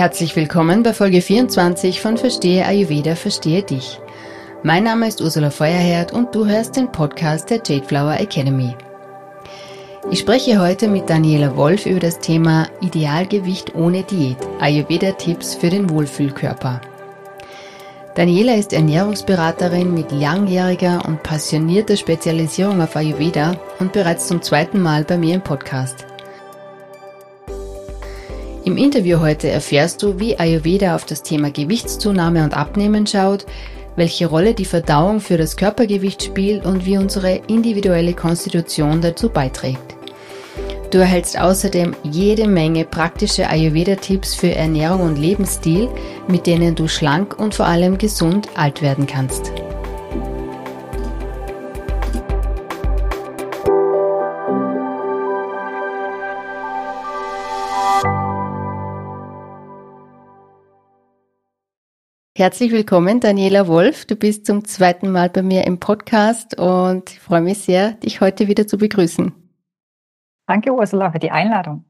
Herzlich 0.00 0.34
willkommen 0.34 0.82
bei 0.82 0.94
Folge 0.94 1.20
24 1.20 2.00
von 2.00 2.16
Verstehe 2.16 2.64
Ayurveda, 2.64 3.16
Verstehe 3.16 3.62
dich. 3.62 4.00
Mein 4.62 4.84
Name 4.84 5.06
ist 5.06 5.20
Ursula 5.20 5.50
Feuerherd 5.50 6.14
und 6.14 6.34
du 6.34 6.46
hörst 6.46 6.76
den 6.76 6.90
Podcast 6.90 7.50
der 7.50 7.60
Jade 7.62 7.84
Flower 7.84 8.18
Academy. 8.18 8.74
Ich 10.10 10.20
spreche 10.20 10.58
heute 10.58 10.88
mit 10.88 11.10
Daniela 11.10 11.54
Wolf 11.54 11.84
über 11.84 12.00
das 12.00 12.18
Thema 12.18 12.66
Idealgewicht 12.80 13.74
ohne 13.74 14.02
Diät, 14.02 14.38
Ayurveda-Tipps 14.58 15.54
für 15.54 15.68
den 15.68 15.90
Wohlfühlkörper. 15.90 16.80
Daniela 18.14 18.54
ist 18.54 18.72
Ernährungsberaterin 18.72 19.92
mit 19.92 20.12
langjähriger 20.12 21.04
und 21.06 21.22
passionierter 21.22 21.98
Spezialisierung 21.98 22.80
auf 22.80 22.96
Ayurveda 22.96 23.54
und 23.80 23.92
bereits 23.92 24.28
zum 24.28 24.40
zweiten 24.40 24.80
Mal 24.80 25.04
bei 25.04 25.18
mir 25.18 25.34
im 25.34 25.42
Podcast. 25.42 26.06
Im 28.64 28.76
Interview 28.76 29.20
heute 29.20 29.48
erfährst 29.48 30.02
du, 30.02 30.20
wie 30.20 30.38
Ayurveda 30.38 30.94
auf 30.94 31.06
das 31.06 31.22
Thema 31.22 31.50
Gewichtszunahme 31.50 32.44
und 32.44 32.54
Abnehmen 32.54 33.06
schaut, 33.06 33.46
welche 33.96 34.26
Rolle 34.26 34.52
die 34.52 34.66
Verdauung 34.66 35.20
für 35.20 35.38
das 35.38 35.56
Körpergewicht 35.56 36.22
spielt 36.22 36.66
und 36.66 36.84
wie 36.84 36.98
unsere 36.98 37.40
individuelle 37.46 38.12
Konstitution 38.12 39.00
dazu 39.00 39.30
beiträgt. 39.30 39.96
Du 40.90 40.98
erhältst 40.98 41.40
außerdem 41.40 41.94
jede 42.02 42.46
Menge 42.48 42.84
praktische 42.84 43.48
Ayurveda-Tipps 43.48 44.34
für 44.34 44.54
Ernährung 44.54 45.02
und 45.02 45.18
Lebensstil, 45.18 45.88
mit 46.28 46.46
denen 46.46 46.74
du 46.74 46.86
schlank 46.86 47.38
und 47.38 47.54
vor 47.54 47.66
allem 47.66 47.96
gesund 47.96 48.48
alt 48.56 48.82
werden 48.82 49.06
kannst. 49.06 49.52
Herzlich 62.40 62.72
willkommen, 62.72 63.20
Daniela 63.20 63.68
Wolf. 63.68 64.06
Du 64.06 64.16
bist 64.16 64.46
zum 64.46 64.64
zweiten 64.64 65.12
Mal 65.12 65.28
bei 65.28 65.42
mir 65.42 65.66
im 65.66 65.78
Podcast 65.78 66.58
und 66.58 67.10
ich 67.10 67.20
freue 67.20 67.42
mich 67.42 67.58
sehr, 67.58 67.92
dich 67.92 68.22
heute 68.22 68.48
wieder 68.48 68.66
zu 68.66 68.78
begrüßen. 68.78 69.34
Danke, 70.46 70.72
Ursula, 70.72 71.12
für 71.12 71.18
die 71.18 71.30
Einladung. 71.30 71.84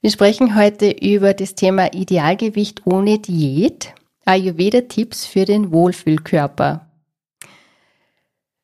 Wir 0.00 0.10
sprechen 0.10 0.56
heute 0.56 0.90
über 0.90 1.34
das 1.34 1.54
Thema 1.54 1.92
Idealgewicht 1.92 2.86
ohne 2.86 3.18
Diät, 3.18 3.92
Ayurveda-Tipps 4.24 5.26
für 5.26 5.44
den 5.44 5.70
Wohlfühlkörper. 5.70 6.90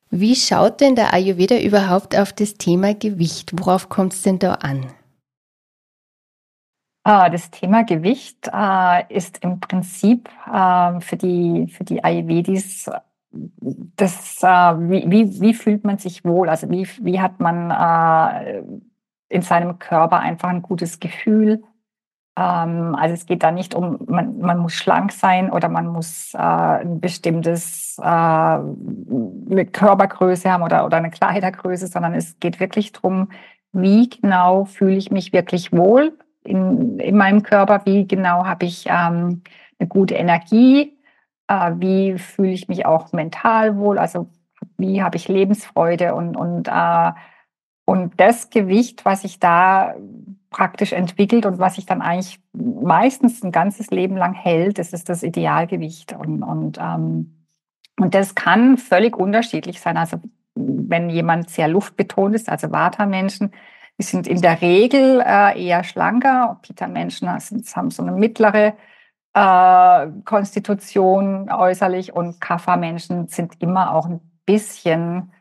Wie 0.09 0.35
schaut 0.35 0.81
denn 0.81 0.95
der 0.95 1.13
Ayurveda 1.13 1.59
überhaupt 1.59 2.17
auf 2.17 2.33
das 2.33 2.55
Thema 2.55 2.95
Gewicht? 2.95 3.51
Worauf 3.53 3.89
kommt 3.89 4.13
es 4.13 4.23
denn 4.23 4.39
da 4.39 4.55
an? 4.55 4.91
Ah, 7.03 7.29
das 7.29 7.49
Thema 7.49 7.83
Gewicht 7.83 8.47
äh, 8.53 9.13
ist 9.13 9.43
im 9.43 9.59
Prinzip 9.59 10.29
ähm, 10.53 11.01
für 11.01 11.17
die, 11.17 11.67
für 11.67 11.83
die 11.83 12.03
Ayurvedis 12.03 12.89
das, 13.31 14.43
äh, 14.43 14.47
wie, 14.47 15.09
wie, 15.09 15.41
wie 15.41 15.53
fühlt 15.53 15.83
man 15.83 15.97
sich 15.97 16.23
wohl? 16.25 16.49
Also 16.49 16.69
wie, 16.69 16.87
wie 17.01 17.19
hat 17.19 17.39
man 17.39 17.71
äh, 17.71 18.61
in 19.29 19.41
seinem 19.41 19.79
Körper 19.79 20.19
einfach 20.19 20.49
ein 20.49 20.61
gutes 20.61 20.99
Gefühl? 20.99 21.63
Ähm, 22.37 22.95
also 22.95 23.15
es 23.15 23.25
geht 23.25 23.41
da 23.41 23.51
nicht 23.51 23.73
um, 23.73 23.99
man, 24.07 24.37
man 24.37 24.59
muss 24.59 24.73
schlank 24.73 25.11
sein 25.11 25.51
oder 25.51 25.69
man 25.69 25.87
muss 25.87 26.35
ein 26.35 26.99
bestimmtes 26.99 27.97
eine 27.99 29.65
Körpergröße 29.71 30.51
haben 30.51 30.63
oder, 30.63 30.85
oder 30.85 30.97
eine 30.97 31.09
Kleidergröße, 31.09 31.87
sondern 31.87 32.13
es 32.13 32.39
geht 32.39 32.59
wirklich 32.59 32.91
darum, 32.91 33.29
wie 33.71 34.09
genau 34.09 34.65
fühle 34.65 34.95
ich 34.95 35.11
mich 35.11 35.33
wirklich 35.33 35.71
wohl 35.71 36.17
in, 36.43 36.99
in 36.99 37.17
meinem 37.17 37.43
Körper, 37.43 37.81
wie 37.85 38.07
genau 38.07 38.45
habe 38.45 38.65
ich 38.65 38.85
ähm, 38.87 39.43
eine 39.79 39.87
gute 39.87 40.15
Energie, 40.15 40.97
äh, 41.47 41.71
wie 41.77 42.17
fühle 42.17 42.51
ich 42.51 42.67
mich 42.67 42.85
auch 42.85 43.11
mental 43.13 43.77
wohl, 43.77 43.97
also 43.97 44.27
wie 44.77 45.01
habe 45.01 45.17
ich 45.17 45.27
Lebensfreude 45.27 46.15
und, 46.15 46.35
und, 46.35 46.67
äh, 46.67 47.11
und 47.85 48.19
das 48.19 48.49
Gewicht, 48.49 49.05
was 49.05 49.21
sich 49.21 49.39
da 49.39 49.95
praktisch 50.49 50.93
entwickelt 50.93 51.45
und 51.45 51.59
was 51.59 51.75
sich 51.75 51.85
dann 51.85 52.01
eigentlich 52.01 52.39
meistens 52.53 53.41
ein 53.43 53.51
ganzes 53.51 53.89
Leben 53.89 54.17
lang 54.17 54.33
hält, 54.33 54.77
das 54.77 54.93
ist 54.93 55.09
das 55.09 55.23
Idealgewicht. 55.23 56.13
Und, 56.13 56.43
und, 56.43 56.77
ähm, 56.79 57.45
und 57.97 58.13
das 58.13 58.35
kann 58.35 58.77
völlig 58.77 59.17
unterschiedlich 59.17 59.79
sein. 59.79 59.97
Also 59.97 60.17
wenn 60.55 61.09
jemand 61.09 61.49
sehr 61.49 61.67
luftbetont 61.67 62.35
ist, 62.35 62.49
also 62.49 62.71
Vata-Menschen, 62.71 63.51
die 64.01 64.07
sind 64.07 64.25
in 64.25 64.41
der 64.41 64.61
Regel 64.61 65.23
äh, 65.23 65.63
eher 65.63 65.83
schlanker. 65.83 66.57
Pita-Menschen 66.63 67.29
haben 67.29 67.91
so 67.91 68.01
eine 68.01 68.11
mittlere 68.11 68.73
äh, 69.35 70.07
Konstitution 70.25 71.51
äußerlich 71.51 72.11
und 72.11 72.41
Kapha-Menschen 72.41 73.27
sind 73.27 73.61
immer 73.61 73.93
auch 73.93 74.07
ein 74.07 74.19
bisschen 74.47 75.31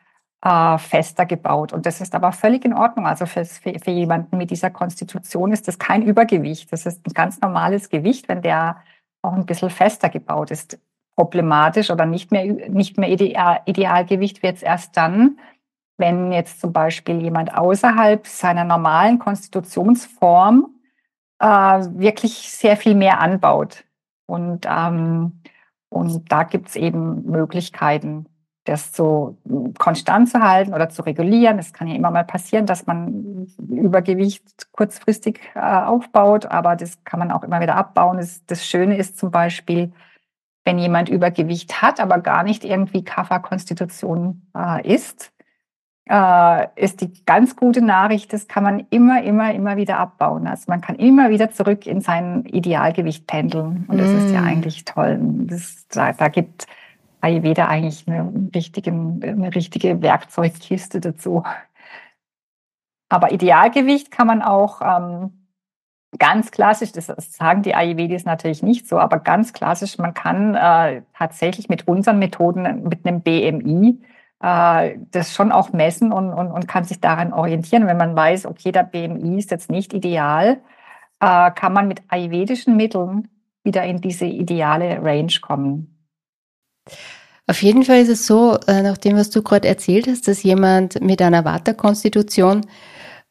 äh, 0.44 0.76
fester 0.76 1.24
gebaut. 1.24 1.72
Und 1.72 1.86
das 1.86 2.02
ist 2.02 2.14
aber 2.14 2.32
völlig 2.32 2.66
in 2.66 2.74
Ordnung. 2.74 3.06
Also 3.06 3.24
für, 3.24 3.46
für, 3.46 3.90
jemanden 3.90 4.36
mit 4.36 4.50
dieser 4.50 4.68
Konstitution 4.68 5.52
ist 5.52 5.66
das 5.66 5.78
kein 5.78 6.02
Übergewicht. 6.02 6.70
Das 6.70 6.84
ist 6.84 7.06
ein 7.06 7.14
ganz 7.14 7.40
normales 7.40 7.88
Gewicht, 7.88 8.28
wenn 8.28 8.42
der 8.42 8.76
auch 9.22 9.32
ein 9.32 9.46
bisschen 9.46 9.70
fester 9.70 10.10
gebaut 10.10 10.50
ist. 10.50 10.78
Problematisch 11.16 11.90
oder 11.90 12.04
nicht 12.04 12.30
mehr, 12.30 12.44
nicht 12.68 12.98
mehr 12.98 13.08
Ideal, 13.08 13.60
Idealgewicht 13.64 14.42
wird 14.42 14.56
es 14.56 14.62
erst 14.62 14.98
dann, 14.98 15.38
wenn 16.00 16.32
jetzt 16.32 16.60
zum 16.60 16.72
Beispiel 16.72 17.22
jemand 17.22 17.56
außerhalb 17.56 18.26
seiner 18.26 18.64
normalen 18.64 19.18
Konstitutionsform 19.18 20.66
äh, 21.38 21.46
wirklich 21.46 22.50
sehr 22.50 22.76
viel 22.76 22.94
mehr 22.94 23.20
anbaut. 23.20 23.84
Und, 24.26 24.66
ähm, 24.68 25.40
und 25.88 26.30
da 26.30 26.44
gibt 26.44 26.68
es 26.68 26.76
eben 26.76 27.24
Möglichkeiten, 27.24 28.26
das 28.64 28.94
so 28.94 29.38
konstant 29.78 30.28
zu 30.28 30.40
halten 30.40 30.74
oder 30.74 30.88
zu 30.88 31.02
regulieren. 31.02 31.58
Es 31.58 31.72
kann 31.72 31.88
ja 31.88 31.94
immer 31.94 32.10
mal 32.10 32.24
passieren, 32.24 32.66
dass 32.66 32.86
man 32.86 33.46
Übergewicht 33.68 34.70
kurzfristig 34.72 35.40
äh, 35.54 35.60
aufbaut, 35.60 36.46
aber 36.46 36.76
das 36.76 37.02
kann 37.04 37.18
man 37.18 37.32
auch 37.32 37.42
immer 37.42 37.60
wieder 37.60 37.76
abbauen. 37.76 38.18
Das, 38.18 38.44
das 38.46 38.64
Schöne 38.64 38.96
ist 38.96 39.18
zum 39.18 39.30
Beispiel, 39.30 39.92
wenn 40.64 40.78
jemand 40.78 41.08
Übergewicht 41.08 41.82
hat, 41.82 42.00
aber 42.00 42.18
gar 42.18 42.42
nicht 42.42 42.64
irgendwie 42.64 43.02
Kafferkonstitution 43.02 44.46
äh, 44.56 44.94
ist, 44.94 45.32
äh, 46.10 46.66
ist 46.74 47.00
die 47.02 47.12
ganz 47.24 47.54
gute 47.54 47.82
Nachricht, 47.82 48.32
das 48.32 48.48
kann 48.48 48.64
man 48.64 48.84
immer, 48.90 49.22
immer, 49.22 49.54
immer 49.54 49.76
wieder 49.76 49.98
abbauen. 49.98 50.48
Also 50.48 50.64
man 50.66 50.80
kann 50.80 50.96
immer 50.96 51.30
wieder 51.30 51.50
zurück 51.50 51.86
in 51.86 52.00
sein 52.00 52.44
Idealgewicht 52.46 53.28
pendeln. 53.28 53.84
Und 53.86 53.98
das 53.98 54.08
mm. 54.08 54.16
ist 54.18 54.32
ja 54.32 54.40
mm. 54.40 54.46
eigentlich 54.46 54.84
toll. 54.84 55.18
Das, 55.20 55.86
da, 55.88 56.12
da 56.12 56.26
gibt 56.26 56.66
Ayurveda 57.20 57.68
eigentlich 57.68 58.08
eine, 58.08 58.28
richtigen, 58.52 59.22
eine 59.22 59.54
richtige 59.54 60.02
Werkzeugkiste 60.02 61.00
dazu. 61.00 61.44
Aber 63.08 63.30
Idealgewicht 63.30 64.10
kann 64.10 64.26
man 64.26 64.42
auch 64.42 64.80
ähm, 64.82 65.46
ganz 66.18 66.50
klassisch, 66.50 66.90
das 66.90 67.06
sagen 67.06 67.62
die 67.62 67.76
Ayurvedis 67.76 68.24
natürlich 68.24 68.64
nicht 68.64 68.88
so, 68.88 68.98
aber 68.98 69.20
ganz 69.20 69.52
klassisch, 69.52 69.96
man 69.98 70.14
kann 70.14 70.56
äh, 70.56 71.02
tatsächlich 71.16 71.68
mit 71.68 71.86
unseren 71.86 72.18
Methoden, 72.18 72.82
mit 72.82 73.06
einem 73.06 73.20
BMI, 73.20 74.00
äh, 74.42 74.96
das 75.10 75.34
schon 75.34 75.52
auch 75.52 75.72
messen 75.72 76.12
und, 76.12 76.32
und, 76.32 76.50
und 76.50 76.66
kann 76.66 76.84
sich 76.84 77.00
daran 77.00 77.32
orientieren. 77.32 77.86
Wenn 77.86 77.96
man 77.96 78.16
weiß, 78.16 78.46
okay, 78.46 78.72
der 78.72 78.84
BMI 78.84 79.38
ist 79.38 79.50
jetzt 79.50 79.70
nicht 79.70 79.92
ideal, 79.92 80.60
äh, 81.20 81.50
kann 81.50 81.72
man 81.72 81.88
mit 81.88 82.02
ayurvedischen 82.08 82.76
Mitteln 82.76 83.28
wieder 83.62 83.84
in 83.84 84.00
diese 84.00 84.24
ideale 84.24 85.02
Range 85.02 85.32
kommen. 85.42 85.98
Auf 87.46 87.62
jeden 87.62 87.84
Fall 87.84 87.98
ist 88.00 88.08
es 88.08 88.26
so, 88.26 88.56
äh, 88.66 88.82
nach 88.82 88.96
dem, 88.96 89.16
was 89.16 89.30
du 89.30 89.42
gerade 89.42 89.68
erzählt 89.68 90.06
hast, 90.06 90.28
dass 90.28 90.42
jemand 90.42 91.00
mit 91.02 91.20
einer 91.20 91.44
Vata-Konstitution, 91.44 92.64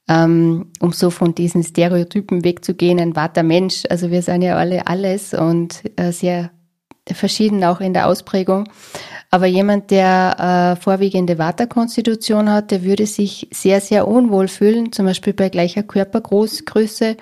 ähm, 0.07 0.72
um 0.80 0.92
so 0.92 1.10
von 1.10 1.33
diesen 1.33 1.63
Stereotypen 1.63 2.44
wegzugehen, 2.44 3.00
ein 3.00 3.16
Vata-Mensch, 3.16 3.83
also 3.89 4.12
wir 4.12 4.22
sind 4.22 4.42
ja 4.42 4.57
alle 4.57 4.86
alles 4.88 5.33
und 5.33 5.83
sehr 6.12 6.51
verschieden 7.15 7.63
auch 7.63 7.79
in 7.79 7.94
der 7.94 8.07
Ausprägung, 8.07 8.69
aber 9.31 9.45
jemand, 9.45 9.91
der 9.91 10.75
äh, 10.77 10.81
vorwiegende 10.81 11.38
Vata-Konstitution 11.38 12.50
hat, 12.50 12.71
der 12.71 12.83
würde 12.83 13.06
sich 13.06 13.47
sehr, 13.51 13.79
sehr 13.79 14.07
unwohl 14.07 14.47
fühlen, 14.47 14.91
zum 14.91 15.06
Beispiel 15.06 15.33
bei 15.33 15.50
gleicher 15.50 15.83
Körpergröße, 15.83 17.15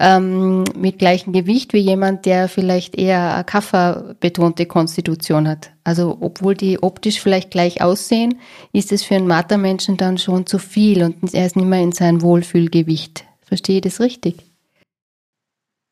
ähm, 0.00 0.64
mit 0.76 0.98
gleichem 0.98 1.32
Gewicht 1.32 1.72
wie 1.72 1.78
jemand, 1.78 2.26
der 2.26 2.48
vielleicht 2.48 2.96
eher 2.96 3.34
eine 3.34 3.44
Kaffer-betonte 3.44 4.66
Konstitution 4.66 5.46
hat. 5.46 5.70
Also 5.84 6.16
obwohl 6.20 6.54
die 6.54 6.82
optisch 6.82 7.20
vielleicht 7.20 7.50
gleich 7.50 7.82
aussehen, 7.82 8.40
ist 8.72 8.90
es 8.90 9.04
für 9.04 9.14
einen 9.14 9.28
Vata-Menschen 9.28 9.96
dann 9.96 10.18
schon 10.18 10.46
zu 10.46 10.58
viel 10.58 11.02
und 11.02 11.34
er 11.34 11.46
ist 11.46 11.56
nicht 11.56 11.68
mehr 11.68 11.82
in 11.82 11.92
sein 11.92 12.22
Wohlfühlgewicht. 12.22 13.24
Verstehe 13.42 13.76
ich 13.76 13.82
das 13.82 14.00
richtig? 14.00 14.53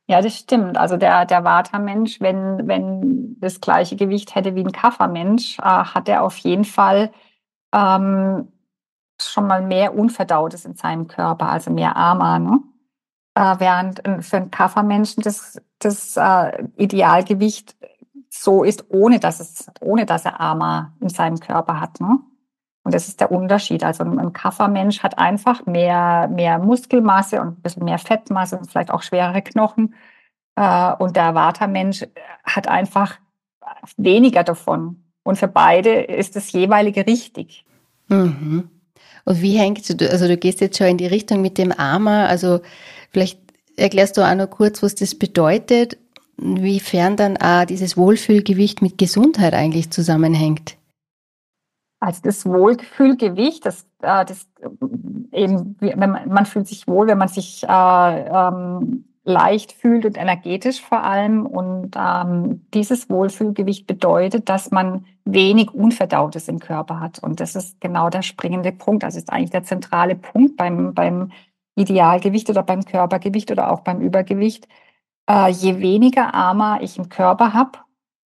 Ja, 0.09 0.21
das 0.21 0.37
stimmt. 0.37 0.77
Also 0.77 0.97
der, 0.97 1.25
der 1.27 1.45
Vata-Mensch, 1.45 2.21
wenn, 2.21 2.67
wenn 2.67 3.37
das 3.41 3.61
gleiche 3.61 3.97
Gewicht 3.97 4.35
hätte 4.35 4.55
wie 4.55 4.65
ein 4.65 4.73
Kaffermensch, 4.73 5.59
äh, 5.59 5.63
hat 5.63 6.09
er 6.09 6.23
auf 6.23 6.37
jeden 6.39 6.65
Fall 6.65 7.13
ähm, 7.73 8.53
schon 9.21 9.47
mal 9.47 9.63
mehr 9.63 9.97
Unverdautes 9.97 10.65
in 10.65 10.75
seinem 10.75 11.07
Körper, 11.07 11.49
also 11.49 11.71
mehr 11.71 11.97
Ama. 11.97 12.39
Ne? 12.39 12.61
Äh, 13.35 13.55
während 13.59 14.03
für 14.25 14.37
einen 14.39 14.51
Kaffermenschen 14.51 15.23
das, 15.23 15.61
das 15.79 16.17
äh, 16.17 16.65
Idealgewicht 16.77 17.77
so 18.29 18.65
ist, 18.65 18.87
ohne 18.91 19.21
dass, 19.21 19.41
es, 19.41 19.67
ohne 19.81 20.07
dass 20.07 20.25
er 20.25 20.41
AMA 20.41 20.95
in 21.01 21.11
seinem 21.11 21.39
Körper 21.39 21.81
hat. 21.81 22.01
Ne? 22.01 22.19
Und 22.85 22.95
das 22.95 23.09
ist 23.09 23.21
der 23.21 23.31
Unterschied. 23.31 23.85
Also 23.85 24.05
ein 24.05 24.33
Kaffermensch 24.33 25.03
hat 25.03 25.19
einfach 25.19 25.67
mehr, 25.67 26.29
mehr 26.29 26.59
Muskelmasse 26.59 27.41
und 27.41 27.59
ein 27.59 27.63
bisschen 27.63 27.85
mehr 27.85 27.99
Fettmasse 27.99 28.59
und 28.59 28.71
vielleicht 28.71 28.91
auch 28.91 29.03
schwerere 29.03 29.43
Knochen. 29.43 29.95
Äh, 30.57 30.93
und 30.95 31.17
der 31.17 31.35
Vata-Mensch 31.35 32.07
hat 32.45 32.69
einfach 32.69 33.19
weniger 33.97 34.43
davon. 34.43 35.05
Und 35.23 35.37
für 35.37 35.49
beide 35.49 35.91
ist 36.03 36.35
das 36.35 36.51
jeweilige 36.53 37.07
richtig. 37.07 37.65
Mhm. 38.09 38.69
Und 39.25 39.41
wie 39.41 39.57
hängt 39.57 39.89
du, 39.89 40.11
also 40.11 40.27
du 40.27 40.37
gehst 40.37 40.61
jetzt 40.61 40.79
schon 40.79 40.89
in 40.89 40.99
die 40.99 41.07
Richtung 41.07 41.43
mit 41.43 41.59
dem 41.59 41.71
Ama, 41.71 42.27
also 42.27 42.61
vielleicht 43.11 43.39
erklärst 43.77 44.17
du 44.17 44.23
auch 44.23 44.35
noch 44.35 44.51
kurz, 44.51 44.83
was 44.83 44.97
das 44.97 45.15
bedeutet, 45.15 45.97
wiefern 46.37 47.17
dann 47.17 47.37
auch 47.37 47.65
dieses 47.65 47.97
Wohlfühlgewicht 47.97 48.83
mit 48.83 48.99
Gesundheit 48.99 49.55
eigentlich 49.55 49.91
zusammenhängt. 49.91 50.77
Also 52.03 52.21
das 52.25 52.45
Wohlfühlgewicht, 52.45 53.65
das, 53.65 53.87
äh, 54.03 54.25
das 54.25 54.49
eben, 55.31 55.77
wenn 55.79 56.11
man, 56.11 56.29
man 56.29 56.47
fühlt 56.47 56.67
sich 56.67 56.89
wohl, 56.89 57.07
wenn 57.07 57.19
man 57.19 57.29
sich 57.29 57.63
äh, 57.63 57.69
ähm, 57.69 59.05
leicht 59.23 59.71
fühlt 59.71 60.05
und 60.05 60.19
energetisch 60.19 60.81
vor 60.81 61.05
allem. 61.05 61.47
Und 61.47 61.93
ähm, 61.97 62.67
dieses 62.75 63.09
Wohlfühlgewicht 63.09 63.87
bedeutet, 63.87 64.49
dass 64.49 64.73
man 64.73 65.05
wenig 65.25 65.73
Unverdautes 65.73 66.49
im 66.49 66.59
Körper 66.59 66.99
hat. 66.99 67.21
Und 67.21 67.39
das 67.39 67.55
ist 67.55 67.81
genau 67.81 68.11
der 68.11 68.23
springende 68.23 68.73
Punkt. 68.73 69.05
Also 69.05 69.19
ist 69.19 69.33
eigentlich 69.33 69.51
der 69.51 69.63
zentrale 69.63 70.17
Punkt 70.17 70.57
beim, 70.57 70.95
beim 70.95 71.31
Idealgewicht 71.77 72.51
oder 72.51 72.65
beim 72.65 72.85
Körpergewicht 72.85 73.53
oder 73.53 73.71
auch 73.71 73.83
beim 73.83 74.01
Übergewicht. 74.01 74.67
Äh, 75.31 75.51
je 75.51 75.79
weniger 75.79 76.35
Armer 76.35 76.81
ich 76.83 76.99
im 76.99 77.09
Körper 77.09 77.55
habe, 77.55 77.79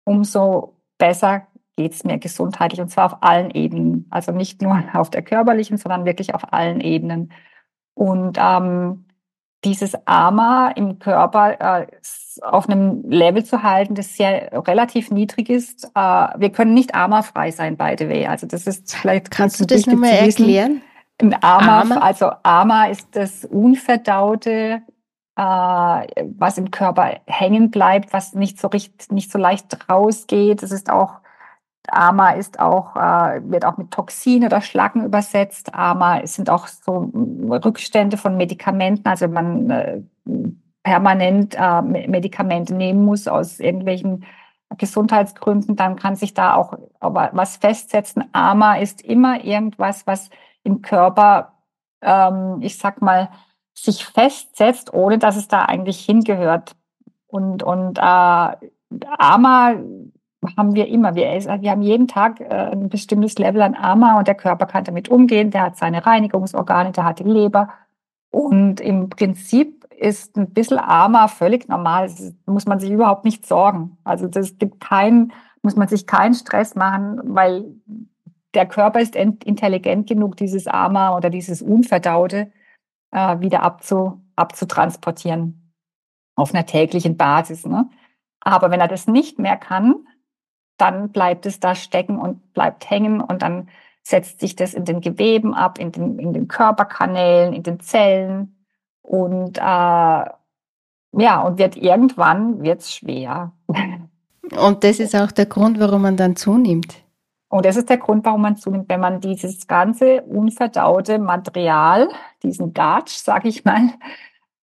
umso 0.04 0.76
besser 0.98 1.48
geht 1.76 1.92
es 1.92 2.04
mir 2.04 2.18
gesundheitlich 2.18 2.80
und 2.80 2.88
zwar 2.88 3.06
auf 3.06 3.22
allen 3.22 3.50
Ebenen. 3.50 4.06
Also 4.10 4.32
nicht 4.32 4.62
nur 4.62 4.82
auf 4.94 5.10
der 5.10 5.22
körperlichen, 5.22 5.76
sondern 5.76 6.04
wirklich 6.04 6.34
auf 6.34 6.52
allen 6.52 6.80
Ebenen. 6.80 7.32
Und 7.94 8.38
ähm, 8.40 9.06
dieses 9.64 9.94
AMA 10.06 10.72
im 10.76 10.98
Körper 10.98 11.80
äh, 11.80 11.86
auf 12.42 12.68
einem 12.68 13.02
Level 13.08 13.44
zu 13.44 13.62
halten, 13.62 13.94
das 13.94 14.16
sehr 14.16 14.52
relativ 14.66 15.10
niedrig 15.10 15.50
ist. 15.50 15.86
Äh, 15.94 16.28
wir 16.36 16.50
können 16.50 16.74
nicht 16.74 16.94
AMA-frei 16.94 17.50
sein, 17.50 17.76
by 17.76 17.96
the 17.98 18.08
way. 18.08 18.26
Also 18.26 18.46
das 18.46 18.66
ist 18.66 18.94
vielleicht 19.00 19.30
Kannst 19.30 19.60
du 19.60 19.64
das 19.64 19.86
nochmal 19.86 20.10
erklären? 20.10 20.82
Ein 21.18 21.34
AMA, 21.42 21.80
AMA, 21.80 21.96
also 21.98 22.30
AMA 22.42 22.86
ist 22.88 23.08
das 23.12 23.46
unverdaute, 23.46 24.82
äh, 25.36 25.42
was 25.42 26.58
im 26.58 26.70
Körper 26.70 27.20
hängen 27.26 27.70
bleibt, 27.70 28.12
was 28.12 28.34
nicht 28.34 28.60
so 28.60 28.68
richtig, 28.68 29.10
nicht 29.10 29.32
so 29.32 29.38
leicht 29.38 29.88
rausgeht. 29.88 30.62
Es 30.62 30.72
ist 30.72 30.90
auch 30.90 31.20
AMA 31.92 32.30
ist 32.32 32.58
auch, 32.60 32.96
äh, 32.96 33.40
wird 33.44 33.64
auch 33.64 33.76
mit 33.76 33.90
Toxin 33.90 34.44
oder 34.44 34.60
Schlacken 34.60 35.04
übersetzt. 35.04 35.74
AMA 35.74 36.26
sind 36.26 36.50
auch 36.50 36.66
so 36.66 37.10
Rückstände 37.48 38.16
von 38.16 38.36
Medikamenten, 38.36 39.08
also 39.08 39.26
wenn 39.26 39.32
man 39.32 39.70
äh, 39.70 40.00
permanent 40.82 41.56
äh, 41.58 41.82
Medikamente 41.82 42.74
nehmen 42.74 43.04
muss 43.04 43.26
aus 43.26 43.60
irgendwelchen 43.60 44.24
Gesundheitsgründen, 44.78 45.76
dann 45.76 45.96
kann 45.96 46.16
sich 46.16 46.34
da 46.34 46.54
auch 46.54 46.74
was 47.00 47.56
festsetzen. 47.56 48.24
AMA 48.32 48.78
ist 48.78 49.02
immer 49.02 49.44
irgendwas, 49.44 50.06
was 50.06 50.30
im 50.64 50.82
Körper, 50.82 51.54
ähm, 52.02 52.58
ich 52.60 52.78
sag 52.78 53.00
mal, 53.00 53.30
sich 53.74 54.04
festsetzt, 54.04 54.92
ohne 54.92 55.18
dass 55.18 55.36
es 55.36 55.48
da 55.48 55.64
eigentlich 55.64 56.04
hingehört. 56.04 56.74
Und, 57.26 57.62
und 57.62 57.98
äh, 57.98 58.00
AMA 58.02 59.74
haben 60.56 60.74
wir 60.74 60.88
immer. 60.88 61.14
Wir, 61.14 61.26
wir 61.26 61.70
haben 61.70 61.82
jeden 61.82 62.08
Tag 62.08 62.40
äh, 62.40 62.70
ein 62.72 62.88
bestimmtes 62.88 63.38
Level 63.38 63.62
an 63.62 63.74
AMA 63.74 64.18
und 64.18 64.28
der 64.28 64.34
Körper 64.34 64.66
kann 64.66 64.84
damit 64.84 65.08
umgehen. 65.08 65.50
Der 65.50 65.62
hat 65.62 65.76
seine 65.76 66.04
Reinigungsorgane, 66.04 66.92
der 66.92 67.04
hat 67.04 67.18
die 67.18 67.24
Leber. 67.24 67.70
Und 68.30 68.80
im 68.80 69.08
Prinzip 69.08 69.84
ist 69.96 70.36
ein 70.36 70.52
bisschen 70.52 70.78
AMA 70.78 71.28
völlig 71.28 71.68
normal. 71.68 72.06
Das 72.06 72.34
muss 72.46 72.66
man 72.66 72.78
sich 72.80 72.90
überhaupt 72.90 73.24
nicht 73.24 73.46
sorgen. 73.46 73.96
Also 74.04 74.28
das 74.28 74.58
gibt 74.58 74.80
keinen, 74.80 75.32
muss 75.62 75.76
man 75.76 75.88
sich 75.88 76.06
keinen 76.06 76.34
Stress 76.34 76.74
machen, 76.74 77.20
weil 77.24 77.64
der 78.54 78.66
Körper 78.66 79.00
ist 79.00 79.16
intelligent 79.16 80.08
genug, 80.08 80.36
dieses 80.36 80.66
AMA 80.66 81.16
oder 81.16 81.30
dieses 81.30 81.62
Unverdaute 81.62 82.52
äh, 83.10 83.40
wieder 83.40 83.62
abzu, 83.62 84.22
abzutransportieren 84.36 85.72
auf 86.36 86.54
einer 86.54 86.66
täglichen 86.66 87.16
Basis. 87.16 87.66
Ne? 87.66 87.88
Aber 88.40 88.70
wenn 88.70 88.80
er 88.80 88.88
das 88.88 89.06
nicht 89.06 89.38
mehr 89.38 89.56
kann, 89.56 90.06
dann 90.76 91.10
bleibt 91.10 91.46
es 91.46 91.60
da 91.60 91.74
stecken 91.74 92.18
und 92.18 92.52
bleibt 92.52 92.88
hängen 92.90 93.20
und 93.20 93.42
dann 93.42 93.68
setzt 94.02 94.40
sich 94.40 94.54
das 94.54 94.74
in 94.74 94.84
den 94.84 95.00
Geweben 95.00 95.54
ab, 95.54 95.78
in 95.78 95.90
den, 95.92 96.18
in 96.18 96.32
den 96.32 96.48
Körperkanälen, 96.48 97.52
in 97.52 97.62
den 97.62 97.80
Zellen 97.80 98.56
und 99.02 99.58
äh, 99.58 99.60
ja, 99.60 101.40
und 101.40 101.58
wird 101.58 101.76
irgendwann 101.76 102.62
wird's 102.62 102.92
schwer. 102.92 103.52
Und 104.56 104.84
das 104.84 105.00
ist 105.00 105.16
auch 105.16 105.32
der 105.32 105.46
Grund, 105.46 105.80
warum 105.80 106.02
man 106.02 106.16
dann 106.16 106.36
zunimmt. 106.36 107.02
Und 107.48 107.64
das 107.64 107.76
ist 107.76 107.90
der 107.90 107.96
Grund, 107.96 108.24
warum 108.24 108.42
man 108.42 108.56
zunimmt, 108.56 108.88
wenn 108.88 109.00
man 109.00 109.20
dieses 109.20 109.66
ganze 109.66 110.22
unverdaute 110.22 111.18
Material, 111.18 112.08
diesen 112.44 112.72
Gatsch, 112.72 113.16
sag 113.16 113.44
ich 113.44 113.64
mal, 113.64 113.90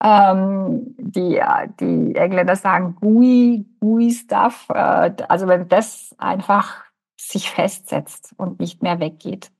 ähm, 0.04 0.96
die, 0.98 1.42
die 1.80 2.16
Engländer 2.16 2.56
sagen 2.56 2.96
gooey, 3.00 3.66
gooey 3.80 4.12
Stuff. 4.12 4.68
Äh, 4.70 5.12
also 5.30 5.48
wenn 5.48 5.70
das 5.70 6.14
einfach 6.18 6.84
sich 7.18 7.50
festsetzt 7.50 8.34
und 8.38 8.60
nicht 8.60 8.84
mehr 8.84 9.00
weggeht. 9.00 9.52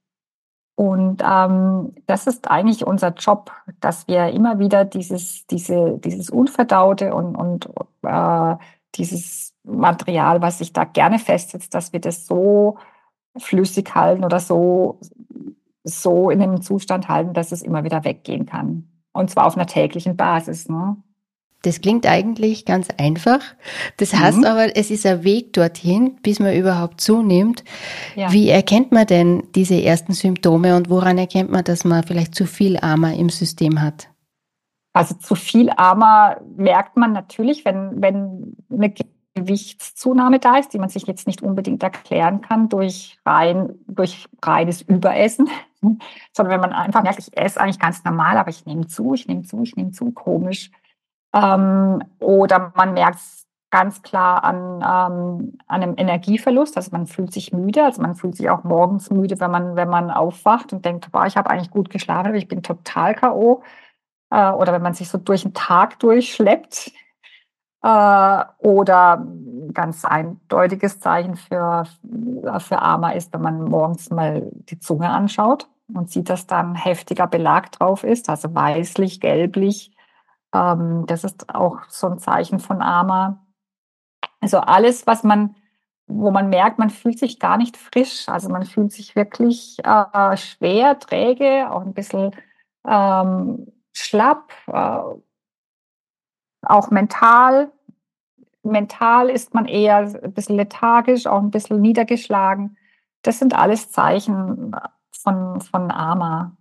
Und 0.76 1.22
ähm, 1.24 1.94
das 2.08 2.28
ist 2.28 2.50
eigentlich 2.50 2.86
unser 2.86 3.10
Job, 3.14 3.52
dass 3.80 4.08
wir 4.08 4.28
immer 4.30 4.60
wieder 4.60 4.86
dieses, 4.86 5.46
diese, 5.48 6.00
dieses 6.00 6.30
Unverdaute 6.30 7.14
und, 7.14 7.36
und 7.36 7.70
äh, 8.02 8.56
dieses 8.96 9.54
Material, 9.64 10.42
was 10.42 10.58
sich 10.58 10.74
da 10.74 10.84
gerne 10.84 11.20
festsetzt, 11.20 11.74
dass 11.74 11.94
wir 11.94 12.02
das 12.02 12.26
so 12.26 12.78
flüssig 13.38 13.94
halten 13.96 14.26
oder 14.26 14.40
so, 14.40 15.00
so 15.84 16.30
in 16.30 16.42
einem 16.42 16.62
Zustand 16.62 17.08
halten, 17.08 17.34
dass 17.34 17.52
es 17.52 17.62
immer 17.62 17.84
wieder 17.84 18.04
weggehen 18.04 18.46
kann. 18.46 18.93
Und 19.14 19.30
zwar 19.30 19.46
auf 19.46 19.56
einer 19.56 19.68
täglichen 19.68 20.18
Basis. 20.18 20.68
Ne? 20.68 20.98
Das 21.64 21.80
klingt 21.80 22.06
eigentlich 22.06 22.66
ganz 22.66 22.90
einfach. 22.98 23.40
Das 23.98 24.12
mhm. 24.12 24.20
heißt 24.20 24.46
aber, 24.46 24.76
es 24.76 24.92
ist 24.92 25.06
ein 25.06 25.24
Weg 25.24 25.54
dorthin, 25.54 26.18
bis 26.22 26.40
man 26.40 26.54
überhaupt 26.56 27.00
zunimmt. 27.00 27.64
Ja. 28.16 28.32
Wie 28.32 28.50
erkennt 28.50 28.92
man 28.92 29.08
denn 29.08 29.44
diese 29.56 29.82
ersten 29.82 30.14
Symptome 30.14 30.76
und 30.76 30.90
woran 30.90 31.18
erkennt 31.18 31.52
man, 31.52 31.64
dass 31.64 31.86
man 31.86 32.04
vielleicht 32.04 32.36
zu 32.36 32.46
viel 32.46 32.78
Armer 32.78 33.14
im 33.14 33.30
System 33.30 33.82
hat? 33.82 34.10
Also 34.92 35.16
zu 35.16 35.36
viel 35.36 35.70
Armer 35.72 36.42
merkt 36.56 36.98
man 36.98 37.14
natürlich, 37.14 37.66
wenn, 37.66 38.02
wenn 38.02 38.56
eine 38.70 38.94
Gewichtszunahme 39.36 40.40
da 40.40 40.58
ist, 40.58 40.74
die 40.74 40.80
man 40.80 40.90
sich 40.90 41.04
jetzt 41.08 41.28
nicht 41.28 41.42
unbedingt 41.42 41.82
erklären 41.82 42.42
kann 42.42 42.70
durch 42.70 43.18
rein, 43.26 43.76
durch 43.88 44.28
reines 44.44 44.82
Überessen, 44.82 45.50
sondern 46.32 46.54
wenn 46.54 46.62
man 46.62 46.74
einfach 46.74 47.04
merkt, 47.04 47.20
ich 47.20 47.36
esse 47.38 47.60
eigentlich 47.60 47.80
ganz 47.80 48.04
normal, 48.04 48.38
aber 48.38 48.50
ich 48.50 48.66
nehme 48.66 48.88
zu, 48.88 49.14
ich 49.14 49.28
nehme 49.28 49.44
zu, 49.44 49.64
ich 49.64 49.76
nehme 49.76 49.92
zu, 49.92 50.12
komisch. 50.12 50.72
Ähm, 51.34 52.04
oder 52.20 52.72
man 52.76 52.94
merkt 52.94 53.16
es 53.16 53.48
ganz 53.72 54.04
klar 54.04 54.44
an, 54.44 54.76
ähm, 54.76 55.58
an 55.66 55.82
einem 55.82 55.96
Energieverlust, 55.98 56.78
also 56.78 56.92
man 56.92 57.08
fühlt 57.08 57.34
sich 57.34 57.52
müde, 57.54 57.84
also 57.84 58.04
man 58.04 58.14
fühlt 58.14 58.36
sich 58.36 58.52
auch 58.52 58.64
morgens 58.64 59.10
müde, 59.10 59.40
wenn 59.40 59.50
man, 59.50 59.76
wenn 59.76 59.90
man 59.90 60.12
aufwacht 60.12 60.74
und 60.74 60.86
denkt, 60.86 61.12
boah, 61.12 61.26
ich 61.26 61.38
habe 61.38 61.50
eigentlich 61.50 61.72
gut 61.72 61.90
geschlafen, 61.90 62.28
aber 62.28 62.38
ich 62.38 62.48
bin 62.48 62.62
total 62.62 63.16
K.O. 63.16 63.64
Äh, 64.30 64.52
oder 64.52 64.74
wenn 64.74 64.84
man 64.84 64.94
sich 64.94 65.10
so 65.10 65.18
durch 65.18 65.42
den 65.42 65.56
Tag 65.56 65.98
durchschleppt, 65.98 66.92
äh, 67.84 68.46
oder 68.60 69.28
ganz 69.74 70.06
eindeutiges 70.06 71.00
Zeichen 71.00 71.36
für, 71.36 71.86
für 72.60 72.82
Ama 72.82 73.12
ist, 73.12 73.34
wenn 73.34 73.42
man 73.42 73.64
morgens 73.64 74.10
mal 74.10 74.50
die 74.54 74.80
Zunge 74.80 75.10
anschaut 75.10 75.68
und 75.94 76.10
sieht, 76.10 76.30
dass 76.30 76.48
dann 76.48 76.76
heftiger 76.76 77.28
Belag 77.28 77.72
drauf 77.74 78.04
ist, 78.04 78.30
also 78.30 78.54
weißlich, 78.54 79.20
gelblich. 79.20 79.96
Ähm, 80.54 81.06
das 81.08 81.24
ist 81.24 81.54
auch 81.54 81.80
so 81.90 82.08
ein 82.08 82.20
Zeichen 82.20 82.60
von 82.60 82.82
Ama. 82.82 83.46
Also 84.40 84.60
alles, 84.60 85.08
was 85.08 85.24
man, 85.24 85.56
wo 86.08 86.32
man 86.32 86.50
merkt, 86.50 86.80
man 86.80 86.90
fühlt 86.90 87.20
sich 87.20 87.40
gar 87.40 87.58
nicht 87.58 87.78
frisch. 87.78 88.30
Also 88.30 88.50
man 88.50 88.64
fühlt 88.64 88.92
sich 88.92 89.16
wirklich 89.16 89.80
äh, 89.84 90.38
schwer, 90.38 91.00
träge, 91.00 91.70
auch 91.72 91.82
ein 91.82 91.94
bisschen 91.94 92.32
ähm, 92.88 93.68
schlapp, 93.94 94.52
äh, 94.68 95.00
auch 96.66 96.92
mental. 96.92 97.72
Mental 98.64 99.30
ist 99.30 99.54
man 99.54 99.66
eher 99.66 99.98
ein 99.98 100.34
bisschen 100.34 100.56
lethargisch, 100.56 101.28
auch 101.28 101.42
ein 101.42 101.52
bisschen 101.52 101.82
niedergeschlagen. 101.82 102.78
Das 103.22 103.40
sind 103.40 103.58
alles 103.58 103.92
Zeichen 103.92 104.76
von, 105.12 105.62
von 105.62 105.92
Ama. 105.92 106.56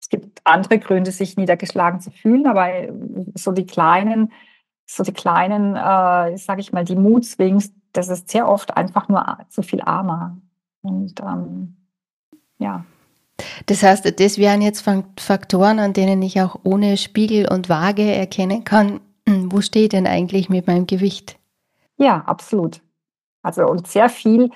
Es 0.00 0.08
gibt 0.08 0.40
andere 0.44 0.78
Gründe, 0.78 1.12
sich 1.12 1.36
niedergeschlagen 1.36 2.00
zu 2.00 2.10
fühlen, 2.10 2.46
aber 2.46 2.68
so 3.34 3.52
die 3.52 3.66
kleinen, 3.66 4.32
so 4.86 5.02
die 5.02 5.12
kleinen, 5.12 5.76
äh, 5.76 6.36
sage 6.36 6.60
ich 6.60 6.72
mal, 6.72 6.84
die 6.84 6.96
Moodswings, 6.96 7.72
das 7.92 8.08
ist 8.08 8.30
sehr 8.30 8.48
oft 8.48 8.76
einfach 8.76 9.08
nur 9.08 9.38
zu 9.48 9.62
viel 9.62 9.82
Armer. 9.82 10.38
Und 10.82 11.20
ähm, 11.20 11.76
ja. 12.58 12.84
Das 13.66 13.82
heißt, 13.82 14.20
das 14.20 14.38
wären 14.38 14.62
jetzt 14.62 14.86
Faktoren, 15.18 15.78
an 15.78 15.92
denen 15.92 16.22
ich 16.22 16.40
auch 16.40 16.58
ohne 16.62 16.96
Spiegel 16.96 17.48
und 17.48 17.68
Waage 17.68 18.02
erkennen 18.02 18.64
kann, 18.64 19.00
wo 19.50 19.60
stehe 19.60 19.84
ich 19.84 19.90
denn 19.90 20.06
eigentlich 20.06 20.48
mit 20.48 20.66
meinem 20.66 20.86
Gewicht? 20.86 21.38
Ja, 21.96 22.22
absolut. 22.26 22.82
Also 23.42 23.66
und 23.66 23.86
sehr 23.86 24.08
viel, 24.08 24.50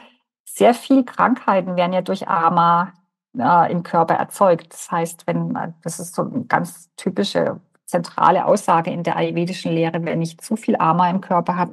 sehr 0.45 0.75
viel 0.75 1.05
Krankheiten 1.05 1.77
werden 1.77 1.93
ja 1.93 2.03
durch 2.03 2.29
Ama 2.29 2.93
äh, 3.39 3.71
im 3.71 3.83
Körper 3.83 4.15
erzeugt. 4.15 4.73
Das 4.73 4.91
heißt, 4.91 5.27
wenn 5.27 5.57
das 5.83 6.01
ist 6.01 6.15
so 6.15 6.23
eine 6.23 6.45
ganz 6.45 6.91
typische 6.97 7.61
zentrale 7.87 8.47
Aussage 8.47 8.91
in 8.91 9.03
der 9.03 9.17
ayurvedischen 9.17 9.73
Lehre, 9.73 10.05
wenn 10.05 10.23
ich 10.23 10.39
zu 10.39 10.57
viel 10.57 10.77
Ama 10.77 11.11
im 11.11 11.21
Körper 11.21 11.57
habe, 11.57 11.73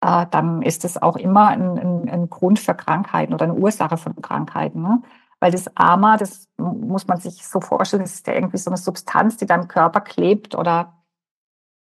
äh, 0.00 0.26
dann 0.30 0.62
ist 0.62 0.84
es 0.84 1.00
auch 1.00 1.16
immer 1.16 1.48
ein, 1.48 1.78
ein, 1.78 2.08
ein, 2.08 2.30
Grund 2.30 2.58
für 2.58 2.74
Krankheiten 2.74 3.34
oder 3.34 3.44
eine 3.44 3.54
Ursache 3.54 3.96
von 3.96 4.16
Krankheiten. 4.20 4.82
Ne? 4.82 5.02
Weil 5.40 5.52
das 5.52 5.70
Ama, 5.76 6.16
das 6.16 6.48
muss 6.56 7.06
man 7.06 7.18
sich 7.18 7.46
so 7.46 7.60
vorstellen, 7.60 8.02
das 8.02 8.14
ist 8.14 8.26
ja 8.26 8.34
irgendwie 8.34 8.58
so 8.58 8.70
eine 8.70 8.76
Substanz, 8.78 9.36
die 9.36 9.46
dann 9.46 9.62
im 9.62 9.68
Körper 9.68 10.00
klebt 10.00 10.54
oder 10.54 10.94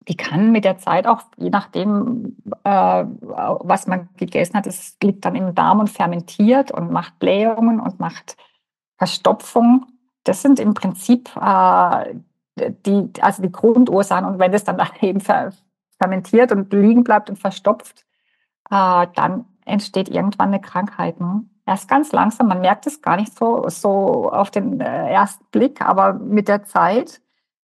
die 0.07 0.17
kann 0.17 0.51
mit 0.51 0.65
der 0.65 0.77
Zeit 0.77 1.07
auch, 1.07 1.23
je 1.37 1.49
nachdem, 1.49 2.37
äh, 2.63 3.05
was 3.05 3.87
man 3.87 4.09
gegessen 4.17 4.55
hat, 4.55 4.67
es 4.67 4.97
liegt 5.01 5.25
dann 5.25 5.35
im 5.35 5.55
Darm 5.55 5.79
und 5.79 5.89
fermentiert 5.89 6.71
und 6.71 6.91
macht 6.91 7.17
Blähungen 7.19 7.79
und 7.79 7.99
macht 7.99 8.37
Verstopfung. 8.97 9.85
Das 10.23 10.41
sind 10.41 10.59
im 10.59 10.73
Prinzip 10.73 11.29
äh, 11.35 12.15
die, 12.85 13.09
also 13.21 13.41
die 13.41 13.51
Grundursachen. 13.51 14.25
Und 14.25 14.39
wenn 14.39 14.51
das 14.51 14.63
dann 14.63 14.79
eben 15.01 15.21
fermentiert 15.21 16.51
und 16.51 16.71
liegen 16.71 17.03
bleibt 17.03 17.29
und 17.29 17.37
verstopft, 17.37 18.05
äh, 18.69 19.07
dann 19.15 19.45
entsteht 19.65 20.09
irgendwann 20.09 20.49
eine 20.49 20.61
Krankheit. 20.61 21.19
Ne? 21.19 21.45
Erst 21.65 21.89
ganz 21.89 22.11
langsam, 22.11 22.47
man 22.47 22.61
merkt 22.61 22.85
es 22.85 23.01
gar 23.01 23.15
nicht 23.15 23.35
so, 23.35 23.67
so 23.69 24.31
auf 24.31 24.51
den 24.51 24.79
äh, 24.81 25.11
ersten 25.11 25.45
Blick, 25.51 25.81
aber 25.81 26.13
mit 26.13 26.47
der 26.47 26.63
Zeit 26.63 27.21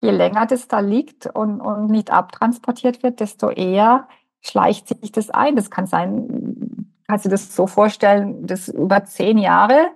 je 0.01 0.11
länger 0.11 0.45
das 0.45 0.67
da 0.67 0.79
liegt 0.79 1.25
und, 1.27 1.61
und 1.61 1.87
nicht 1.87 2.11
abtransportiert 2.11 3.03
wird, 3.03 3.19
desto 3.19 3.49
eher 3.49 4.07
schleicht 4.41 4.87
sich 4.87 5.11
das 5.11 5.29
ein. 5.29 5.55
Das 5.55 5.69
kann 5.69 5.87
sein, 5.87 6.93
kannst 7.07 7.25
du 7.25 7.29
das 7.29 7.55
so 7.55 7.67
vorstellen, 7.67 8.45
dass 8.45 8.69
über 8.69 9.03
zehn 9.05 9.37
Jahre 9.37 9.91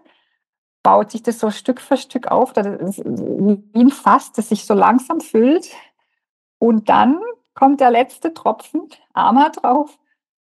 baut 0.83 1.11
sich 1.11 1.23
das 1.23 1.39
so 1.39 1.49
Stück 1.49 1.79
für 1.79 1.95
Stück 1.95 2.27
auf, 2.27 2.53
wie 2.55 3.79
ein 3.79 3.89
Fass, 3.89 4.33
das 4.33 4.49
sich 4.49 4.65
so 4.65 4.73
langsam 4.73 5.21
füllt. 5.21 5.69
Und 6.59 6.89
dann 6.89 7.19
kommt 7.53 7.79
der 7.79 7.91
letzte 7.91 8.33
Tropfen, 8.33 8.89
Armer 9.13 9.49
drauf, 9.51 9.97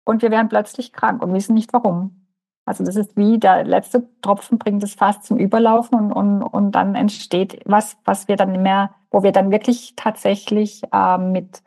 und 0.03 0.21
wir 0.21 0.31
werden 0.31 0.49
plötzlich 0.49 0.93
krank 0.93 1.21
und 1.21 1.33
wissen 1.33 1.53
nicht 1.53 1.73
warum. 1.73 2.27
Also 2.65 2.83
das 2.83 2.95
ist 2.95 3.17
wie 3.17 3.39
der 3.39 3.63
letzte 3.63 4.07
Tropfen 4.21 4.57
bringt 4.57 4.83
das 4.83 4.93
Fass 4.93 5.21
zum 5.21 5.37
Überlaufen 5.37 5.97
und, 5.97 6.11
und, 6.11 6.43
und 6.43 6.71
dann 6.71 6.95
entsteht 6.95 7.59
was, 7.65 7.97
was 8.05 8.27
wir 8.27 8.35
dann 8.35 8.51
nicht 8.51 8.61
mehr, 8.61 8.93
wo 9.11 9.23
wir 9.23 9.31
dann 9.31 9.51
wirklich 9.51 9.93
tatsächlich 9.95 10.81
äh, 10.91 11.17
mit, 11.17 11.61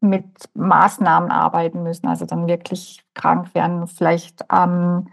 mit 0.00 0.24
Maßnahmen 0.54 1.30
arbeiten 1.30 1.82
müssen. 1.82 2.08
Also 2.08 2.26
dann 2.26 2.48
wirklich 2.48 3.04
krank 3.14 3.54
werden, 3.54 3.86
vielleicht 3.86 4.44
ähm, 4.52 5.08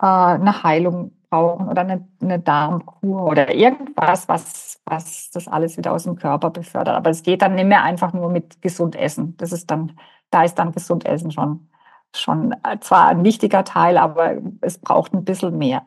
äh, 0.00 0.06
eine 0.06 0.62
Heilung 0.62 1.12
brauchen 1.30 1.68
oder 1.68 1.82
eine, 1.82 2.08
eine 2.20 2.38
Darmkur 2.40 3.24
oder 3.24 3.54
irgendwas, 3.54 4.28
was, 4.28 4.80
was 4.86 5.30
das 5.30 5.48
alles 5.48 5.76
wieder 5.76 5.92
aus 5.92 6.04
dem 6.04 6.16
Körper 6.16 6.50
befördert. 6.50 6.96
Aber 6.96 7.10
es 7.10 7.22
geht 7.22 7.42
dann 7.42 7.54
nicht 7.54 7.66
mehr 7.66 7.82
einfach 7.82 8.12
nur 8.12 8.30
mit 8.30 8.62
gesund 8.62 8.96
essen. 8.96 9.36
Das 9.36 9.52
ist 9.52 9.70
dann, 9.70 9.92
da 10.30 10.44
ist 10.44 10.54
dann 10.56 10.72
gesund 10.72 11.04
essen 11.06 11.30
schon 11.30 11.68
schon 12.14 12.52
äh, 12.62 12.78
zwar 12.80 13.08
ein 13.08 13.24
wichtiger 13.24 13.64
Teil, 13.64 13.98
aber 13.98 14.36
es 14.60 14.78
braucht 14.78 15.12
ein 15.14 15.24
bisschen 15.24 15.56
mehr. 15.58 15.86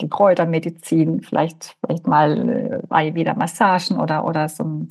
Die 0.00 0.08
Kräutermedizin, 0.08 1.22
vielleicht, 1.22 1.76
vielleicht 1.84 2.06
mal 2.06 2.82
äh, 2.90 3.14
wieder 3.14 3.34
Massagen 3.34 3.98
oder, 3.98 4.24
oder 4.24 4.48
so 4.48 4.86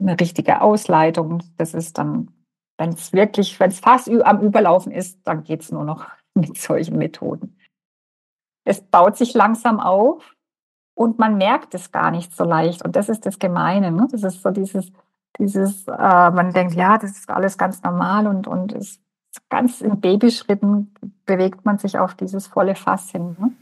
eine 0.00 0.20
richtige 0.20 0.60
Ausleitung. 0.60 1.42
Das 1.56 1.74
ist 1.74 1.98
dann, 1.98 2.30
wenn 2.78 2.90
es 2.90 3.12
wirklich, 3.12 3.58
wenn 3.58 3.70
es 3.70 3.80
fast 3.80 4.08
am 4.08 4.40
Überlaufen 4.40 4.92
ist, 4.92 5.20
dann 5.24 5.44
geht 5.44 5.62
es 5.62 5.72
nur 5.72 5.84
noch 5.84 6.06
mit 6.34 6.56
solchen 6.56 6.98
Methoden. 6.98 7.56
Es 8.64 8.80
baut 8.80 9.16
sich 9.16 9.34
langsam 9.34 9.80
auf 9.80 10.36
und 10.94 11.18
man 11.18 11.38
merkt 11.38 11.74
es 11.74 11.90
gar 11.90 12.10
nicht 12.10 12.34
so 12.36 12.44
leicht. 12.44 12.84
Und 12.84 12.96
das 12.96 13.08
ist 13.08 13.24
das 13.24 13.38
Gemeine. 13.38 13.90
Ne? 13.92 14.08
Das 14.10 14.22
ist 14.22 14.42
so 14.42 14.50
dieses, 14.50 14.92
dieses, 15.38 15.86
äh, 15.88 16.30
man 16.30 16.52
denkt, 16.52 16.74
ja, 16.74 16.98
das 16.98 17.12
ist 17.12 17.30
alles 17.30 17.56
ganz 17.56 17.82
normal 17.82 18.26
und, 18.26 18.46
und 18.46 18.72
es 18.72 19.00
ganz 19.48 19.80
in 19.80 20.00
Babyschritten 20.00 20.94
bewegt 21.24 21.64
man 21.64 21.78
sich 21.78 21.98
auf 21.98 22.14
dieses 22.14 22.46
volle 22.46 22.74
Fass 22.74 23.10
hin. 23.10 23.36
Ne? 23.38 23.52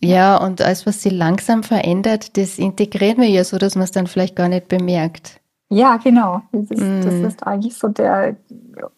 Ja, 0.00 0.36
und 0.36 0.62
alles, 0.62 0.86
was 0.86 1.02
sich 1.02 1.12
langsam 1.12 1.62
verändert, 1.62 2.36
das 2.36 2.58
integrieren 2.58 3.18
wir 3.18 3.28
ja 3.28 3.44
so, 3.44 3.58
dass 3.58 3.74
man 3.74 3.84
es 3.84 3.90
dann 3.90 4.06
vielleicht 4.06 4.36
gar 4.36 4.48
nicht 4.48 4.68
bemerkt. 4.68 5.40
Ja, 5.68 5.98
genau. 5.98 6.42
Das 6.52 6.70
ist, 6.70 6.80
mm. 6.80 7.02
das 7.02 7.14
ist 7.14 7.46
eigentlich 7.46 7.76
so 7.76 7.88
der, 7.88 8.36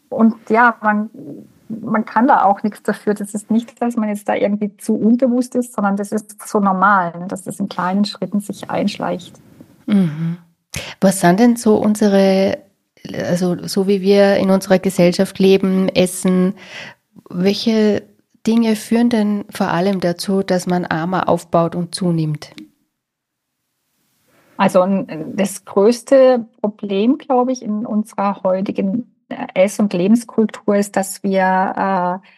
und 0.09 0.35
ja, 0.49 0.77
man, 0.83 1.11
man 1.69 2.05
kann 2.05 2.27
da 2.27 2.45
auch 2.45 2.63
nichts 2.63 2.83
dafür. 2.83 3.15
Das 3.15 3.35
ist 3.35 3.51
nicht, 3.51 3.81
dass 3.81 3.97
man 3.97 4.09
jetzt 4.09 4.29
da 4.29 4.35
irgendwie 4.35 4.77
zu 4.77 4.95
unbewusst 4.95 5.55
ist, 5.55 5.75
sondern 5.75 5.97
das 5.97 6.13
ist 6.13 6.47
so 6.47 6.61
normal, 6.61 7.27
dass 7.29 7.43
das 7.43 7.61
in 7.61 7.69
kleinen 7.69 8.05
Schritten 8.05 8.41
sich 8.41 8.71
einschleicht. 8.71 9.35
Mhm. 9.87 10.39
Was 11.01 11.21
sind 11.21 11.41
denn 11.41 11.57
so 11.57 11.77
unsere 11.77 12.59
also 13.13 13.57
so 13.67 13.89
wie 13.89 14.01
wir 14.01 14.37
in 14.37 14.51
unserer 14.51 14.79
Gesellschaft 14.79 15.39
leben, 15.39 15.89
essen, 15.89 16.55
welche 17.29 18.03
Dinge 18.47 18.77
führen 18.77 19.09
denn 19.09 19.45
vor 19.51 19.69
allem 19.69 20.01
dazu, 20.01 20.43
dass 20.43 20.67
man 20.67 20.85
armer 20.85 21.29
aufbaut 21.29 21.75
und 21.75 21.95
zunimmt? 21.95 22.53
Also 24.57 24.87
das 25.35 25.65
größte 25.65 26.47
Problem, 26.61 27.19
glaube 27.19 27.53
ich, 27.53 27.63
in 27.63 27.87
unserer 27.87 28.43
heutigen 28.43 29.13
Ess- 29.55 29.81
und 29.81 29.93
Lebenskultur 29.93 30.77
ist, 30.77 30.97
dass 30.97 31.23
wir 31.23 32.21
äh, 32.23 32.29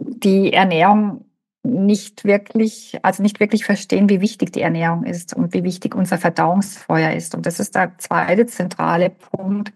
die 0.00 0.52
Ernährung 0.52 1.24
nicht 1.62 2.24
wirklich, 2.24 2.98
also 3.02 3.22
nicht 3.22 3.38
wirklich 3.38 3.64
verstehen, 3.64 4.08
wie 4.08 4.20
wichtig 4.20 4.52
die 4.52 4.62
Ernährung 4.62 5.04
ist 5.04 5.34
und 5.34 5.52
wie 5.52 5.62
wichtig 5.62 5.94
unser 5.94 6.18
Verdauungsfeuer 6.18 7.12
ist. 7.12 7.34
Und 7.34 7.46
das 7.46 7.60
ist 7.60 7.74
der 7.74 7.96
zweite 7.98 8.46
zentrale 8.46 9.10
Punkt. 9.10 9.72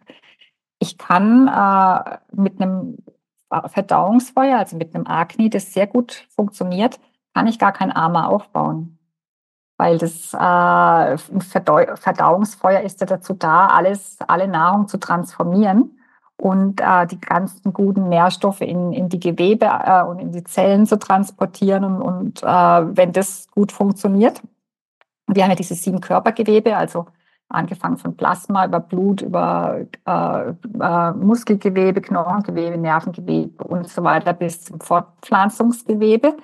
Ich 0.79 0.99
kann 0.99 1.49
äh, 1.49 2.19
mit 2.33 2.61
einem 2.61 2.99
Verdauungsfeuer, 3.68 4.58
also 4.58 4.76
mit 4.76 4.94
einem 4.94 5.06
Agni, 5.06 5.50
das 5.50 5.73
sehr 5.73 5.87
gut 5.87 6.26
funktioniert, 6.34 6.99
kann 7.34 7.46
ich 7.46 7.58
gar 7.58 7.73
kein 7.73 7.92
Armer 7.92 8.28
aufbauen. 8.28 8.99
Weil 9.76 9.99
das 9.99 10.32
äh, 10.32 11.18
Verdauungsfeuer 11.18 12.80
ist 12.80 13.00
ja 13.00 13.06
dazu 13.06 13.34
da, 13.34 13.66
alles, 13.66 14.18
alle 14.26 14.46
Nahrung 14.46 14.87
zu 14.87 14.99
transformieren 14.99 15.99
und 16.37 16.80
äh, 16.80 17.06
die 17.06 17.20
ganzen 17.20 17.73
guten 17.73 18.08
Nährstoffe 18.08 18.61
in, 18.61 18.92
in 18.92 19.08
die 19.08 19.20
Gewebe 19.20 19.66
äh, 19.66 20.02
und 20.04 20.20
in 20.20 20.32
die 20.32 20.44
Zellen 20.44 20.87
zu 20.87 20.99
transportieren. 20.99 21.84
Und, 21.84 22.02
und 22.02 22.42
äh, 22.42 22.46
wenn 22.96 23.12
das 23.12 23.49
gut 23.50 23.73
funktioniert, 23.73 24.40
wir 25.26 25.42
haben 25.42 25.50
ja 25.50 25.56
diese 25.56 25.75
sieben 25.75 26.00
Körpergewebe, 26.00 26.76
also 26.76 27.06
angefangen 27.49 27.97
von 27.99 28.17
Plasma 28.17 28.67
über 28.67 28.81
Blut, 28.81 29.23
über 29.23 29.85
äh, 30.07 30.51
äh, 30.51 31.13
Muskelgewebe, 31.13 32.01
Knochengewebe, 32.01 32.79
Nervengewebe 32.79 33.65
und 33.65 33.89
so 33.89 34.03
weiter 34.03 34.33
bis 34.33 34.65
zum 34.65 34.81
Fortpflanzungsgewebe. 34.81 36.37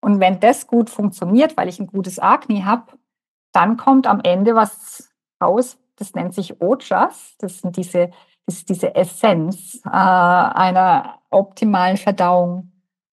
Und 0.00 0.20
wenn 0.20 0.40
das 0.40 0.66
gut 0.66 0.90
funktioniert, 0.90 1.56
weil 1.56 1.68
ich 1.68 1.80
ein 1.80 1.86
gutes 1.86 2.18
Agni 2.18 2.62
habe, 2.62 2.92
dann 3.52 3.76
kommt 3.76 4.06
am 4.06 4.20
Ende 4.22 4.54
was 4.54 5.10
raus, 5.42 5.78
das 5.96 6.14
nennt 6.14 6.34
sich 6.34 6.60
Ojas. 6.60 7.34
Das 7.38 7.60
sind 7.60 7.76
diese 7.76 8.10
ist 8.48 8.68
diese 8.68 8.94
Essenz 8.94 9.80
äh, 9.84 9.90
einer 9.90 11.20
optimalen 11.30 11.98
Verdauung. 11.98 12.72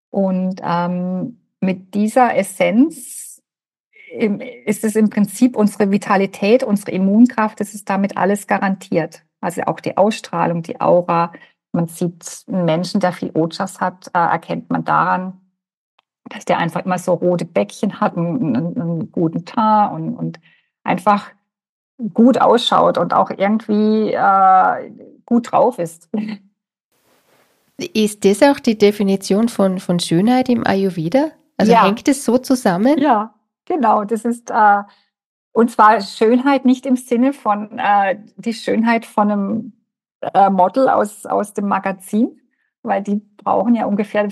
Und 0.10 0.62
ähm, 0.64 1.42
mit 1.60 1.94
dieser 1.94 2.36
Essenz 2.36 3.35
ist 4.66 4.84
es 4.84 4.96
im 4.96 5.10
Prinzip 5.10 5.56
unsere 5.56 5.92
Vitalität, 5.92 6.64
unsere 6.64 6.92
Immunkraft, 6.92 7.60
das 7.60 7.74
ist 7.74 7.90
damit 7.90 8.18
alles 8.18 8.48
garantiert. 8.48 9.24
Also 9.42 9.62
auch 9.64 9.80
die 9.80 9.98
Ausstrahlung, 9.98 10.64
die 10.64 10.82
Aura. 10.82 11.32
Man 11.72 11.88
sieht 11.88 12.46
einen 12.48 12.66
Menschen, 12.66 13.00
der 13.00 13.12
viel 13.12 13.32
Ojas 13.34 13.80
hat, 13.80 14.08
äh, 14.14 14.20
erkennt 14.20 14.70
man 14.70 14.86
daran, 14.86 15.42
dass 16.30 16.46
der 16.46 16.58
einfach 16.58 16.86
immer 16.86 16.98
so 16.98 17.14
rote 17.14 17.46
Bäckchen 17.46 18.00
hat, 18.00 18.18
einen, 18.18 18.56
einen, 18.56 19.12
guten 19.12 19.46
Teint 19.46 19.94
und, 19.94 20.16
und 20.16 20.40
einfach 20.84 21.32
gut 22.14 22.40
ausschaut 22.40 22.98
und 22.98 23.14
auch 23.14 23.30
irgendwie 23.30 24.14
äh, 24.14 24.92
gut 25.26 25.52
drauf 25.52 25.78
ist. 25.80 26.10
Ist 27.94 28.26
das 28.26 28.42
auch 28.42 28.60
die 28.60 28.78
Definition 28.78 29.50
von, 29.50 29.80
von 29.80 30.00
Schönheit 30.00 30.50
im 30.50 30.66
Ayurveda? 30.66 31.32
Also 31.58 31.74
ja. 31.74 31.86
hängt 31.86 32.08
es 32.08 32.26
so 32.26 32.38
zusammen? 32.38 32.98
Ja, 32.98 33.35
genau. 33.66 34.04
Das 34.06 34.26
ist, 34.26 34.52
äh, 34.52 34.84
Und 35.52 35.72
zwar 35.72 36.02
Schönheit 36.02 36.66
nicht 36.66 36.86
im 36.86 36.98
Sinne 36.98 37.34
von 37.34 37.80
äh, 37.80 38.18
die 38.36 38.54
Schönheit 38.54 39.06
von 39.06 39.32
einem 39.32 39.74
äh, 40.34 40.50
Model 40.50 40.90
aus, 40.90 41.26
aus 41.26 41.54
dem 41.54 41.68
Magazin, 41.68 42.42
weil 42.84 43.02
die 43.04 43.22
brauchen 43.38 43.76
ja 43.76 43.86
ungefähr 43.86 44.28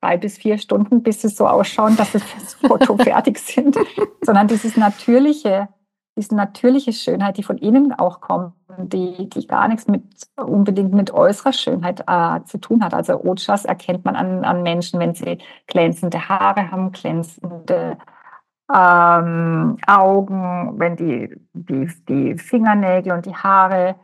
drei 0.00 0.16
bis 0.16 0.38
vier 0.38 0.58
Stunden, 0.58 1.02
bis 1.02 1.22
sie 1.22 1.28
so 1.28 1.46
ausschauen, 1.46 1.96
dass 1.96 2.12
sie 2.12 2.20
fürs 2.20 2.54
Foto 2.66 2.96
fertig 2.96 3.38
sind, 3.38 3.76
sondern 4.22 4.46
dieses 4.46 4.76
natürliche, 4.76 5.68
diese 6.16 6.36
natürliche 6.36 6.92
Schönheit, 6.92 7.38
die 7.38 7.42
von 7.42 7.58
innen 7.58 7.92
auch 7.92 8.20
kommt, 8.20 8.54
die, 8.78 9.28
die 9.28 9.46
gar 9.46 9.66
nichts 9.68 9.88
mit 9.88 10.04
unbedingt 10.36 10.92
mit 10.94 11.10
äußerer 11.12 11.52
Schönheit 11.52 12.04
äh, 12.06 12.44
zu 12.44 12.58
tun 12.58 12.84
hat. 12.84 12.94
Also 12.94 13.20
Ojas 13.24 13.64
erkennt 13.64 14.04
man 14.04 14.14
an, 14.14 14.44
an 14.44 14.62
Menschen, 14.62 15.00
wenn 15.00 15.14
sie 15.14 15.38
glänzende 15.66 16.28
Haare 16.28 16.70
haben, 16.70 16.92
glänzende 16.92 17.98
ähm, 18.74 19.78
Augen, 19.86 20.78
wenn 20.78 20.96
die, 20.96 21.34
die, 21.52 21.90
die 22.08 22.38
Fingernägel 22.38 23.12
und 23.12 23.26
die 23.26 23.34
Haare 23.34 23.96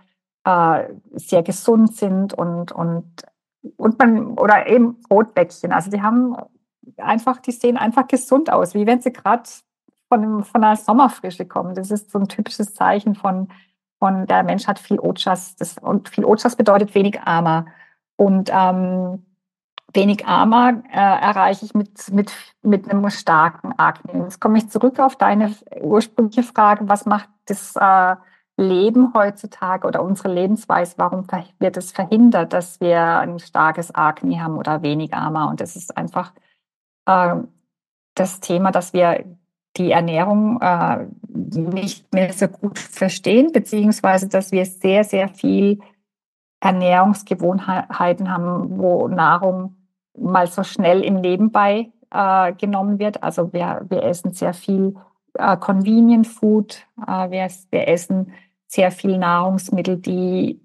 äh, 0.44 0.88
sehr 1.12 1.42
gesund 1.42 1.94
sind 1.94 2.35
und, 2.35 2.73
und, 2.73 3.04
und 3.76 3.99
man, 3.99 4.38
oder 4.38 4.66
eben 4.66 5.00
Rotbäckchen. 5.11 5.73
Also 5.73 5.90
die 5.90 6.02
haben 6.02 6.37
einfach, 6.97 7.38
die 7.40 7.52
sehen 7.52 7.76
einfach 7.76 8.09
gesund 8.09 8.50
aus, 8.50 8.75
wie 8.75 8.87
wenn 8.87 9.00
sie 9.00 9.12
gerade 9.12 9.49
von, 10.09 10.44
von 10.44 10.64
einer 10.64 10.76
Sommerfrische 10.76 11.47
kommen. 11.47 11.75
Das 11.75 11.90
ist 11.90 12.11
so 12.11 12.18
ein 12.18 12.28
typisches 12.28 12.75
Zeichen 12.75 13.14
von, 13.14 13.49
von 13.99 14.26
der 14.26 14.42
Mensch 14.42 14.66
hat 14.66 14.78
viel 14.78 14.99
Ojas. 14.99 15.56
Das, 15.56 15.78
und 15.78 16.09
viel 16.09 16.25
Ojas 16.25 16.56
bedeutet 16.56 16.94
wenig 16.94 17.21
Armer. 17.23 17.66
Und 18.16 18.50
ähm, 18.52 19.25
wenig 19.94 20.26
armer 20.26 20.82
äh, 20.92 20.96
erreiche 20.96 21.64
ich 21.64 21.74
mit, 21.74 22.12
mit, 22.12 22.32
mit 22.62 22.90
einem 22.90 23.08
starken 23.10 23.72
Akne. 23.78 24.24
Jetzt 24.24 24.40
komme 24.40 24.58
ich 24.58 24.68
zurück 24.68 24.98
auf 24.98 25.16
deine 25.16 25.54
ursprüngliche 25.80 26.42
Frage, 26.42 26.88
was 26.88 27.06
macht 27.06 27.28
das 27.46 27.76
äh, 27.76 28.16
Leben 28.56 29.12
heutzutage 29.14 29.86
oder 29.86 30.02
unsere 30.02 30.32
Lebensweise, 30.32 30.94
warum 30.96 31.26
wird 31.58 31.76
es 31.76 31.92
verhindert, 31.92 32.52
dass 32.52 32.80
wir 32.80 33.00
ein 33.00 33.38
starkes 33.38 33.94
Akne 33.94 34.42
haben 34.42 34.56
oder 34.56 34.82
wenig 34.82 35.12
armer? 35.12 35.48
Und 35.48 35.60
das 35.60 35.74
ist 35.74 35.96
einfach 35.96 36.32
äh, 37.06 37.36
das 38.14 38.40
Thema, 38.40 38.70
dass 38.70 38.92
wir 38.92 39.24
die 39.76 39.90
Ernährung 39.90 40.60
äh, 40.60 41.06
nicht 41.28 42.12
mehr 42.12 42.32
so 42.32 42.46
gut 42.46 42.78
verstehen, 42.78 43.50
beziehungsweise 43.50 44.28
dass 44.28 44.52
wir 44.52 44.64
sehr, 44.66 45.02
sehr 45.02 45.28
viel 45.28 45.80
Ernährungsgewohnheiten 46.60 48.30
haben, 48.32 48.78
wo 48.78 49.08
Nahrung 49.08 49.76
mal 50.16 50.47
so 50.47 50.62
schnell 50.62 51.02
im 51.02 51.21
Nebenbei 51.21 51.90
äh, 52.11 52.52
genommen 52.52 52.99
wird. 52.99 53.23
Also 53.23 53.52
wir, 53.52 53.85
wir 53.88 54.02
essen 54.04 54.33
sehr 54.33 54.54
viel 54.54 54.94
äh, 55.35 55.56
Convenient 55.56 56.26
Food, 56.26 56.87
äh, 57.06 57.30
wir, 57.30 57.49
wir 57.71 57.88
essen 57.88 58.33
sehr 58.66 58.90
viel 58.90 59.18
Nahrungsmittel, 59.18 59.97
die, 59.97 60.61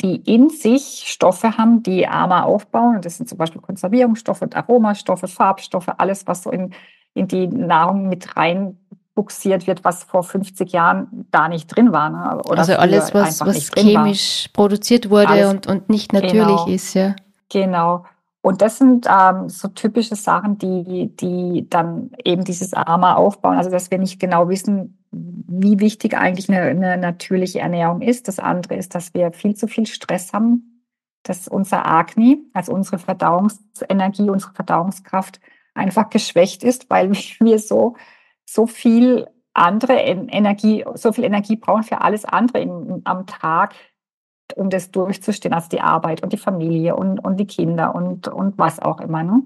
die 0.00 0.16
in 0.16 0.50
sich 0.50 1.04
Stoffe 1.06 1.56
haben, 1.56 1.82
die 1.82 2.06
Armer 2.06 2.46
aufbauen. 2.46 2.96
Und 2.96 3.04
das 3.04 3.16
sind 3.16 3.28
zum 3.28 3.38
Beispiel 3.38 3.60
Konservierungsstoffe, 3.60 4.42
Aromastoffe, 4.54 5.28
Farbstoffe, 5.28 5.90
alles, 5.98 6.26
was 6.26 6.42
so 6.42 6.50
in, 6.50 6.72
in 7.14 7.28
die 7.28 7.46
Nahrung 7.46 8.08
mit 8.08 8.36
rein 8.36 8.78
buxiert 9.14 9.66
wird, 9.66 9.82
was 9.82 10.04
vor 10.04 10.22
50 10.22 10.72
Jahren 10.72 11.26
da 11.30 11.48
nicht 11.48 11.68
drin 11.68 11.90
war. 11.92 12.10
Ne? 12.10 12.42
Also 12.50 12.74
alles, 12.74 13.14
was, 13.14 13.40
was 13.40 13.70
chemisch 13.72 14.44
war. 14.44 14.52
produziert 14.52 15.08
wurde 15.08 15.48
und, 15.48 15.66
und 15.66 15.88
nicht 15.88 16.12
natürlich 16.12 16.32
genau, 16.32 16.66
ist, 16.66 16.94
ja. 16.94 17.16
Genau. 17.48 18.04
Und 18.46 18.62
das 18.62 18.78
sind 18.78 19.08
ähm, 19.10 19.48
so 19.48 19.66
typische 19.66 20.14
Sachen, 20.14 20.56
die, 20.56 21.10
die 21.16 21.68
dann 21.68 22.12
eben 22.24 22.44
dieses 22.44 22.74
Armer 22.74 23.16
aufbauen. 23.16 23.56
Also, 23.56 23.70
dass 23.70 23.90
wir 23.90 23.98
nicht 23.98 24.20
genau 24.20 24.48
wissen, 24.48 25.04
wie 25.10 25.80
wichtig 25.80 26.16
eigentlich 26.16 26.48
eine, 26.48 26.62
eine 26.62 26.96
natürliche 26.96 27.58
Ernährung 27.58 28.02
ist. 28.02 28.28
Das 28.28 28.38
andere 28.38 28.76
ist, 28.76 28.94
dass 28.94 29.14
wir 29.14 29.32
viel 29.32 29.56
zu 29.56 29.66
viel 29.66 29.84
Stress 29.88 30.32
haben, 30.32 30.84
dass 31.24 31.48
unser 31.48 31.86
Agni, 31.86 32.38
also 32.52 32.72
unsere 32.72 33.00
Verdauungsenergie, 33.00 34.30
unsere 34.30 34.54
Verdauungskraft 34.54 35.40
einfach 35.74 36.08
geschwächt 36.08 36.62
ist, 36.62 36.88
weil 36.88 37.10
wir 37.40 37.58
so, 37.58 37.96
so 38.44 38.68
viel 38.68 39.26
andere 39.54 39.94
Energie, 39.94 40.84
so 40.94 41.10
viel 41.10 41.24
Energie 41.24 41.56
brauchen 41.56 41.82
für 41.82 42.00
alles 42.00 42.24
andere 42.24 42.60
im, 42.60 43.00
am 43.02 43.26
Tag, 43.26 43.74
um 44.54 44.70
das 44.70 44.90
durchzustehen, 44.90 45.54
also 45.54 45.68
die 45.68 45.80
Arbeit 45.80 46.22
und 46.22 46.32
die 46.32 46.38
Familie 46.38 46.96
und, 46.96 47.18
und 47.18 47.38
die 47.38 47.46
Kinder 47.46 47.94
und, 47.94 48.28
und 48.28 48.58
was 48.58 48.78
auch 48.80 49.00
immer. 49.00 49.22
Ne? 49.22 49.42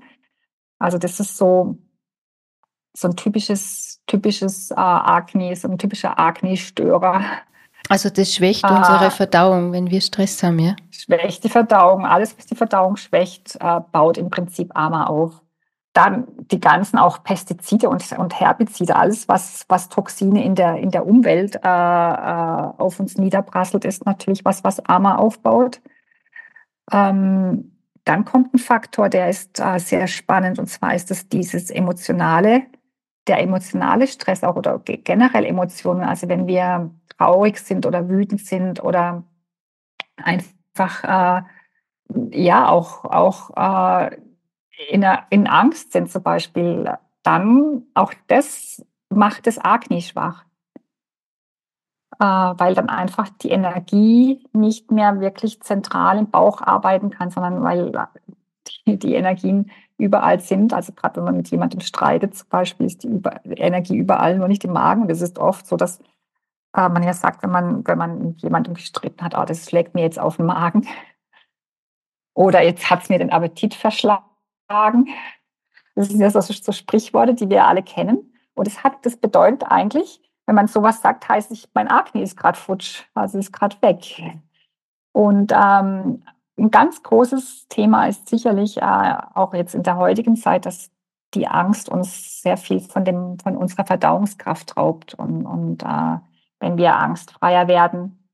Also 0.78 0.98
das 0.98 1.20
ist 1.20 1.36
so, 1.36 1.78
so 2.96 3.08
ein 3.08 3.16
typisches, 3.16 4.00
typisches 4.06 4.70
äh, 4.70 4.74
Akne, 4.74 5.54
so 5.56 5.68
ein 5.68 5.78
typischer 5.78 6.18
Akne-Störer. 6.18 7.22
Also 7.88 8.10
das 8.10 8.34
schwächt 8.34 8.64
äh, 8.64 8.68
unsere 8.68 9.10
Verdauung, 9.10 9.72
wenn 9.72 9.90
wir 9.90 10.00
Stress 10.00 10.42
haben, 10.42 10.58
ja? 10.58 10.76
Schwächt 10.90 11.44
die 11.44 11.48
Verdauung. 11.48 12.04
Alles, 12.06 12.36
was 12.36 12.46
die 12.46 12.54
Verdauung 12.54 12.96
schwächt, 12.96 13.56
äh, 13.60 13.80
baut 13.92 14.18
im 14.18 14.30
Prinzip 14.30 14.76
Armer 14.76 15.08
auf. 15.08 15.40
Dann 16.02 16.28
die 16.50 16.60
ganzen 16.60 16.98
auch 16.98 17.22
Pestizide 17.22 17.90
und, 17.90 18.10
und 18.12 18.40
Herbizide, 18.40 18.96
alles, 18.96 19.28
was, 19.28 19.66
was 19.68 19.90
Toxine 19.90 20.42
in 20.42 20.54
der, 20.54 20.76
in 20.76 20.90
der 20.90 21.06
Umwelt 21.06 21.56
äh, 21.56 21.58
äh, 21.58 21.62
auf 21.62 23.00
uns 23.00 23.18
niederprasselt, 23.18 23.84
ist 23.84 24.06
natürlich 24.06 24.42
was, 24.42 24.64
was 24.64 24.82
Armer 24.86 25.18
aufbaut. 25.18 25.82
Ähm, 26.90 27.76
dann 28.04 28.24
kommt 28.24 28.54
ein 28.54 28.58
Faktor, 28.58 29.10
der 29.10 29.28
ist 29.28 29.60
äh, 29.60 29.78
sehr 29.78 30.06
spannend, 30.06 30.58
und 30.58 30.68
zwar 30.68 30.94
ist 30.94 31.10
es 31.10 31.28
dieses 31.28 31.68
emotionale, 31.68 32.62
der 33.26 33.42
emotionale 33.42 34.06
Stress 34.06 34.42
auch 34.42 34.56
oder 34.56 34.78
generell 34.78 35.44
Emotionen. 35.44 36.00
Also 36.00 36.30
wenn 36.30 36.46
wir 36.46 36.92
traurig 37.18 37.58
sind 37.58 37.84
oder 37.84 38.08
wütend 38.08 38.40
sind 38.40 38.82
oder 38.82 39.24
einfach 40.16 41.04
äh, 41.04 41.42
ja 42.30 42.70
auch, 42.70 43.04
auch 43.04 43.50
äh, 44.10 44.16
in, 44.88 45.06
in 45.30 45.46
Angst 45.46 45.92
sind 45.92 46.10
zum 46.10 46.22
Beispiel, 46.22 46.92
dann 47.22 47.84
auch 47.94 48.12
das 48.28 48.84
macht 49.10 49.46
das 49.46 49.58
Agni 49.62 50.00
schwach. 50.00 50.44
Äh, 52.18 52.24
weil 52.24 52.74
dann 52.74 52.88
einfach 52.88 53.28
die 53.28 53.50
Energie 53.50 54.46
nicht 54.52 54.90
mehr 54.90 55.20
wirklich 55.20 55.62
zentral 55.62 56.18
im 56.18 56.30
Bauch 56.30 56.60
arbeiten 56.60 57.10
kann, 57.10 57.30
sondern 57.30 57.62
weil 57.62 57.92
die, 58.86 58.98
die 58.98 59.14
Energien 59.14 59.70
überall 59.96 60.40
sind. 60.40 60.72
Also 60.72 60.92
gerade 60.92 61.16
wenn 61.16 61.24
man 61.24 61.36
mit 61.38 61.50
jemandem 61.50 61.80
streitet 61.80 62.34
zum 62.34 62.48
Beispiel, 62.48 62.86
ist 62.86 63.02
die 63.02 63.08
über, 63.08 63.40
Energie 63.44 63.96
überall, 63.96 64.36
nur 64.36 64.48
nicht 64.48 64.64
im 64.64 64.72
Magen. 64.72 65.08
Das 65.08 65.20
ist 65.20 65.38
oft 65.38 65.66
so, 65.66 65.76
dass 65.76 65.98
äh, 66.76 66.88
man 66.88 67.02
ja 67.02 67.12
sagt, 67.12 67.42
wenn 67.42 67.50
man, 67.50 67.86
wenn 67.86 67.98
man 67.98 68.22
mit 68.28 68.42
jemandem 68.42 68.74
gestritten 68.74 69.24
hat, 69.24 69.36
oh, 69.36 69.44
das 69.44 69.64
schlägt 69.68 69.94
mir 69.94 70.02
jetzt 70.02 70.18
auf 70.18 70.36
den 70.36 70.46
Magen. 70.46 70.86
Oder 72.34 72.62
jetzt 72.62 72.90
hat 72.90 73.02
es 73.02 73.08
mir 73.08 73.18
den 73.18 73.30
Appetit 73.30 73.74
verschlagen 73.74 74.29
tragen. 74.70 75.08
Das 75.94 76.08
sind 76.08 76.20
ja 76.20 76.30
so, 76.30 76.40
so 76.40 76.72
Sprichworte, 76.72 77.34
die 77.34 77.50
wir 77.50 77.66
alle 77.66 77.82
kennen. 77.82 78.32
Und 78.54 78.66
es 78.66 78.82
hat, 78.84 79.04
das 79.04 79.16
bedeutet 79.16 79.64
eigentlich, 79.64 80.20
wenn 80.46 80.54
man 80.54 80.66
sowas 80.66 81.02
sagt, 81.02 81.28
heißt 81.28 81.50
es, 81.50 81.68
mein 81.74 81.88
Akne 81.88 82.22
ist 82.22 82.36
gerade 82.36 82.58
futsch, 82.58 83.04
also 83.14 83.38
ist 83.38 83.52
gerade 83.52 83.76
weg. 83.82 84.22
Und 85.12 85.52
ähm, 85.52 86.22
ein 86.58 86.70
ganz 86.70 87.02
großes 87.02 87.68
Thema 87.68 88.06
ist 88.06 88.28
sicherlich 88.28 88.78
äh, 88.78 89.16
auch 89.34 89.54
jetzt 89.54 89.74
in 89.74 89.82
der 89.82 89.96
heutigen 89.96 90.36
Zeit, 90.36 90.66
dass 90.66 90.90
die 91.34 91.46
Angst 91.46 91.88
uns 91.88 92.42
sehr 92.42 92.56
viel 92.56 92.80
von, 92.80 93.04
dem, 93.04 93.38
von 93.38 93.56
unserer 93.56 93.86
Verdauungskraft 93.86 94.76
raubt. 94.76 95.14
Und, 95.14 95.46
und 95.46 95.82
äh, 95.82 96.18
wenn 96.58 96.76
wir 96.76 96.96
angstfreier 96.96 97.68
werden 97.68 98.28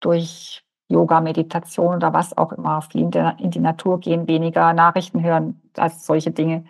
durch 0.00 0.65
Yoga, 0.88 1.20
Meditation 1.20 1.96
oder 1.96 2.12
was 2.12 2.36
auch 2.36 2.52
immer, 2.52 2.82
viel 2.82 3.02
in, 3.02 3.10
der, 3.10 3.36
in 3.40 3.50
die 3.50 3.58
Natur 3.58 4.00
gehen, 4.00 4.28
weniger 4.28 4.72
Nachrichten 4.72 5.22
hören, 5.22 5.60
als 5.76 6.06
solche 6.06 6.30
Dinge, 6.30 6.64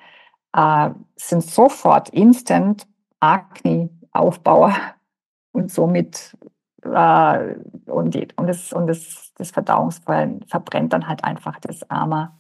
äh, 0.55 0.91
sind 1.17 1.43
sofort 1.43 2.09
instant 2.11 2.87
Akne-Aufbauer 3.21 4.75
und 5.53 5.71
somit 5.71 6.37
äh, 6.83 7.55
und, 7.87 8.15
die, 8.15 8.29
und, 8.37 8.47
das, 8.47 8.73
und 8.73 8.87
das, 8.87 9.33
das 9.37 9.51
Verdauungsfeuer 9.51 10.31
verbrennt 10.47 10.93
dann 10.93 11.09
halt 11.09 11.25
einfach 11.25 11.59
das 11.61 11.89
Armer. 11.91 12.39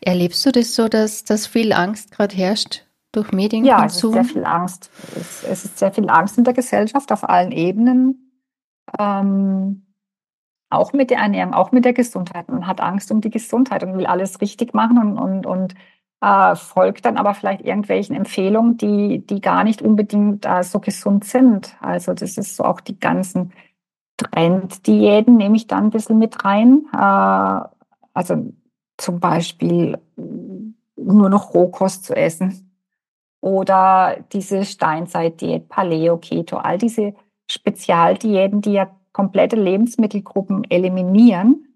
Erlebst 0.00 0.44
du 0.46 0.52
das 0.52 0.74
so, 0.74 0.88
dass, 0.88 1.24
dass 1.24 1.46
viel 1.46 1.72
Angst 1.72 2.12
gerade 2.12 2.36
herrscht 2.36 2.84
durch 3.12 3.32
Medien? 3.32 3.64
Ja, 3.64 3.84
es 3.84 4.02
ist 4.02 4.12
sehr 4.12 4.24
viel 4.24 4.44
Angst. 4.44 4.90
Es, 5.16 5.44
es, 5.44 5.64
ist 5.64 5.78
sehr 5.78 5.92
viel 5.92 6.08
Angst 6.08 6.38
in 6.38 6.44
der 6.44 6.54
Gesellschaft 6.54 7.10
auf 7.12 7.28
allen 7.28 7.50
Ebenen. 7.52 8.32
Ähm, 8.98 9.85
auch 10.70 10.92
mit 10.92 11.10
der 11.10 11.18
Ernährung, 11.18 11.54
auch 11.54 11.72
mit 11.72 11.84
der 11.84 11.92
Gesundheit. 11.92 12.48
Man 12.48 12.66
hat 12.66 12.80
Angst 12.80 13.10
um 13.10 13.20
die 13.20 13.30
Gesundheit 13.30 13.82
und 13.84 13.96
will 13.96 14.06
alles 14.06 14.40
richtig 14.40 14.74
machen 14.74 14.98
und, 14.98 15.18
und, 15.18 15.46
und 15.46 15.74
äh, 16.20 16.56
folgt 16.56 17.04
dann 17.04 17.16
aber 17.16 17.34
vielleicht 17.34 17.62
irgendwelchen 17.62 18.16
Empfehlungen, 18.16 18.76
die, 18.76 19.24
die 19.26 19.40
gar 19.40 19.64
nicht 19.64 19.82
unbedingt 19.82 20.46
äh, 20.46 20.62
so 20.62 20.80
gesund 20.80 21.24
sind. 21.24 21.76
Also 21.80 22.14
das 22.14 22.36
ist 22.36 22.56
so 22.56 22.64
auch 22.64 22.80
die 22.80 22.98
ganzen 22.98 23.52
Trenddiäten 24.16 25.36
nehme 25.36 25.56
ich 25.56 25.66
da 25.66 25.76
ein 25.76 25.90
bisschen 25.90 26.18
mit 26.18 26.44
rein. 26.44 26.86
Äh, 26.92 27.68
also 28.14 28.52
zum 28.96 29.20
Beispiel 29.20 29.98
nur 30.96 31.28
noch 31.28 31.54
Rohkost 31.54 32.04
zu 32.04 32.16
essen 32.16 32.66
oder 33.40 34.16
diese 34.32 34.64
Steinzeitdiät, 34.64 35.68
Paleo, 35.68 36.16
Keto, 36.16 36.56
all 36.56 36.78
diese 36.78 37.14
Spezialdiäten, 37.50 38.62
die 38.62 38.72
ja 38.72 38.95
komplette 39.16 39.56
Lebensmittelgruppen 39.56 40.64
eliminieren, 40.70 41.68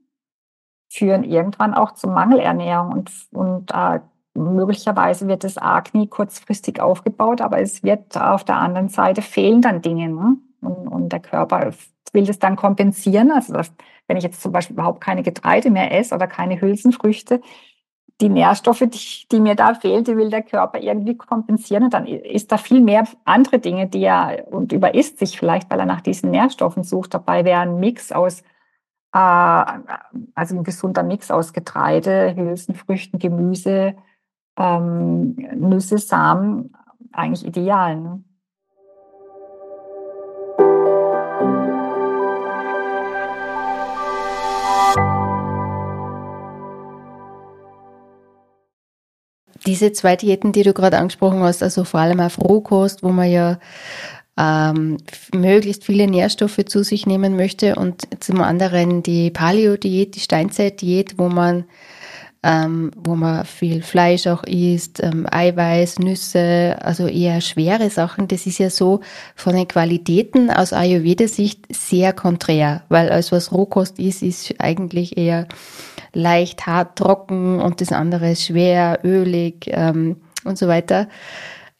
führen 0.93 1.25
irgendwann 1.25 1.73
auch 1.73 1.93
zu 1.93 2.07
Mangelernährung 2.07 2.93
und, 2.93 3.11
und 3.33 3.71
äh, 3.73 4.01
möglicherweise 4.35 5.27
wird 5.27 5.43
das 5.43 5.57
Akne 5.57 6.07
kurzfristig 6.07 6.83
aufgebaut, 6.83 7.41
aber 7.41 7.59
es 7.59 7.83
wird 7.83 8.21
auf 8.21 8.45
der 8.45 8.57
anderen 8.57 8.91
Seite 8.91 9.23
fehlen 9.23 9.63
dann 9.63 9.81
Dinge. 9.81 10.11
Ne? 10.11 10.37
Und, 10.61 10.87
und, 10.89 11.09
der 11.13 11.21
Körper 11.21 11.71
will 12.13 12.27
das 12.27 12.39
dann 12.39 12.57
kompensieren. 12.57 13.31
Also 13.31 13.55
das, 13.55 13.73
wenn 14.07 14.19
ich 14.19 14.25
jetzt 14.25 14.43
zum 14.43 14.53
Beispiel 14.53 14.75
überhaupt 14.75 15.01
keine 15.01 15.23
Getreide 15.23 15.71
mehr 15.71 15.99
esse 15.99 16.15
oder 16.15 16.27
keine 16.27 16.61
Hülsenfrüchte, 16.61 17.41
die 18.21 18.29
Nährstoffe, 18.29 18.85
die, 18.87 19.29
die 19.31 19.41
mir 19.41 19.55
da 19.55 19.75
fehlen, 19.75 20.05
die 20.05 20.17
will 20.17 20.31
der 20.31 20.43
Körper 20.43 20.81
irgendwie 20.81 21.17
kompensieren. 21.17 21.85
Und 21.85 21.95
dann 21.95 22.07
ist 22.07 22.53
da 22.53 22.59
viel 22.59 22.81
mehr 22.81 23.05
andere 23.25 23.59
Dinge, 23.59 23.87
die 23.89 24.03
er 24.03 24.47
und 24.51 24.73
überisst 24.73 25.19
sich 25.19 25.39
vielleicht, 25.39 25.71
weil 25.71 25.81
er 25.81 25.87
nach 25.87 26.01
diesen 26.01 26.31
Nährstoffen 26.31 26.85
sucht. 26.85 27.15
Dabei 27.15 27.45
wäre 27.45 27.61
ein 27.61 27.81
Mix 27.81 28.13
aus, 28.13 28.43
äh, 29.13 29.65
also 30.35 30.57
ein 30.57 30.65
gesunder 30.65 31.03
Mix 31.03 31.31
aus 31.31 31.53
Getreide, 31.53 32.35
Hülsenfrüchten, 32.37 33.19
Gemüse, 33.19 33.97
ähm, 34.57 35.37
Nüsse, 35.57 35.99
Samen 35.99 36.75
eigentlich 37.13 37.47
ideal. 37.47 37.97
Ne? 37.97 38.25
Diese 49.67 49.93
zwei 49.93 50.17
Diäten, 50.17 50.53
die 50.53 50.63
du 50.63 50.73
gerade 50.73 50.99
angesprochen 50.99 51.41
hast, 51.41 51.63
also 51.63 51.85
vor 51.85 52.01
allem 52.01 52.21
auf 52.21 52.39
Rohkost, 52.39 53.03
wo 53.03 53.11
man 53.11 53.31
ja 53.31 53.59
ähm, 54.39 54.97
möglichst 55.35 55.85
viele 55.85 56.07
Nährstoffe 56.07 56.65
zu 56.67 56.83
sich 56.83 57.07
nehmen 57.07 57.37
möchte 57.37 57.75
und 57.75 58.09
zum 58.21 58.41
anderen 58.41 59.03
die 59.03 59.31
Paleo-Diät, 59.31 60.15
die 60.15 60.21
Steinzeit-Diät, 60.21 61.19
wo 61.19 61.29
man 61.29 61.65
ähm, 62.43 62.91
wo 62.97 63.17
man 63.17 63.45
viel 63.45 63.83
Fleisch 63.83 64.27
auch 64.27 64.45
isst, 64.45 65.03
ähm, 65.03 65.27
Eiweiß, 65.31 65.99
Nüsse, 65.99 66.77
also 66.81 67.07
eher 67.07 67.41
schwere 67.43 67.91
Sachen. 67.91 68.29
Das 68.29 68.47
ist 68.47 68.59
ja 68.59 68.71
so 68.71 69.01
von 69.35 69.55
den 69.55 69.69
Qualitäten 69.69 70.51
aus 70.51 70.73
Ayurveda-Sicht 70.73 71.67
sehr 71.71 72.15
konträr, 72.15 72.83
weil 72.89 73.11
alles, 73.11 73.31
was 73.31 73.53
Rohkost 73.53 73.99
ist, 73.99 74.23
ist 74.23 74.55
eigentlich 74.59 75.19
eher 75.19 75.49
leicht, 76.13 76.67
hart, 76.67 76.97
trocken 76.99 77.61
und 77.61 77.81
das 77.81 77.93
andere 77.93 78.33
ist 78.33 78.45
schwer, 78.47 79.01
ölig 79.05 79.67
ähm, 79.69 80.17
und 80.45 80.59
so 80.59 80.69
weiter. 80.69 81.09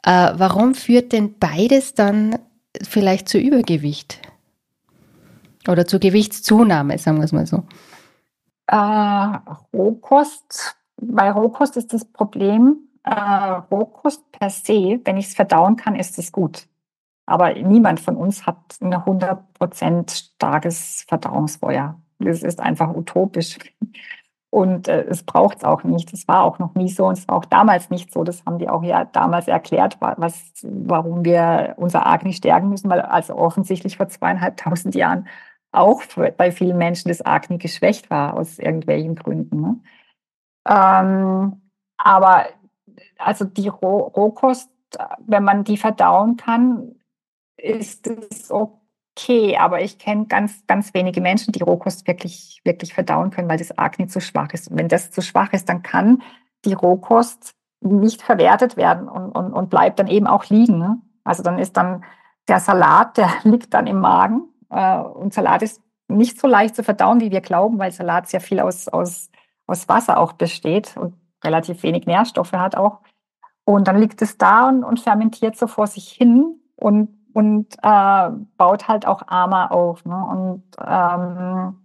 Äh, 0.03 0.33
warum 0.35 0.75
führt 0.75 1.13
denn 1.13 1.39
beides 1.39 1.95
dann 1.95 2.39
vielleicht 2.83 3.29
zu 3.29 3.39
Übergewicht? 3.39 4.21
Oder 5.69 5.87
zur 5.87 6.01
Gewichtszunahme, 6.01 6.97
sagen 6.99 7.19
wir 7.19 7.25
es 7.25 7.33
mal 7.33 7.47
so. 7.47 7.65
Äh, 8.67 8.77
Rohkost, 9.77 10.77
bei 10.97 11.31
Rohkost 11.31 11.77
ist 11.77 11.93
das 11.93 12.05
Problem, 12.05 12.79
äh, 13.05 13.13
Rohkost 13.71 14.31
per 14.33 14.51
se, 14.51 15.01
wenn 15.05 15.17
ich 15.17 15.27
es 15.27 15.35
verdauen 15.35 15.77
kann, 15.77 15.97
ist 15.97 16.19
es 16.19 16.33
gut. 16.33 16.67
Aber 17.27 17.53
niemand 17.55 18.01
von 18.01 18.17
uns 18.17 18.47
hat 18.47 18.59
ein 18.81 18.93
100% 18.93 20.11
starkes 20.11 21.05
Verdauungsfeuer. 21.07 22.01
Das 22.19 22.43
ist 22.43 22.61
einfach 22.61 22.95
utopisch. 22.95 23.57
Und 24.51 24.89
äh, 24.89 25.05
es 25.05 25.23
braucht 25.23 25.59
es 25.59 25.65
auch 25.65 25.85
nicht. 25.85 26.13
Das 26.13 26.27
war 26.27 26.43
auch 26.43 26.59
noch 26.59 26.75
nie 26.75 26.89
so 26.89 27.07
und 27.07 27.17
es 27.17 27.29
war 27.29 27.37
auch 27.37 27.45
damals 27.45 27.89
nicht 27.89 28.13
so. 28.13 28.25
Das 28.25 28.45
haben 28.45 28.59
die 28.59 28.69
auch 28.69 28.83
ja 28.83 29.05
damals 29.05 29.47
erklärt, 29.47 29.99
was, 30.01 30.53
warum 30.63 31.25
wir 31.25 31.75
unser 31.77 32.07
Agni 32.07 32.33
stärken 32.33 32.69
müssen, 32.69 32.91
weil 32.91 33.01
also 33.01 33.37
offensichtlich 33.37 33.97
vor 33.97 34.09
zweieinhalbtausend 34.09 34.97
Jahren 34.97 35.29
auch 35.73 36.03
bei 36.37 36.51
vielen 36.51 36.79
Menschen 36.79 37.09
das 37.11 37.25
Agni 37.25 37.59
geschwächt 37.59 38.11
war 38.11 38.35
aus 38.35 38.59
irgendwelchen 38.59 39.15
Gründen. 39.15 39.61
Ne? 39.61 39.81
Ähm, 40.69 41.63
aber 41.97 42.47
also 43.19 43.45
die 43.45 43.69
Roh 43.69 43.99
Rohkost, 44.01 44.69
wenn 45.21 45.45
man 45.45 45.63
die 45.63 45.77
verdauen 45.77 46.37
kann, 46.37 46.97
ist 47.57 48.09
es 48.09 48.51
okay 48.51 48.80
okay, 49.17 49.57
aber 49.57 49.83
ich 49.83 49.99
kenne 49.99 50.27
ganz, 50.27 50.67
ganz 50.67 50.95
wenige 50.95 51.21
Menschen, 51.21 51.53
die 51.53 51.63
Rohkost 51.63 52.07
wirklich, 52.07 52.61
wirklich 52.65 52.95
verdauen 52.95 53.31
können, 53.31 53.49
weil 53.49 53.59
das 53.59 53.77
Agni 53.77 54.07
zu 54.07 54.21
schwach 54.21 54.53
ist. 54.53 54.71
Und 54.71 54.79
wenn 54.79 54.89
das 54.89 55.11
zu 55.11 55.23
schwach 55.23 55.53
ist, 55.53 55.69
dann 55.69 55.83
kann 55.83 56.23
die 56.65 56.73
Rohkost 56.73 57.55
nicht 57.81 58.23
verwertet 58.23 58.77
werden 58.77 59.09
und, 59.09 59.33
und, 59.33 59.53
und 59.53 59.71
bleibt 59.71 59.99
dann 59.99 60.07
eben 60.07 60.27
auch 60.27 60.47
liegen. 60.47 60.79
Ne? 60.79 60.99
Also 61.25 61.43
dann 61.43 61.59
ist 61.59 61.77
dann 61.77 62.05
der 62.49 62.61
Salat, 62.61 63.17
der 63.17 63.31
liegt 63.45 63.75
dann 63.75 63.87
im 63.87 64.01
Magen. 64.01 64.43
Äh, 64.71 64.99
und 64.99 65.35
Salat 65.35 65.63
ist 65.63 65.83
nicht 66.09 66.41
so 66.41 66.47
leicht 66.47 66.77
zu 66.77 66.83
verdauen, 66.83 67.21
wie 67.21 67.31
wir 67.31 67.41
glauben, 67.41 67.79
weil 67.79 67.93
Salat 67.93 68.29
sehr 68.29 68.41
viel 68.41 68.61
aus, 68.61 68.89
aus, 68.89 69.31
aus 69.67 69.89
Wasser 69.89 70.19
auch 70.19 70.33
besteht 70.33 70.97
und 70.97 71.15
relativ 71.45 71.83
wenig 71.83 72.07
Nährstoffe 72.07 72.53
hat 72.53 72.77
auch. 72.77 73.01
Und 73.65 73.89
dann 73.89 73.99
liegt 73.99 74.21
es 74.21 74.37
da 74.37 74.69
und, 74.69 74.85
und 74.85 75.01
fermentiert 75.01 75.57
so 75.57 75.67
vor 75.67 75.87
sich 75.87 76.09
hin. 76.11 76.61
Und 76.77 77.20
und 77.33 77.75
äh, 77.83 78.31
baut 78.57 78.89
halt 78.89 79.07
auch 79.07 79.23
Armer 79.29 79.73
auf. 79.73 80.05
Ne? 80.05 80.17
Und 80.17 80.65
ähm, 80.85 81.77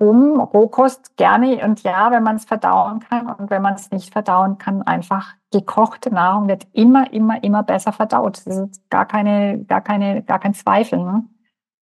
Rohkost 0.00 1.16
gerne 1.16 1.64
und 1.64 1.82
ja, 1.82 2.10
wenn 2.10 2.22
man 2.22 2.36
es 2.36 2.44
verdauen 2.44 3.00
kann 3.00 3.26
und 3.26 3.50
wenn 3.50 3.62
man 3.62 3.74
es 3.74 3.90
nicht 3.90 4.12
verdauen 4.12 4.58
kann, 4.58 4.82
einfach 4.82 5.34
gekochte 5.50 6.12
Nahrung 6.12 6.46
wird 6.46 6.66
immer, 6.72 7.12
immer, 7.12 7.42
immer 7.42 7.62
besser 7.62 7.92
verdaut. 7.92 8.42
Das 8.46 8.58
ist 8.58 8.90
gar 8.90 9.06
keine, 9.06 9.64
gar 9.64 9.80
keine, 9.80 10.22
gar 10.22 10.38
kein 10.38 10.54
Zweifel. 10.54 10.98
Ne? 10.98 11.24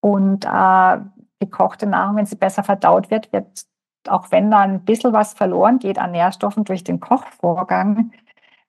Und 0.00 0.44
äh, 0.44 0.98
gekochte 1.40 1.86
Nahrung, 1.86 2.16
wenn 2.16 2.26
sie 2.26 2.36
besser 2.36 2.62
verdaut 2.62 3.10
wird, 3.10 3.32
wird, 3.32 3.64
auch 4.08 4.30
wenn 4.30 4.50
da 4.50 4.60
ein 4.60 4.84
bisschen 4.84 5.12
was 5.12 5.34
verloren 5.34 5.78
geht 5.78 5.98
an 5.98 6.12
Nährstoffen 6.12 6.64
durch 6.64 6.84
den 6.84 7.00
Kochvorgang, 7.00 8.12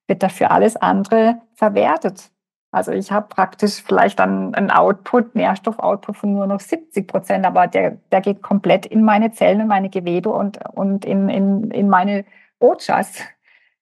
wird 0.07 0.23
dafür 0.23 0.51
alles 0.51 0.75
andere 0.75 1.41
verwertet. 1.53 2.31
Also 2.71 2.91
ich 2.91 3.11
habe 3.11 3.27
praktisch 3.27 3.81
vielleicht 3.81 4.19
dann 4.19 4.53
einen 4.53 4.71
Output, 4.71 5.35
Nährstoffoutput 5.35 6.17
von 6.17 6.33
nur 6.33 6.47
noch 6.47 6.59
70 6.59 7.07
Prozent, 7.07 7.45
aber 7.45 7.67
der, 7.67 7.97
der 8.11 8.21
geht 8.21 8.41
komplett 8.41 8.85
in 8.85 9.03
meine 9.03 9.31
Zellen, 9.31 9.61
in 9.61 9.67
meine 9.67 9.89
Gewebe 9.89 10.29
und, 10.29 10.59
und 10.73 11.05
in, 11.05 11.29
in, 11.29 11.71
in 11.71 11.89
meine 11.89 12.25
Ojas. 12.59 13.19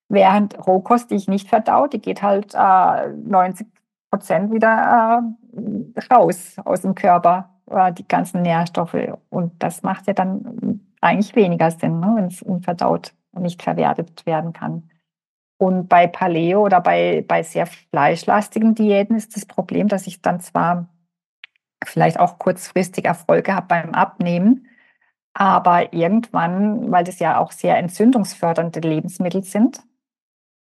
Während 0.08 0.66
Rohkost, 0.66 1.10
die 1.10 1.16
ich 1.16 1.26
nicht 1.26 1.48
verdau, 1.48 1.88
die 1.88 2.00
geht 2.00 2.22
halt 2.22 2.54
äh, 2.54 3.08
90 3.08 3.66
Prozent 4.08 4.52
wieder 4.52 5.20
äh, 5.20 6.14
raus 6.14 6.56
aus 6.64 6.82
dem 6.82 6.94
Körper, 6.94 7.50
äh, 7.68 7.92
die 7.92 8.06
ganzen 8.06 8.42
Nährstoffe. 8.42 8.96
Und 9.30 9.60
das 9.62 9.82
macht 9.82 10.06
ja 10.06 10.12
dann 10.12 10.80
eigentlich 11.00 11.34
weniger 11.34 11.72
Sinn, 11.72 11.98
ne, 11.98 12.12
wenn 12.14 12.26
es 12.26 12.40
unverdaut 12.40 13.14
und 13.32 13.42
nicht 13.42 13.62
verwertet 13.62 14.24
werden 14.26 14.52
kann. 14.52 14.88
Und 15.58 15.88
bei 15.88 16.06
Paleo 16.06 16.64
oder 16.64 16.80
bei, 16.80 17.24
bei 17.26 17.42
sehr 17.42 17.66
fleischlastigen 17.66 18.74
Diäten 18.74 19.16
ist 19.16 19.36
das 19.36 19.46
Problem, 19.46 19.88
dass 19.88 20.06
ich 20.06 20.20
dann 20.20 20.40
zwar 20.40 20.88
vielleicht 21.84 22.20
auch 22.20 22.38
kurzfristig 22.38 23.04
Erfolge 23.06 23.54
habe 23.54 23.66
beim 23.66 23.94
Abnehmen, 23.94 24.66
aber 25.32 25.92
irgendwann, 25.92 26.90
weil 26.90 27.04
das 27.04 27.18
ja 27.18 27.38
auch 27.38 27.52
sehr 27.52 27.76
entzündungsfördernde 27.78 28.80
Lebensmittel 28.80 29.42
sind, 29.42 29.82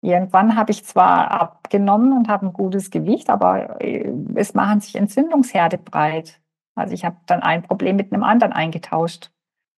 irgendwann 0.02 0.56
habe 0.56 0.72
ich 0.72 0.84
zwar 0.84 1.30
abgenommen 1.30 2.16
und 2.16 2.28
habe 2.28 2.46
ein 2.46 2.52
gutes 2.52 2.90
Gewicht, 2.90 3.30
aber 3.30 3.80
äh, 3.80 4.12
es 4.34 4.54
machen 4.54 4.80
sich 4.80 4.96
Entzündungsherde 4.96 5.78
breit. 5.78 6.40
Also 6.74 6.94
ich 6.94 7.04
habe 7.04 7.16
dann 7.26 7.42
ein 7.42 7.62
Problem 7.62 7.96
mit 7.96 8.12
einem 8.12 8.24
anderen 8.24 8.52
eingetauscht. 8.52 9.30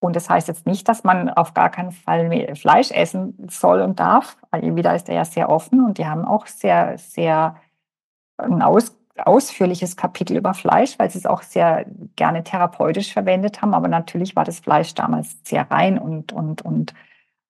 Und 0.03 0.17
das 0.17 0.29
heißt 0.29 0.49
jetzt 0.49 0.65
nicht, 0.65 0.89
dass 0.89 1.05
man 1.05 1.29
auf 1.29 1.53
gar 1.53 1.69
keinen 1.69 1.93
Fall 1.93 2.55
Fleisch 2.55 2.91
essen 2.91 3.47
soll 3.49 3.81
und 3.81 4.01
darf. 4.01 4.35
Ayurveda 4.51 4.91
ist 4.93 5.07
ja 5.07 5.23
sehr 5.23 5.49
offen 5.49 5.85
und 5.85 5.97
die 5.97 6.05
haben 6.05 6.25
auch 6.25 6.45
sehr, 6.45 6.97
sehr 6.97 7.55
ein 8.37 8.61
aus, 8.61 8.97
ausführliches 9.17 9.95
Kapitel 9.95 10.35
über 10.35 10.53
Fleisch, 10.53 10.99
weil 10.99 11.09
sie 11.09 11.19
es 11.19 11.25
auch 11.25 11.41
sehr 11.41 11.85
gerne 12.17 12.43
therapeutisch 12.43 13.13
verwendet 13.13 13.61
haben. 13.61 13.73
Aber 13.73 13.87
natürlich 13.87 14.35
war 14.35 14.43
das 14.43 14.59
Fleisch 14.59 14.93
damals 14.93 15.37
sehr 15.45 15.71
rein 15.71 15.97
und, 15.97 16.33
und, 16.33 16.63
und 16.63 16.93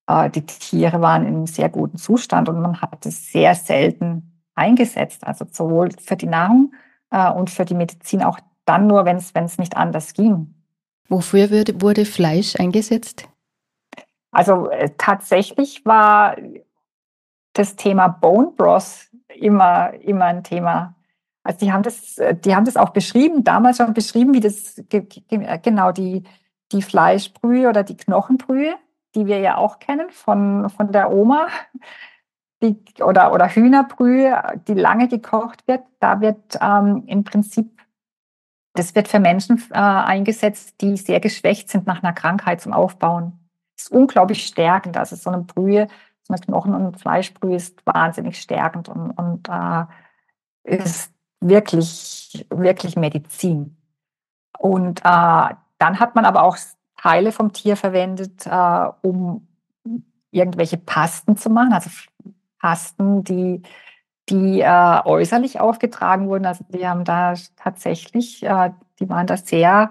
äh, 0.08 0.30
die 0.30 0.46
Tiere 0.46 1.02
waren 1.02 1.24
in 1.24 1.36
einem 1.36 1.48
sehr 1.48 1.70
guten 1.70 1.98
Zustand 1.98 2.50
und 2.50 2.62
man 2.62 2.82
hat 2.82 3.04
es 3.08 3.32
sehr 3.32 3.56
selten 3.56 4.44
eingesetzt. 4.54 5.26
Also 5.26 5.46
sowohl 5.50 5.90
für 6.00 6.18
die 6.18 6.28
Nahrung 6.28 6.74
äh, 7.10 7.32
und 7.32 7.50
für 7.50 7.66
die 7.66 7.74
Medizin 7.74 8.22
auch 8.22 8.40
dann 8.66 8.86
nur, 8.86 9.06
wenn 9.06 9.18
es 9.18 9.58
nicht 9.58 9.76
anders 9.76 10.14
ging. 10.14 10.54
Wofür 11.10 11.50
wurde, 11.82 12.06
Fleisch 12.06 12.56
eingesetzt? 12.60 13.28
Also 14.32 14.70
äh, 14.70 14.90
tatsächlich 14.98 15.86
war 15.86 16.36
das 17.54 17.76
Thema 17.76 18.08
Bone 18.08 18.52
Broth 18.56 19.10
immer, 19.36 19.94
immer 20.02 20.26
ein 20.26 20.44
Thema. 20.44 20.96
Also 21.44 21.60
die 21.60 21.72
haben 21.72 21.84
das, 21.84 22.18
äh, 22.18 22.36
die 22.36 22.56
haben 22.56 22.66
das 22.66 22.78
auch 22.78 22.90
beschrieben, 22.90 23.44
damals 23.44 23.78
schon 23.78 23.94
beschrieben, 23.94 24.34
wie 24.34 24.40
das 24.40 24.82
genau 24.90 25.92
die, 25.92 26.24
die 26.72 26.82
Fleischbrühe 26.82 27.70
oder 27.70 27.84
die 27.84 27.98
Knochenbrühe, 27.98 28.76
die 29.14 29.28
wir 29.28 29.40
ja 29.40 29.58
auch 29.58 29.80
kennen 29.80 30.10
von, 30.10 30.70
von 30.70 30.92
der 30.92 31.12
Oma, 31.12 31.48
die, 32.64 32.78
oder, 33.04 33.34
oder 33.34 33.50
Hühnerbrühe, 33.50 34.62
die 34.68 34.74
lange 34.74 35.08
gekocht 35.08 35.68
wird. 35.68 35.84
Da 36.00 36.22
wird 36.22 36.58
ähm, 36.62 37.04
im 37.08 37.24
Prinzip 37.24 37.83
Das 38.74 38.96
wird 38.96 39.08
für 39.08 39.20
Menschen 39.20 39.64
äh, 39.72 39.76
eingesetzt, 39.76 40.82
die 40.82 40.98
sehr 40.98 41.20
geschwächt 41.20 41.70
sind 41.70 41.86
nach 41.86 42.02
einer 42.02 42.14
Krankheit 42.14 42.62
zum 42.62 42.74
Aufbauen. 42.74 43.40
Das 43.76 43.86
ist 43.86 43.92
unglaublich 43.92 44.46
stärkend. 44.46 44.98
Also 44.98 45.16
so 45.16 45.30
eine 45.30 45.44
Brühe, 45.44 45.88
so 46.24 46.34
eine 46.34 46.42
Knochen- 46.42 46.74
und 46.74 47.00
Fleischbrühe 47.00 47.56
ist 47.56 47.86
wahnsinnig 47.86 48.40
stärkend 48.40 48.90
und, 48.90 49.12
und 49.12 49.50
äh, 49.50 49.86
ist 50.64 51.12
wirklich, 51.40 52.46
wirklich 52.50 52.96
Medizin. 52.96 53.78
Und 54.58 55.02
äh, 55.02 55.50
dann 55.78 56.00
hat 56.00 56.16
man 56.16 56.26
aber 56.26 56.44
auch 56.44 56.58
Teile 56.98 57.32
vom 57.32 57.52
Tier 57.54 57.76
verwendet, 57.76 58.46
äh, 58.46 58.88
um 59.02 59.48
irgendwelche 60.32 60.78
Pasten 60.78 61.38
zu 61.38 61.50
machen, 61.50 61.74
also 61.74 61.90
Pasten, 62.60 63.24
die, 63.24 63.62
die 64.30 64.62
äh, 64.62 65.02
äußerlich 65.06 65.60
aufgetragen 65.60 66.28
wurden. 66.28 66.46
Also 66.46 66.66
die 66.70 66.88
haben 66.88 67.04
da 67.04 67.34
tatsächlich, 67.56 68.44
äh, 68.44 68.72
die 69.00 69.10
waren 69.10 69.28
da 69.28 69.38
sehr 69.38 69.90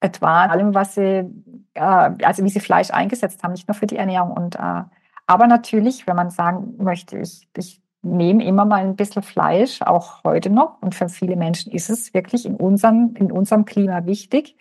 etwa 0.00 0.46
allem, 0.46 0.74
was 0.74 0.94
sie, 0.94 1.28
äh, 1.74 1.80
also 1.80 2.44
wie 2.44 2.50
sie 2.50 2.60
Fleisch 2.60 2.90
eingesetzt 2.90 3.42
haben, 3.42 3.52
nicht 3.52 3.68
nur 3.68 3.74
für 3.74 3.86
die 3.86 3.96
Ernährung. 3.96 4.30
Und 4.30 4.56
äh, 4.56 4.84
aber 5.26 5.46
natürlich, 5.46 6.06
wenn 6.06 6.16
man 6.16 6.30
sagen 6.30 6.76
möchte, 6.78 7.18
ich, 7.18 7.48
ich 7.56 7.82
nehme 8.02 8.44
immer 8.44 8.64
mal 8.64 8.80
ein 8.80 8.96
bisschen 8.96 9.22
Fleisch, 9.22 9.82
auch 9.82 10.22
heute 10.24 10.50
noch. 10.50 10.80
Und 10.80 10.94
für 10.94 11.08
viele 11.08 11.36
Menschen 11.36 11.72
ist 11.72 11.90
es 11.90 12.14
wirklich 12.14 12.46
in 12.46 12.56
unserem, 12.56 13.14
in 13.16 13.32
unserem 13.32 13.64
Klima 13.64 14.06
wichtig 14.06 14.56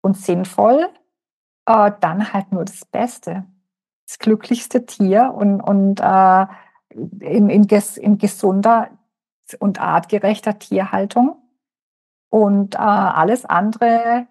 und 0.00 0.16
sinnvoll, 0.16 0.88
äh, 1.66 1.92
dann 2.00 2.32
halt 2.32 2.52
nur 2.52 2.64
das 2.64 2.84
Beste. 2.86 3.44
Das 4.08 4.18
glücklichste 4.18 4.86
Tier 4.86 5.34
und, 5.36 5.60
und 5.60 6.00
äh, 6.00 6.46
in, 7.20 7.50
in, 7.50 7.66
ges, 7.66 7.98
in 7.98 8.16
gesunder 8.16 8.88
und 9.58 9.80
artgerechter 9.80 10.58
Tierhaltung. 10.58 11.36
Und 12.30 12.74
äh, 12.74 12.78
alles 12.78 13.44
andere 13.44 14.26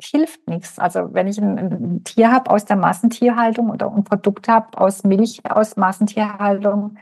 hilft 0.00 0.48
nichts. 0.48 0.78
Also 0.78 1.12
wenn 1.12 1.26
ich 1.26 1.38
ein, 1.38 1.58
ein 1.58 2.04
Tier 2.04 2.32
habe 2.32 2.50
aus 2.50 2.64
der 2.64 2.76
Massentierhaltung 2.76 3.70
oder 3.70 3.92
ein 3.92 4.04
Produkt 4.04 4.48
habe 4.48 4.78
aus 4.78 5.04
Milch 5.04 5.42
aus 5.50 5.76
Massentierhaltung, 5.76 6.96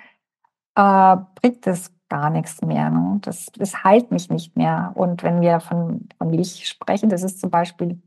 äh, 0.74 1.16
bringt 1.36 1.66
es 1.66 1.92
gar 2.08 2.30
nichts 2.30 2.62
mehr. 2.62 2.90
Ne? 2.90 3.18
Das, 3.22 3.46
das 3.56 3.84
heilt 3.84 4.10
mich 4.10 4.30
nicht 4.30 4.56
mehr. 4.56 4.92
Und 4.94 5.22
wenn 5.22 5.40
wir 5.40 5.60
von, 5.60 6.08
von 6.18 6.30
Milch 6.30 6.66
sprechen, 6.68 7.08
das 7.08 7.22
ist 7.22 7.40
zum 7.40 7.50
Beispiel 7.50 8.00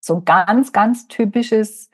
so 0.00 0.16
ein 0.16 0.24
ganz, 0.24 0.72
ganz 0.72 1.08
typisches 1.08 1.90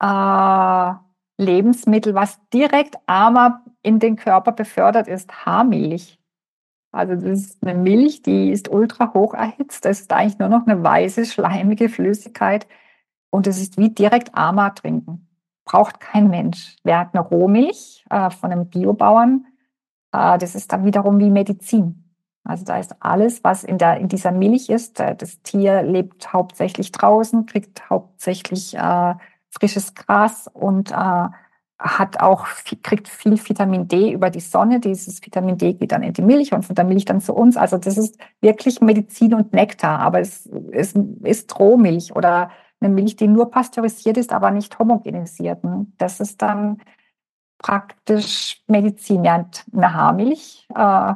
äh, 0.00 0.92
Lebensmittel, 1.38 2.14
was 2.14 2.40
direkt 2.52 2.96
armer 3.06 3.64
in 3.82 3.98
den 3.98 4.16
Körper 4.16 4.52
befördert, 4.52 5.08
ist 5.08 5.46
Haarmilch. 5.46 6.18
Also 6.90 7.14
das 7.14 7.24
ist 7.24 7.66
eine 7.66 7.78
Milch, 7.78 8.22
die 8.22 8.50
ist 8.50 8.68
ultra 8.68 9.12
hoch 9.14 9.34
erhitzt. 9.34 9.84
Das 9.84 10.00
ist 10.00 10.12
eigentlich 10.12 10.38
nur 10.38 10.48
noch 10.48 10.66
eine 10.66 10.82
weiße, 10.82 11.26
schleimige 11.26 11.88
Flüssigkeit. 11.88 12.66
Und 13.30 13.46
es 13.46 13.60
ist 13.60 13.76
wie 13.76 13.90
direkt 13.90 14.34
Ama 14.34 14.70
trinken. 14.70 15.28
Braucht 15.64 16.00
kein 16.00 16.28
Mensch. 16.28 16.76
Wer 16.82 17.00
hat 17.00 17.14
eine 17.14 17.22
Rohmilch 17.22 18.04
äh, 18.10 18.30
von 18.30 18.50
einem 18.50 18.70
Biobauern? 18.70 19.46
Äh, 20.12 20.38
das 20.38 20.54
ist 20.54 20.72
dann 20.72 20.84
wiederum 20.84 21.18
wie 21.18 21.30
Medizin. 21.30 22.04
Also 22.42 22.64
da 22.64 22.78
ist 22.78 22.96
alles, 23.00 23.44
was 23.44 23.64
in, 23.64 23.76
der, 23.76 23.98
in 23.98 24.08
dieser 24.08 24.32
Milch 24.32 24.70
ist. 24.70 24.98
Äh, 24.98 25.14
das 25.14 25.42
Tier 25.42 25.82
lebt 25.82 26.32
hauptsächlich 26.32 26.90
draußen, 26.90 27.44
kriegt 27.44 27.90
hauptsächlich 27.90 28.74
äh, 28.74 29.14
frisches 29.58 29.94
Gras 29.94 30.48
und 30.52 30.90
äh, 30.90 31.28
hat 31.78 32.20
auch, 32.20 32.46
kriegt 32.82 33.06
viel 33.06 33.38
Vitamin 33.38 33.86
D 33.86 34.12
über 34.12 34.30
die 34.30 34.40
Sonne. 34.40 34.80
Dieses 34.80 35.24
Vitamin 35.24 35.58
D 35.58 35.74
geht 35.74 35.92
dann 35.92 36.02
in 36.02 36.12
die 36.12 36.22
Milch 36.22 36.52
und 36.52 36.64
von 36.64 36.74
der 36.74 36.84
Milch 36.84 37.04
dann 37.04 37.20
zu 37.20 37.34
uns. 37.34 37.56
Also 37.56 37.78
das 37.78 37.96
ist 37.96 38.18
wirklich 38.40 38.80
Medizin 38.80 39.34
und 39.34 39.52
Nektar, 39.52 40.00
aber 40.00 40.20
es, 40.20 40.48
es 40.72 40.94
ist 41.22 41.58
Rohmilch 41.58 42.16
oder 42.16 42.50
eine 42.80 42.92
Milch, 42.92 43.16
die 43.16 43.28
nur 43.28 43.50
pasteurisiert 43.50 44.16
ist, 44.16 44.32
aber 44.32 44.50
nicht 44.50 44.78
homogenisiert. 44.78 45.60
Das 45.98 46.20
ist 46.20 46.42
dann 46.42 46.78
praktisch 47.58 48.62
Medizin. 48.66 49.22
Während 49.22 49.64
eine 49.72 49.94
Haarmilch 49.94 50.66
äh, 50.74 51.14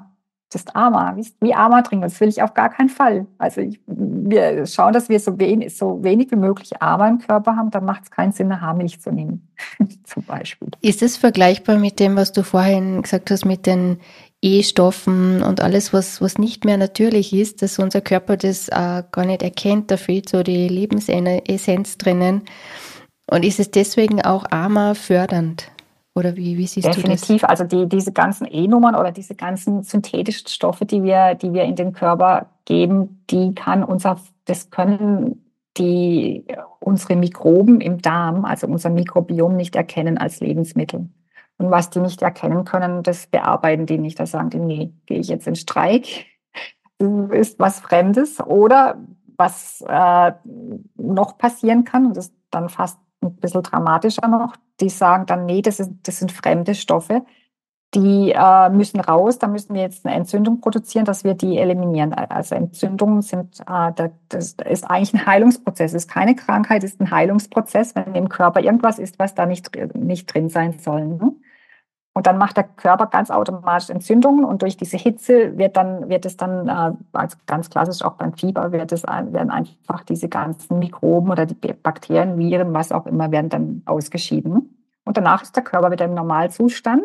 das 0.53 0.63
ist 0.63 0.77
Ama, 0.77 1.17
wie 1.41 1.55
Ama 1.55 1.83
trinken. 1.83 2.03
Das 2.03 2.21
will 2.21 2.29
ich 2.29 2.43
auf 2.43 2.53
gar 2.55 2.69
keinen 2.69 2.91
Fall. 2.91 3.27
Also 3.39 3.63
ich, 3.63 3.81
wir 3.87 4.67
schauen, 4.67 4.93
dass 4.93 5.09
wir 5.09 5.19
so 5.19 5.39
wenig, 5.39 5.77
so 5.77 6.03
wenig 6.05 6.31
wie 6.31 6.37
möglich 6.37 6.83
Ama 6.83 7.09
im 7.09 7.19
Körper 7.19 7.57
haben, 7.57 7.71
dann 7.71 7.85
macht 7.85 8.05
es 8.05 8.11
keinen 8.11 8.33
Sinn, 8.33 8.53
eine 8.53 8.61
Haarmilch 8.61 9.01
zu 9.01 9.11
nehmen, 9.11 9.49
zum 10.05 10.23
Beispiel. 10.25 10.69
Ist 10.81 11.03
es 11.03 11.17
vergleichbar 11.17 11.79
mit 11.79 12.01
dem, 12.01 12.17
was 12.17 12.33
du 12.33 12.43
vorhin 12.43 13.03
gesagt 13.03 13.31
hast, 13.31 13.45
mit 13.45 13.67
den 13.67 13.99
E-Stoffen 14.43 15.43
und 15.43 15.61
alles, 15.61 15.93
was, 15.93 16.21
was 16.21 16.37
nicht 16.37 16.65
mehr 16.65 16.77
natürlich 16.77 17.33
ist, 17.33 17.63
dass 17.63 17.79
unser 17.79 18.01
Körper 18.01 18.37
das 18.37 18.69
äh, 18.69 19.03
gar 19.11 19.25
nicht 19.25 19.43
erkennt, 19.43 19.91
da 19.91 19.97
fehlt 19.97 20.29
so 20.29 20.43
die 20.43 20.69
Lebensessenz 20.69 21.97
drinnen. 21.97 22.43
Und 23.31 23.45
ist 23.45 23.61
es 23.61 23.71
deswegen 23.71 24.21
auch 24.21 24.45
Ama 24.51 24.95
fördernd? 24.95 25.72
Oder 26.15 26.37
wie, 26.37 26.59
wie 26.59 26.67
siehst 26.67 26.87
Definitiv. 26.87 27.03
du 27.03 27.11
das? 27.11 27.21
Definitiv. 27.21 27.45
Also 27.49 27.65
die, 27.65 27.89
diese 27.89 28.13
ganzen 28.13 28.47
E-Nummern 28.51 28.95
oder 28.95 29.13
diese 29.13 29.35
ganzen 29.35 29.83
synthetischen 29.83 30.49
Stoffe, 30.49 30.85
die 30.85 31.03
wir, 31.03 31.35
die 31.35 31.53
wir 31.53 31.65
in 31.65 31.77
den 31.77 31.93
Körper 31.93 32.51
geben, 32.65 33.25
die 33.31 33.55
kann 33.55 33.83
unser, 33.83 34.21
das 34.45 34.71
können 34.71 35.43
die 35.79 36.45
unsere 36.81 37.17
Mikroben 37.17 37.81
im 37.81 38.03
Darm, 38.03 38.45
also 38.45 38.67
unser 38.67 38.91
Mikrobiom 38.91 39.57
nicht 39.57 39.75
erkennen 39.75 40.19
als 40.19 40.41
Lebensmittel. 40.41 41.09
Und 41.57 41.71
was 41.71 41.91
die 41.91 42.01
nicht 42.01 42.21
erkennen 42.23 42.65
können, 42.65 43.03
das 43.03 43.27
bearbeiten 43.27 43.87
die 43.87 43.99
nicht. 43.99 44.19
Da 44.19 44.27
sagen 44.27 44.51
die, 44.51 44.59
nee, 44.59 44.93
gehe 45.07 45.19
ich 45.19 45.29
jetzt 45.29 45.47
in 45.47 45.55
Streik, 45.55 46.27
ist 47.31 47.59
was 47.59 47.81
Fremdes. 47.81 48.41
Oder 48.41 48.99
was 49.37 49.83
äh, 49.89 50.33
noch 50.97 51.39
passieren 51.39 51.85
kann, 51.85 52.07
und 52.07 52.17
das 52.17 52.27
ist 52.27 52.35
dann 52.51 52.69
fast 52.69 52.99
ein 53.23 53.37
bisschen 53.37 53.63
dramatischer 53.63 54.29
noch, 54.29 54.55
die 54.81 54.89
sagen 54.89 55.27
dann, 55.27 55.47
nee, 55.47 55.63
das, 55.63 55.81
ist, 55.81 55.91
das 56.03 56.19
sind 56.19 56.33
fremde 56.33 56.75
Stoffe, 56.75 57.25
die 57.95 58.33
äh, 58.35 58.71
müssen 58.71 59.01
raus, 59.01 59.39
da 59.39 59.49
müssen 59.49 59.75
wir 59.75 59.83
jetzt 59.83 60.07
eine 60.07 60.15
Entzündung 60.15 60.61
produzieren, 60.61 61.05
dass 61.05 61.25
wir 61.25 61.35
die 61.35 61.59
eliminieren. 61.59 62.15
Also 62.15 62.55
Entzündungen 62.55 63.21
sind, 63.21 63.61
äh, 63.61 63.93
das 64.29 64.57
ist 64.65 64.91
eigentlich 64.91 65.13
ein 65.13 65.27
Heilungsprozess. 65.27 65.93
Es 65.93 66.05
ist 66.05 66.11
keine 66.11 66.35
Krankheit, 66.35 66.85
es 66.85 66.93
ist 66.93 67.01
ein 67.01 67.11
Heilungsprozess, 67.11 67.95
wenn 67.95 68.15
im 68.15 68.31
Körper 68.31 68.61
irgendwas 68.61 68.99
ist, 68.99 69.19
was 69.19 69.35
da 69.35 69.45
nicht, 69.45 69.71
nicht 69.95 70.33
drin 70.33 70.49
sein 70.49 70.79
soll. 70.79 71.07
Ne? 71.07 71.33
Und 72.15 72.27
dann 72.27 72.37
macht 72.37 72.59
der 72.59 72.65
Körper 72.65 73.07
ganz 73.07 73.31
automatisch 73.31 73.89
Entzündungen 73.89 74.45
und 74.45 74.61
durch 74.61 74.77
diese 74.77 74.99
Hitze 74.99 75.57
wird 75.57 75.79
dann 75.79 76.11
wird 76.11 76.27
es 76.27 76.37
dann 76.37 76.69
also 77.13 77.39
ganz 77.47 77.71
klassisch 77.71 78.05
auch 78.05 78.15
beim 78.15 78.35
Fieber 78.35 78.71
wird 78.71 78.93
es 78.93 79.05
werden 79.05 79.51
einfach 79.51 80.05
diese 80.05 80.29
ganzen 80.29 80.79
Mikroben 80.79 81.31
oder 81.31 81.47
die 81.47 81.55
Bakterien, 81.55 82.37
Viren, 82.37 82.75
was 82.75 82.93
auch 82.93 83.07
immer 83.07 83.31
werden 83.31 83.49
dann 83.49 83.83
ausgeschieden. 83.87 84.79
Und 85.05 85.17
danach 85.17 85.43
ist 85.43 85.57
der 85.57 85.65
Körper 85.65 85.91
wieder 85.91 86.05
im 86.05 86.13
Normalzustand 86.15 87.05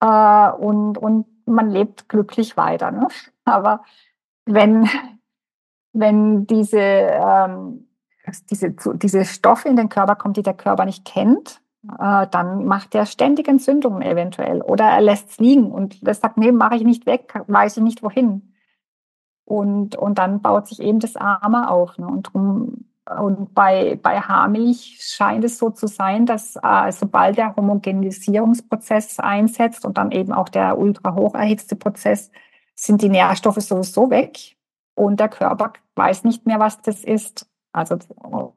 äh, 0.00 0.50
und 0.50 0.98
und 0.98 1.26
man 1.46 1.70
lebt 1.70 2.08
glücklich 2.08 2.56
weiter. 2.56 2.90
Ne? 2.90 3.06
Aber 3.44 3.84
wenn 4.46 4.88
wenn 5.92 6.46
diese 6.48 6.80
ähm, 6.80 7.86
diese 8.50 8.74
diese 8.94 9.24
Stoffe 9.24 9.68
in 9.68 9.76
den 9.76 9.88
Körper 9.88 10.16
kommen, 10.16 10.34
die 10.34 10.42
der 10.42 10.54
Körper 10.54 10.84
nicht 10.84 11.04
kennt, 11.04 11.60
äh, 11.98 12.26
dann 12.30 12.64
macht 12.64 12.94
er 12.94 13.06
ständig 13.06 13.48
Entzündungen 13.48 14.02
eventuell 14.02 14.62
oder 14.62 14.84
er 14.84 15.00
lässt 15.00 15.30
es 15.30 15.38
liegen 15.38 15.70
und 15.70 15.98
sagt, 16.02 16.36
nee, 16.36 16.52
mache 16.52 16.76
ich 16.76 16.84
nicht 16.84 17.06
weg, 17.06 17.40
weiß 17.46 17.76
ich 17.78 17.82
nicht 17.82 18.02
wohin. 18.02 18.54
Und, 19.44 19.94
und 19.96 20.18
dann 20.18 20.42
baut 20.42 20.66
sich 20.66 20.80
eben 20.80 20.98
das 20.98 21.16
Arme 21.16 21.70
auf. 21.70 21.98
Ne? 21.98 22.06
Und, 22.06 22.22
drum, 22.24 22.84
und 23.18 23.54
bei, 23.54 23.98
bei 24.02 24.20
Haarmilch 24.20 24.98
scheint 25.00 25.44
es 25.44 25.58
so 25.58 25.70
zu 25.70 25.86
sein, 25.86 26.26
dass 26.26 26.56
äh, 26.56 26.90
sobald 26.90 27.38
der 27.38 27.54
Homogenisierungsprozess 27.54 29.20
einsetzt 29.20 29.84
und 29.84 29.98
dann 29.98 30.10
eben 30.10 30.32
auch 30.32 30.48
der 30.48 30.78
ultra 30.78 31.14
hoch 31.14 31.34
erhitzte 31.34 31.76
Prozess, 31.76 32.30
sind 32.74 33.02
die 33.02 33.08
Nährstoffe 33.08 33.60
sowieso 33.60 34.10
weg 34.10 34.56
und 34.94 35.20
der 35.20 35.28
Körper 35.28 35.72
weiß 35.94 36.24
nicht 36.24 36.46
mehr, 36.46 36.58
was 36.60 36.82
das 36.82 37.04
ist. 37.04 37.48
Also 37.76 37.98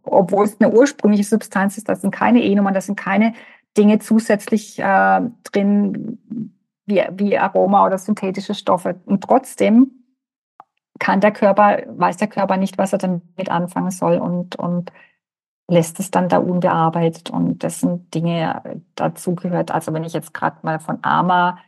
obwohl 0.03 0.45
es 0.45 0.59
eine 0.59 0.71
ursprüngliche 0.71 1.25
Substanz 1.25 1.77
ist, 1.77 1.89
das 1.89 2.01
sind 2.01 2.11
keine 2.11 2.41
E-Nummern, 2.41 2.73
das 2.73 2.85
sind 2.85 2.95
keine 2.95 3.33
Dinge 3.77 3.99
zusätzlich 3.99 4.79
äh, 4.79 5.21
drin 5.43 6.19
wie, 6.85 7.03
wie 7.11 7.37
Aroma 7.37 7.85
oder 7.85 7.97
synthetische 7.97 8.53
Stoffe. 8.53 8.99
Und 9.05 9.23
trotzdem 9.23 9.91
kann 10.99 11.21
der 11.21 11.31
Körper, 11.31 11.83
weiß 11.87 12.17
der 12.17 12.27
Körper 12.27 12.57
nicht, 12.57 12.77
was 12.77 12.93
er 12.93 12.99
damit 12.99 13.49
anfangen 13.49 13.91
soll 13.91 14.17
und, 14.17 14.55
und 14.55 14.91
lässt 15.69 15.99
es 15.99 16.11
dann 16.11 16.29
da 16.29 16.39
unbearbeitet. 16.39 17.29
Und 17.29 17.63
das 17.63 17.81
sind 17.81 18.13
Dinge, 18.13 18.81
dazu 18.95 19.35
gehört, 19.35 19.71
also 19.71 19.93
wenn 19.93 20.03
ich 20.03 20.13
jetzt 20.13 20.33
gerade 20.33 20.57
mal 20.63 20.79
von 20.79 20.99
AMA 21.01 21.59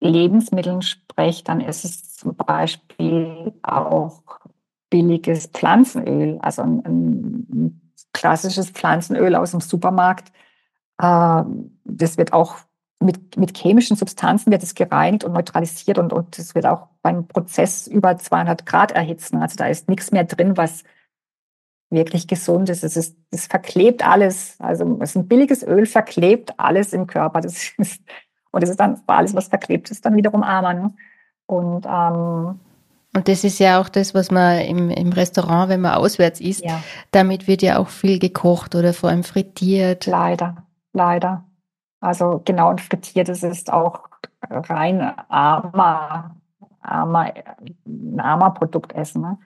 Lebensmitteln 0.00 0.82
spreche, 0.82 1.44
dann 1.44 1.60
ist 1.60 1.84
es 1.84 2.14
zum 2.14 2.34
Beispiel 2.34 3.52
auch 3.62 4.22
billiges 4.94 5.48
Pflanzenöl, 5.48 6.38
also 6.40 6.62
ein, 6.62 6.78
ein 6.86 7.92
klassisches 8.12 8.70
Pflanzenöl 8.70 9.34
aus 9.34 9.50
dem 9.50 9.60
Supermarkt. 9.60 10.28
Äh, 10.98 11.42
das 11.82 12.16
wird 12.16 12.32
auch 12.32 12.58
mit, 13.00 13.36
mit 13.36 13.58
chemischen 13.58 13.96
Substanzen 13.96 14.52
wird 14.52 14.62
es 14.62 14.76
gereinigt 14.76 15.24
und 15.24 15.32
neutralisiert 15.32 15.98
und, 15.98 16.12
und 16.12 16.38
es 16.38 16.54
wird 16.54 16.64
auch 16.64 16.86
beim 17.02 17.26
Prozess 17.26 17.88
über 17.88 18.16
200 18.16 18.66
Grad 18.66 18.92
erhitzen. 18.92 19.38
Also 19.42 19.56
da 19.56 19.66
ist 19.66 19.88
nichts 19.88 20.12
mehr 20.12 20.22
drin, 20.22 20.56
was 20.56 20.84
wirklich 21.90 22.28
gesund 22.28 22.68
ist. 22.68 22.84
Es 22.84 22.96
ist, 22.96 23.16
es 23.32 23.48
verklebt 23.48 24.06
alles. 24.06 24.54
Also 24.60 24.96
es 25.00 25.10
ist 25.10 25.16
ein 25.16 25.26
billiges 25.26 25.64
Öl, 25.64 25.86
verklebt 25.86 26.54
alles 26.56 26.92
im 26.92 27.08
Körper. 27.08 27.40
Das 27.40 27.72
ist, 27.76 28.00
und 28.52 28.62
es 28.62 28.70
ist 28.70 28.78
dann 28.78 29.02
alles, 29.08 29.34
was 29.34 29.48
verklebt 29.48 29.90
ist, 29.90 30.06
dann 30.06 30.16
wiederum 30.16 30.44
armer. 30.44 30.74
Ne? 30.74 30.94
Und, 31.46 31.84
ähm, 31.84 32.60
und 33.14 33.28
das 33.28 33.44
ist 33.44 33.60
ja 33.60 33.80
auch 33.80 33.88
das, 33.88 34.12
was 34.12 34.30
man 34.30 34.58
im, 34.60 34.90
im 34.90 35.12
Restaurant, 35.12 35.68
wenn 35.68 35.80
man 35.80 35.94
auswärts 35.94 36.40
isst, 36.40 36.64
ja. 36.64 36.82
damit 37.12 37.46
wird 37.46 37.62
ja 37.62 37.78
auch 37.78 37.88
viel 37.88 38.18
gekocht 38.18 38.74
oder 38.74 38.92
vor 38.92 39.10
allem 39.10 39.22
frittiert. 39.22 40.06
Leider, 40.06 40.64
leider. 40.92 41.44
Also 42.00 42.42
genau 42.44 42.70
und 42.70 42.80
frittiert, 42.80 43.28
das 43.28 43.44
ist 43.44 43.72
auch 43.72 44.08
rein 44.50 45.00
armer, 45.28 46.34
armer, 46.80 47.32
ein 47.86 48.20
armer 48.20 48.50
Produktessen. 48.50 49.22
Ne? 49.22 49.38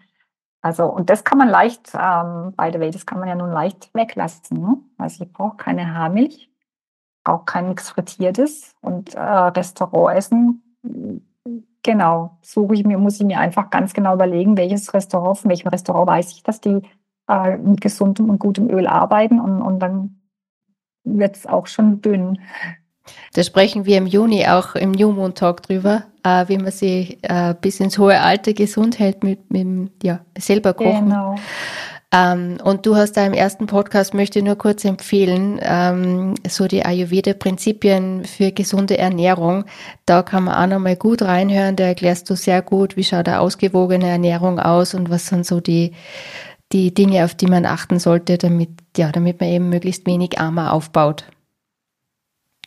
Also, 0.63 0.87
und 0.87 1.11
das 1.11 1.23
kann 1.25 1.37
man 1.37 1.49
leicht, 1.49 1.93
ähm, 1.95 2.55
by 2.57 2.71
the 2.73 2.81
way, 2.81 2.91
das 2.91 3.05
kann 3.05 3.21
man 3.21 3.29
ja 3.29 3.35
nun 3.35 3.53
leicht 3.53 3.95
weglassen. 3.95 4.61
Ne? 4.61 4.77
Also 4.97 5.25
ich 5.25 5.33
brauche 5.33 5.57
keine 5.59 5.95
Haarmilch, 5.95 6.51
auch 7.23 7.45
kein 7.45 7.69
nichts 7.69 7.91
Frittiertes 7.91 8.75
und 8.81 9.15
äh, 9.15 9.21
Restaurantessen, 9.21 10.63
genau, 11.83 12.39
suche 12.43 12.75
ich 12.75 12.85
mir, 12.85 12.99
muss 12.99 13.21
ich 13.21 13.27
mir 13.27 13.39
einfach 13.39 13.71
ganz 13.71 13.95
genau 13.95 14.15
überlegen, 14.15 14.57
welches 14.57 14.93
Restaurant, 14.95 15.39
von 15.39 15.51
welchem 15.51 15.69
Restaurant 15.69 16.07
weiß 16.07 16.33
ich, 16.33 16.43
dass 16.43 16.61
die 16.61 16.83
äh, 17.29 17.57
mit 17.57 17.81
gesundem 17.81 18.31
und 18.31 18.39
gutem 18.39 18.71
Öl 18.71 18.87
arbeiten 18.87 19.41
und, 19.41 19.63
und 19.63 19.79
dann 19.81 20.21
wird 21.05 21.37
es 21.37 21.47
auch 21.47 21.67
schon 21.67 22.01
dünn. 22.01 22.39
Da 23.33 23.43
sprechen 23.43 23.87
wir 23.87 23.97
im 23.99 24.07
Juni 24.07 24.47
auch 24.47 24.75
im 24.75 24.93
New 24.93 25.13
Moon 25.13 25.35
Talk 25.35 25.63
drüber, 25.63 26.05
äh, 26.25 26.47
wie 26.49 26.59
man 26.59 26.71
sich 26.71 27.19
äh, 27.23 27.55
bis 27.59 27.81
ins 27.81 27.99
hohe 27.99 28.21
Alter 28.21 28.53
gesund 28.53 28.99
hält 28.99 29.25
mit, 29.25 29.51
mit 29.51 29.93
ja, 30.03 30.21
selber 30.37 30.75
kochen. 30.75 31.07
Genau. 31.07 31.37
Ähm, 32.11 32.57
und 32.65 32.87
du 32.87 32.97
hast 32.97 33.13
da 33.19 33.27
im 33.27 33.35
ersten 33.35 33.67
Podcast, 33.67 34.15
möchte 34.15 34.39
ich 34.39 34.45
nur 34.45 34.57
kurz 34.57 34.85
empfehlen, 34.85 35.61
ähm, 35.63 36.35
so 36.49 36.67
die 36.67 36.85
Ayurveda-Prinzipien 36.85 38.25
für 38.25 38.51
gesunde 38.51 38.97
Ernährung. 38.97 39.65
Da 40.07 40.23
kann 40.23 40.45
man 40.45 40.55
auch 40.55 40.75
nochmal 40.75 40.97
gut 40.97 41.21
reinhören. 41.21 41.77
Da 41.77 41.85
erklärst 41.85 42.31
du 42.31 42.35
sehr 42.35 42.63
gut, 42.63 42.97
wie 42.97 43.05
schaut 43.05 43.29
eine 43.29 43.41
ausgewogene 43.41 44.09
Ernährung 44.09 44.59
aus 44.59 44.95
und 44.95 45.11
was 45.11 45.27
sind 45.27 45.45
so 45.45 45.61
die, 45.61 45.93
die 46.73 46.95
Dinge, 46.95 47.25
auf 47.25 47.35
die 47.35 47.47
man 47.47 47.67
achten 47.67 47.99
sollte, 47.99 48.39
damit, 48.39 48.71
ja, 48.97 49.13
damit 49.13 49.41
man 49.41 49.51
eben 49.51 49.69
möglichst 49.69 50.07
wenig 50.07 50.41
Armer 50.41 50.73
aufbaut. 50.73 51.25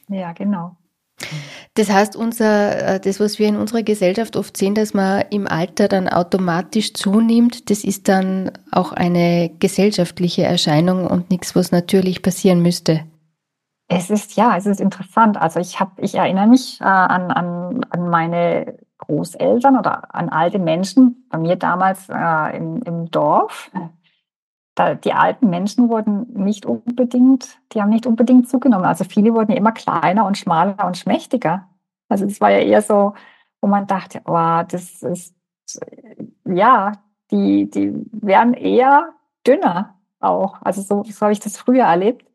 Ja, 0.07 0.33
genau. 0.33 0.77
Das 1.75 1.89
heißt, 1.89 2.15
unser, 2.15 2.95
äh, 2.95 2.99
das, 2.99 3.19
was 3.19 3.39
wir 3.39 3.47
in 3.47 3.55
unserer 3.55 3.83
Gesellschaft 3.83 4.35
oft 4.35 4.57
sehen, 4.57 4.75
dass 4.75 4.93
man 4.93 5.23
im 5.29 5.47
Alter 5.47 5.87
dann 5.87 6.09
automatisch 6.09 6.93
zunimmt, 6.93 7.69
das 7.69 7.83
ist 7.85 8.09
dann 8.09 8.51
auch 8.71 8.91
eine 8.91 9.51
gesellschaftliche 9.59 10.43
Erscheinung 10.43 11.07
und 11.07 11.29
nichts, 11.29 11.55
was 11.55 11.71
natürlich 11.71 12.21
passieren 12.21 12.61
müsste. 12.61 13.01
Es 13.87 14.09
ist 14.09 14.35
ja, 14.37 14.55
es 14.57 14.65
ist 14.65 14.79
interessant. 14.79 15.41
Also 15.41 15.59
ich 15.59 15.79
habe, 15.79 16.01
ich 16.01 16.15
erinnere 16.15 16.47
mich 16.47 16.79
äh, 16.81 16.85
an, 16.85 17.31
an, 17.31 17.85
an 17.89 18.09
meine 18.09 18.77
Großeltern 18.97 19.77
oder 19.77 20.13
an 20.15 20.29
alte 20.29 20.59
Menschen 20.59 21.25
bei 21.29 21.37
mir 21.37 21.55
damals 21.55 22.07
äh, 22.09 22.57
im, 22.57 22.81
im 22.83 23.11
Dorf 23.11 23.71
die 25.03 25.13
alten 25.13 25.49
Menschen 25.49 25.89
wurden 25.89 26.27
nicht 26.33 26.65
unbedingt, 26.65 27.59
die 27.71 27.81
haben 27.81 27.89
nicht 27.89 28.05
unbedingt 28.05 28.49
zugenommen. 28.49 28.85
Also 28.85 29.03
viele 29.03 29.33
wurden 29.33 29.51
immer 29.51 29.71
kleiner 29.71 30.25
und 30.25 30.37
schmaler 30.37 30.85
und 30.85 30.97
schmächtiger. 30.97 31.67
Also 32.09 32.25
es 32.25 32.41
war 32.41 32.51
ja 32.51 32.59
eher 32.59 32.81
so, 32.81 33.13
wo 33.61 33.67
man 33.67 33.87
dachte, 33.87 34.21
oh, 34.25 34.61
das 34.67 35.01
ist, 35.03 35.35
ja, 36.45 36.93
die, 37.31 37.69
die 37.69 37.93
werden 38.11 38.53
eher 38.53 39.09
dünner 39.47 39.95
auch. 40.19 40.61
Also 40.61 40.81
so, 40.81 41.03
so 41.03 41.21
habe 41.21 41.33
ich 41.33 41.39
das 41.39 41.57
früher 41.57 41.85
erlebt. 41.85 42.25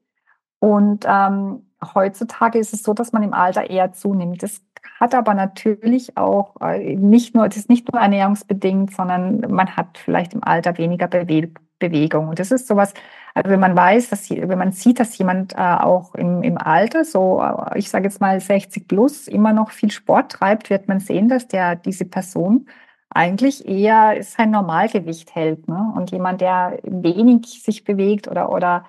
Und 0.58 1.04
ähm, 1.06 1.66
heutzutage 1.94 2.58
ist 2.58 2.72
es 2.72 2.82
so, 2.82 2.94
dass 2.94 3.12
man 3.12 3.22
im 3.22 3.34
Alter 3.34 3.68
eher 3.68 3.92
zunimmt. 3.92 4.42
Das 4.42 4.62
hat 4.98 5.14
aber 5.14 5.34
natürlich 5.34 6.16
auch 6.16 6.60
äh, 6.60 6.96
nicht 6.96 7.34
nur, 7.34 7.48
das 7.48 7.58
ist 7.58 7.68
nicht 7.68 7.92
nur 7.92 8.00
ernährungsbedingt, 8.00 8.94
sondern 8.94 9.40
man 9.52 9.76
hat 9.76 9.98
vielleicht 9.98 10.34
im 10.34 10.42
Alter 10.42 10.78
weniger 10.78 11.08
Bewegung 11.08 11.65
Bewegung. 11.78 12.28
Und 12.28 12.38
das 12.38 12.50
ist 12.50 12.66
sowas, 12.66 12.94
also 13.34 13.50
wenn 13.50 13.60
man 13.60 13.76
weiß, 13.76 14.08
dass 14.10 14.30
wenn 14.30 14.58
man 14.58 14.72
sieht, 14.72 14.98
dass 14.98 15.18
jemand 15.18 15.52
äh, 15.54 15.56
auch 15.58 16.14
im, 16.14 16.42
im 16.42 16.58
Alter, 16.58 17.04
so 17.04 17.42
äh, 17.42 17.78
ich 17.78 17.90
sage 17.90 18.04
jetzt 18.04 18.20
mal 18.20 18.40
60 18.40 18.88
plus, 18.88 19.28
immer 19.28 19.52
noch 19.52 19.70
viel 19.70 19.90
Sport 19.90 20.32
treibt, 20.32 20.70
wird 20.70 20.88
man 20.88 21.00
sehen, 21.00 21.28
dass 21.28 21.46
der 21.48 21.76
diese 21.76 22.06
Person 22.06 22.66
eigentlich 23.10 23.66
eher 23.68 24.22
sein 24.22 24.50
Normalgewicht 24.50 25.34
hält. 25.34 25.68
Ne? 25.68 25.92
Und 25.96 26.10
jemand, 26.12 26.40
der 26.40 26.78
wenig 26.82 27.62
sich 27.62 27.84
bewegt 27.84 28.28
oder, 28.28 28.50
oder 28.50 28.84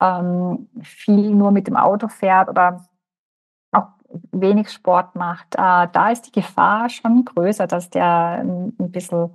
ähm, 0.00 0.68
viel 0.82 1.30
nur 1.30 1.50
mit 1.50 1.66
dem 1.66 1.76
Auto 1.76 2.08
fährt 2.08 2.48
oder 2.48 2.86
auch 3.72 3.88
wenig 4.32 4.70
Sport 4.70 5.14
macht, 5.14 5.54
äh, 5.54 5.58
da 5.92 6.10
ist 6.10 6.26
die 6.26 6.32
Gefahr 6.32 6.88
schon 6.88 7.24
größer, 7.24 7.66
dass 7.66 7.90
der 7.90 8.06
ein, 8.06 8.74
ein 8.78 8.90
bisschen 8.90 9.30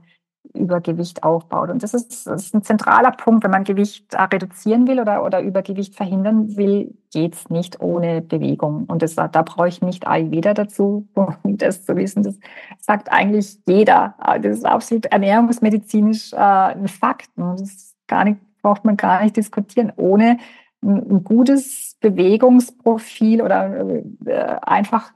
Übergewicht 0.54 1.24
aufbaut. 1.24 1.70
Und 1.70 1.84
das 1.84 1.94
ist, 1.94 2.28
das 2.28 2.46
ist 2.46 2.56
ein 2.56 2.64
zentraler 2.64 3.12
Punkt, 3.12 3.44
wenn 3.44 3.52
man 3.52 3.64
Gewicht 3.64 4.14
äh, 4.14 4.22
reduzieren 4.22 4.88
will 4.88 5.00
oder, 5.00 5.24
oder 5.24 5.42
Übergewicht 5.42 5.96
verhindern 5.96 6.58
will, 6.58 6.96
geht 7.12 7.36
es 7.36 7.50
nicht 7.50 7.82
ohne 7.82 8.22
Bewegung. 8.22 8.86
Und 8.86 9.02
das, 9.02 9.16
da 9.16 9.28
brauche 9.28 9.68
ich 9.68 9.82
nicht 9.82 10.08
Ayurveda 10.08 10.54
dazu, 10.54 11.08
um 11.44 11.58
das 11.58 11.86
zu 11.86 11.96
wissen. 11.96 12.24
Das 12.24 12.40
sagt 12.80 13.12
eigentlich 13.12 13.60
jeder. 13.68 14.16
Äh, 14.26 14.40
das 14.40 14.58
ist 14.58 14.66
absolut 14.66 15.06
ernährungsmedizinisch 15.06 16.34
äh, 16.34 16.38
ein 16.38 16.88
Fakt. 16.88 17.30
Das 17.36 17.96
gar 18.08 18.24
nicht, 18.26 18.40
braucht 18.62 18.86
man 18.86 18.98
gar 18.98 19.24
nicht 19.24 19.38
diskutieren. 19.38 19.94
Ohne 19.96 20.40
ein, 20.82 21.24
gutes 21.24 21.98
Bewegungsprofil 22.00 23.42
oder 23.42 23.86
äh, 24.26 24.58
einfach, 24.62 25.14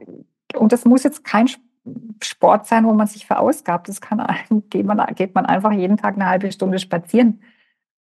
und 0.55 0.71
das 0.71 0.85
muss 0.85 1.03
jetzt 1.03 1.23
kein 1.23 1.47
Sport 1.47 1.72
Sport 2.21 2.67
sein, 2.67 2.85
wo 2.85 2.93
man 2.93 3.07
sich 3.07 3.25
verausgabt. 3.25 3.89
Das 3.89 4.01
kann 4.01 4.25
geht 4.69 4.85
man, 4.85 5.05
geht 5.15 5.35
man 5.35 5.45
einfach 5.45 5.71
jeden 5.71 5.97
Tag 5.97 6.15
eine 6.15 6.27
halbe 6.27 6.51
Stunde 6.51 6.79
spazieren. 6.79 7.41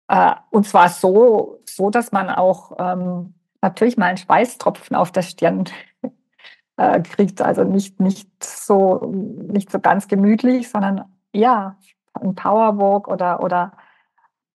Äh, 0.08 0.34
und 0.50 0.66
zwar 0.66 0.90
so, 0.90 1.60
so 1.66 1.90
dass 1.90 2.12
man 2.12 2.30
auch 2.30 2.74
ähm, 2.80 3.34
natürlich 3.62 3.98
mal 3.98 4.08
einen 4.08 4.18
Schweißtropfen 4.18 4.96
auf 4.96 5.12
der 5.12 5.22
Stirn 5.24 5.66
äh, 6.78 7.02
kriegt. 7.02 7.42
Also 7.42 7.64
nicht, 7.64 8.00
nicht, 8.00 8.44
so, 8.44 9.12
nicht 9.52 9.72
so 9.72 9.80
ganz 9.80 10.08
gemütlich, 10.08 10.70
sondern 10.70 11.06
ja, 11.34 11.78
ein 12.14 12.36
Powerwalk 12.36 13.08
oder, 13.08 13.44
oder 13.44 13.74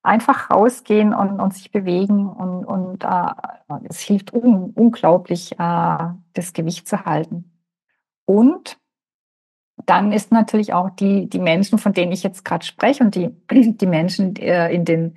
einfach 0.03 0.51
rausgehen 0.51 1.15
und, 1.15 1.41
und 1.41 1.55
sich 1.55 1.71
bewegen. 1.71 2.29
Und, 2.29 2.65
und 2.65 3.05
äh, 3.05 3.85
es 3.89 4.01
hilft 4.01 4.33
un, 4.33 4.73
unglaublich, 4.75 5.53
äh, 5.59 6.09
das 6.33 6.53
Gewicht 6.55 6.89
zu 6.89 7.05
halten. 7.05 7.51
Und 8.25 8.79
dann 9.87 10.13
ist 10.13 10.33
natürlich 10.33 10.73
auch 10.73 10.91
die, 10.91 11.29
die 11.29 11.39
Menschen, 11.39 11.79
von 11.79 11.93
denen 11.93 12.13
ich 12.13 12.23
jetzt 12.23 12.45
gerade 12.45 12.65
spreche 12.65 13.05
und 13.05 13.15
die, 13.15 13.31
die 13.51 13.87
Menschen 13.87 14.37
äh, 14.37 14.73
in 14.73 14.85
den, 14.85 15.17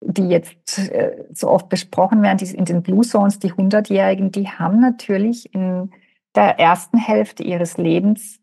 die 0.00 0.28
jetzt 0.28 0.78
äh, 0.90 1.26
so 1.32 1.48
oft 1.48 1.68
besprochen 1.68 2.22
werden, 2.22 2.38
die 2.38 2.54
in 2.54 2.64
den 2.64 2.82
Blue 2.82 3.02
Zones, 3.02 3.38
die 3.38 3.52
100-Jährigen, 3.52 4.30
die 4.30 4.48
haben 4.48 4.80
natürlich 4.80 5.54
in 5.54 5.90
der 6.34 6.58
ersten 6.58 6.98
Hälfte 6.98 7.42
ihres 7.42 7.78
Lebens 7.78 8.40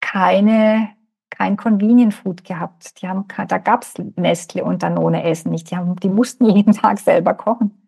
keine, 0.00 0.90
kein 1.28 1.56
Convenient 1.56 2.14
Food 2.14 2.44
gehabt. 2.44 3.00
Die 3.00 3.08
haben, 3.08 3.26
da 3.48 3.58
gab 3.58 3.82
es 3.82 3.94
Nestle 4.16 4.64
und 4.64 4.82
Danone 4.82 5.22
Essen 5.24 5.50
nicht. 5.50 5.70
Die, 5.70 5.76
haben, 5.76 5.96
die 5.96 6.08
mussten 6.08 6.46
jeden 6.46 6.72
Tag 6.74 6.98
selber 6.98 7.34
kochen. 7.34 7.79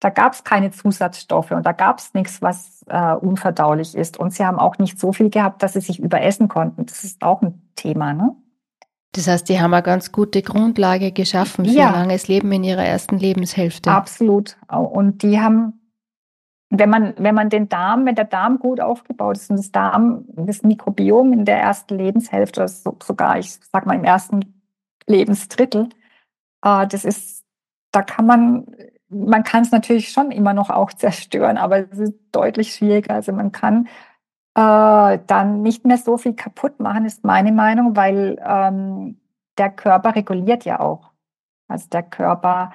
Da 0.00 0.10
gab 0.10 0.34
es 0.34 0.44
keine 0.44 0.70
Zusatzstoffe 0.70 1.52
und 1.52 1.64
da 1.64 1.72
gab 1.72 1.98
es 1.98 2.12
nichts, 2.12 2.42
was 2.42 2.84
äh, 2.88 3.14
unverdaulich 3.14 3.94
ist. 3.94 4.18
Und 4.18 4.34
sie 4.34 4.44
haben 4.44 4.58
auch 4.58 4.78
nicht 4.78 4.98
so 4.98 5.12
viel 5.12 5.30
gehabt, 5.30 5.62
dass 5.62 5.72
sie 5.72 5.80
sich 5.80 5.98
überessen 5.98 6.48
konnten. 6.48 6.84
Das 6.84 7.02
ist 7.02 7.22
auch 7.22 7.40
ein 7.42 7.62
Thema, 7.76 8.12
ne? 8.12 8.36
Das 9.12 9.26
heißt, 9.28 9.48
die 9.48 9.58
haben 9.58 9.72
eine 9.72 9.82
ganz 9.82 10.12
gute 10.12 10.42
Grundlage 10.42 11.10
geschaffen 11.10 11.64
für 11.64 11.70
ja. 11.70 11.90
langes 11.90 12.28
Leben 12.28 12.52
in 12.52 12.62
ihrer 12.64 12.84
ersten 12.84 13.18
Lebenshälfte. 13.18 13.90
Absolut. 13.90 14.58
Und 14.68 15.22
die 15.22 15.40
haben, 15.40 15.80
wenn 16.68 16.90
man, 16.90 17.14
wenn 17.16 17.34
man 17.34 17.48
den 17.48 17.70
Darm, 17.70 18.04
wenn 18.04 18.14
der 18.14 18.26
Darm 18.26 18.58
gut 18.58 18.78
aufgebaut 18.78 19.38
ist 19.38 19.48
und 19.48 19.56
das 19.56 19.72
Darm, 19.72 20.26
das 20.28 20.62
Mikrobiom 20.62 21.32
in 21.32 21.44
der 21.46 21.58
ersten 21.58 21.96
Lebenshälfte, 21.96 22.60
oder 22.60 22.68
sogar, 22.68 23.38
ich 23.38 23.58
sag 23.72 23.86
mal 23.86 23.94
im 23.94 24.04
ersten 24.04 24.62
Lebensdrittel, 25.06 25.88
äh, 26.62 26.86
das 26.86 27.06
ist, 27.06 27.42
da 27.92 28.02
kann 28.02 28.26
man 28.26 28.66
man 29.08 29.44
kann 29.44 29.62
es 29.62 29.72
natürlich 29.72 30.10
schon 30.10 30.30
immer 30.30 30.54
noch 30.54 30.70
auch 30.70 30.92
zerstören, 30.92 31.58
aber 31.58 31.90
es 31.90 31.98
ist 31.98 32.14
deutlich 32.32 32.74
schwieriger. 32.74 33.14
Also 33.14 33.32
man 33.32 33.52
kann 33.52 33.88
äh, 34.54 35.18
dann 35.26 35.62
nicht 35.62 35.84
mehr 35.84 35.98
so 35.98 36.16
viel 36.18 36.34
kaputt 36.34 36.80
machen, 36.80 37.04
ist 37.04 37.24
meine 37.24 37.52
Meinung, 37.52 37.96
weil 37.96 38.40
ähm, 38.44 39.20
der 39.58 39.70
Körper 39.70 40.14
reguliert 40.14 40.64
ja 40.64 40.80
auch. 40.80 41.12
Also 41.68 41.88
der 41.90 42.02
Körper 42.02 42.72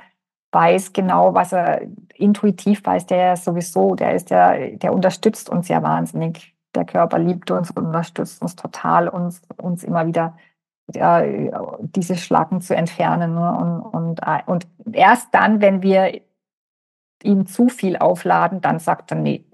weiß 0.52 0.94
genau, 0.94 1.34
was 1.34 1.54
er 1.54 1.82
intuitiv 2.16 2.86
weiß, 2.86 3.06
der 3.08 3.38
sowieso, 3.38 3.96
der 3.96 4.16
ist 4.16 4.30
der, 4.32 4.78
der 4.78 4.94
unterstützt 4.94 5.50
uns 5.50 5.70
ja 5.70 5.82
wahnsinnig. 5.82 6.56
Der 6.76 6.86
Körper 6.86 7.20
liebt 7.20 7.52
uns 7.52 7.72
und 7.72 7.86
unterstützt 7.88 8.42
uns 8.42 8.56
total, 8.56 9.08
uns, 9.08 9.42
uns 9.58 9.84
immer 9.84 10.08
wieder 10.08 10.38
äh, 10.94 11.52
diese 11.82 12.16
Schlacken 12.16 12.62
zu 12.62 12.76
entfernen. 12.76 13.36
Ne? 13.36 13.58
Und, 13.58 13.82
und, 13.82 14.20
äh, 14.24 14.42
und 14.46 14.68
erst 14.92 15.34
dann, 15.34 15.62
wenn 15.62 15.82
wir 15.82 16.22
ihm 17.24 17.46
zu 17.46 17.70
viel 17.70 17.98
aufladen, 17.98 18.62
dann 18.62 18.80
sagt 18.80 19.12
er 19.12 19.18
nee. 19.18 19.46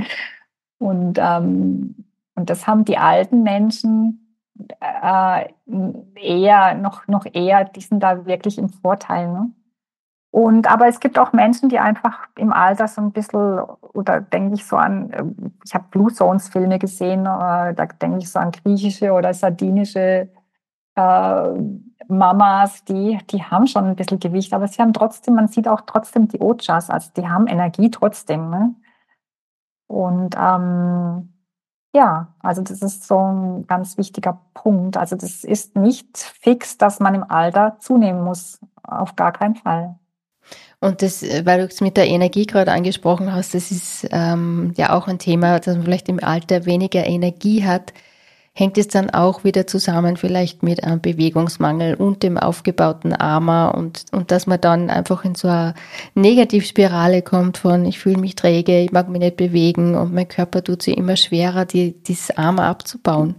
und, 0.78 1.18
ähm, 1.18 2.04
und 2.34 2.50
das 2.50 2.66
haben 2.66 2.84
die 2.84 2.98
alten 2.98 3.42
Menschen 3.42 4.36
äh, 4.80 5.46
eher, 6.14 6.74
noch, 6.74 7.06
noch 7.06 7.26
eher, 7.32 7.64
die 7.64 7.80
sind 7.80 8.02
da 8.02 8.26
wirklich 8.26 8.58
im 8.58 8.68
Vorteil. 8.68 9.28
Ne? 9.32 9.50
Und 10.32 10.70
aber 10.70 10.86
es 10.86 11.00
gibt 11.00 11.18
auch 11.18 11.32
Menschen, 11.32 11.68
die 11.68 11.78
einfach 11.78 12.28
im 12.36 12.52
Alter 12.52 12.86
so 12.86 13.00
ein 13.00 13.12
bisschen, 13.12 13.60
oder 13.94 14.20
denke 14.20 14.54
ich 14.54 14.64
so 14.64 14.76
an, 14.76 15.52
ich 15.64 15.74
habe 15.74 15.86
Blue 15.90 16.12
Zones 16.12 16.48
Filme 16.48 16.78
gesehen, 16.78 17.22
äh, 17.22 17.74
da 17.74 17.86
denke 18.00 18.18
ich 18.18 18.30
so 18.30 18.38
an 18.38 18.52
griechische 18.52 19.12
oder 19.12 19.34
sardinische 19.34 20.28
äh, 20.94 21.48
Mamas, 22.08 22.84
die, 22.84 23.18
die 23.30 23.42
haben 23.42 23.66
schon 23.66 23.84
ein 23.84 23.96
bisschen 23.96 24.18
Gewicht, 24.18 24.52
aber 24.52 24.68
sie 24.68 24.82
haben 24.82 24.92
trotzdem, 24.92 25.34
man 25.34 25.48
sieht 25.48 25.68
auch 25.68 25.82
trotzdem 25.82 26.28
die 26.28 26.40
Ojas, 26.40 26.90
also 26.90 27.10
die 27.16 27.28
haben 27.28 27.46
Energie 27.46 27.90
trotzdem. 27.90 28.50
Ne? 28.50 28.74
Und 29.86 30.34
ähm, 30.38 31.32
ja, 31.94 32.34
also 32.40 32.62
das 32.62 32.82
ist 32.82 33.06
so 33.06 33.18
ein 33.18 33.66
ganz 33.66 33.98
wichtiger 33.98 34.40
Punkt. 34.54 34.96
Also 34.96 35.16
das 35.16 35.44
ist 35.44 35.76
nicht 35.76 36.18
fix, 36.18 36.78
dass 36.78 37.00
man 37.00 37.14
im 37.14 37.24
Alter 37.28 37.76
zunehmen 37.80 38.22
muss. 38.22 38.60
Auf 38.82 39.16
gar 39.16 39.32
keinen 39.32 39.56
Fall. 39.56 39.96
Und 40.80 41.02
das, 41.02 41.22
äh, 41.22 41.44
weil 41.44 41.60
du 41.60 41.66
es 41.66 41.80
mit 41.80 41.96
der 41.96 42.06
Energie 42.06 42.46
gerade 42.46 42.72
angesprochen 42.72 43.32
hast, 43.32 43.54
das 43.54 43.70
ist 43.70 44.08
ähm, 44.10 44.72
ja 44.76 44.94
auch 44.94 45.08
ein 45.08 45.18
Thema, 45.18 45.58
dass 45.58 45.76
man 45.76 45.84
vielleicht 45.84 46.08
im 46.08 46.22
Alter 46.22 46.64
weniger 46.64 47.04
Energie 47.06 47.64
hat. 47.64 47.92
Hängt 48.52 48.78
es 48.78 48.88
dann 48.88 49.10
auch 49.10 49.44
wieder 49.44 49.66
zusammen 49.66 50.16
vielleicht 50.16 50.64
mit 50.64 50.82
einem 50.82 51.00
Bewegungsmangel 51.00 51.94
und 51.94 52.24
dem 52.24 52.36
aufgebauten 52.36 53.12
Arma 53.12 53.68
und, 53.68 54.06
und 54.10 54.32
dass 54.32 54.48
man 54.48 54.60
dann 54.60 54.90
einfach 54.90 55.24
in 55.24 55.36
so 55.36 55.46
eine 55.46 55.74
Negativspirale 56.14 57.22
kommt 57.22 57.58
von 57.58 57.84
ich 57.84 58.00
fühle 58.00 58.18
mich 58.18 58.34
träge, 58.34 58.80
ich 58.80 58.90
mag 58.90 59.08
mich 59.08 59.20
nicht 59.20 59.36
bewegen 59.36 59.94
und 59.94 60.12
mein 60.12 60.26
Körper 60.26 60.64
tut 60.64 60.82
sich 60.82 60.96
immer 60.96 61.16
schwerer, 61.16 61.64
die, 61.64 62.02
dieses 62.02 62.36
Arma 62.36 62.68
abzubauen. 62.68 63.36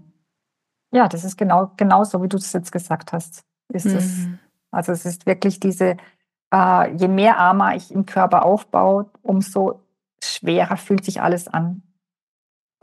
Ja, 0.93 1.07
das 1.07 1.23
ist 1.23 1.37
genau, 1.37 1.71
genau 1.77 2.03
so, 2.03 2.23
wie 2.23 2.29
du 2.29 2.37
es 2.37 2.53
jetzt 2.53 2.71
gesagt 2.71 3.11
hast. 3.11 3.43
Ist 3.73 3.85
mhm. 3.85 3.95
es. 3.97 4.27
Also 4.71 4.93
es 4.93 5.05
ist 5.05 5.25
wirklich 5.25 5.59
diese, 5.59 5.97
äh, 6.53 6.95
je 6.95 7.07
mehr 7.07 7.37
Arma 7.37 7.75
ich 7.75 7.91
im 7.91 8.05
Körper 8.05 8.45
aufbaue, 8.45 9.09
umso 9.21 9.81
schwerer 10.23 10.77
fühlt 10.77 11.03
sich 11.03 11.21
alles 11.21 11.47
an. 11.47 11.83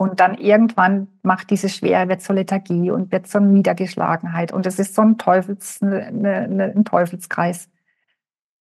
Und 0.01 0.21
dann 0.21 0.37
irgendwann 0.37 1.09
macht 1.23 1.49
diese 1.49 1.67
Schwere, 1.67 2.07
wird 2.07 2.21
zur 2.21 2.35
Lethargie 2.35 2.89
und 2.89 3.11
wird 3.11 3.27
zur 3.27 3.41
Niedergeschlagenheit. 3.41 4.53
Und 4.53 4.65
es 4.65 4.79
ist 4.79 4.95
so 4.95 5.01
ein, 5.01 5.17
Teufels, 5.17 5.81
ne, 5.81 6.09
ne, 6.13 6.47
ne, 6.47 6.73
ein 6.73 6.85
Teufelskreis. 6.85 7.69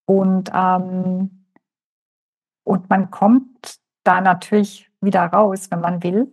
Und, 0.04 0.50
ähm, 0.52 1.46
und 2.64 2.90
man 2.90 3.12
kommt 3.12 3.78
da 4.02 4.20
natürlich 4.20 4.90
wieder 5.00 5.26
raus, 5.26 5.70
wenn 5.70 5.80
man 5.80 6.02
will. 6.02 6.32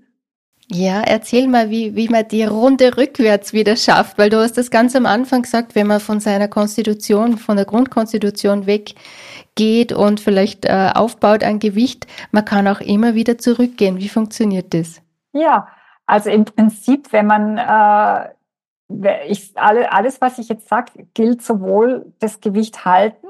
Ja, 0.68 1.01
erzähl 1.01 1.47
mal, 1.47 1.70
wie, 1.70 1.95
wie 1.95 2.09
man 2.09 2.28
die 2.28 2.43
Runde 2.43 2.97
rückwärts 2.97 3.53
wieder 3.53 3.76
schafft, 3.76 4.18
weil 4.18 4.32
du 4.32 4.38
hast 4.38 4.57
das 4.57 4.72
ganz 4.72 4.95
am 4.95 5.05
Anfang 5.05 5.43
gesagt, 5.43 5.76
wenn 5.76 5.86
man 5.86 5.99
von 5.99 6.20
seiner 6.20 6.47
Konstitution, 6.47 7.38
von 7.38 7.55
der 7.55 7.66
Grundkonstitution 7.66 8.66
weggeht 8.66 9.93
und 9.93 10.20
vielleicht 10.20 10.66
äh, 10.66 10.89
aufbaut 10.95 11.43
an 11.43 11.59
Gewicht, 11.59 12.07
man 12.32 12.45
kann 12.45 12.68
auch 12.68 12.82
immer 12.82 13.13
wieder 13.13 13.38
zurückgehen. 13.38 13.99
Wie 13.99 14.09
funktioniert 14.09 14.74
das? 14.74 15.01
Ja, 15.34 15.68
also 16.07 16.32
im 16.32 16.45
Prinzip, 16.45 17.13
wenn 17.13 17.28
man, 17.28 17.57
äh, 17.59 19.26
ich, 19.28 19.51
alle, 19.55 19.91
alles, 19.91 20.20
was 20.20 20.39
ich 20.39 20.49
jetzt 20.49 20.68
sage, 20.68 21.07
gilt 21.13 21.43
sowohl 21.43 22.11
das 22.20 22.41
Gewicht 22.41 22.86
halten 22.86 23.28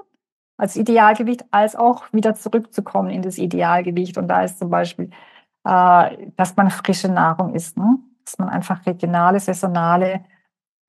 als 0.58 0.78
Idealgewicht, 0.78 1.44
als 1.52 1.76
auch 1.76 2.06
wieder 2.14 2.34
zurückzukommen 2.36 3.10
in 3.10 3.22
das 3.22 3.38
Idealgewicht. 3.38 4.18
Und 4.18 4.30
da 4.30 4.44
ist 4.44 4.60
zum 4.60 4.70
Beispiel 4.70 5.10
äh, 5.66 6.30
dass 6.38 6.56
man 6.56 6.70
frische 6.70 7.10
Nahrung 7.10 7.54
isst, 7.54 7.78
ne? 7.78 7.98
dass 8.24 8.38
man 8.38 8.50
einfach 8.50 8.86
regionale, 8.86 9.40
saisonale, 9.40 10.24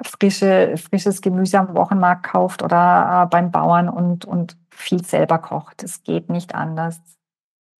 frische, 0.03 0.77
frisches 0.77 1.23
Gemüse 1.23 1.59
am 1.59 1.75
Wochenmarkt 1.75 2.25
kauft 2.25 2.63
oder 2.63 3.25
äh, 3.25 3.27
beim 3.27 3.51
Bauern 3.51 3.89
und, 3.89 4.25
und 4.25 4.57
viel 4.71 5.05
selber 5.05 5.39
kocht. 5.39 5.83
Es 5.83 6.03
geht 6.03 6.29
nicht 6.29 6.55
anders. 6.55 7.01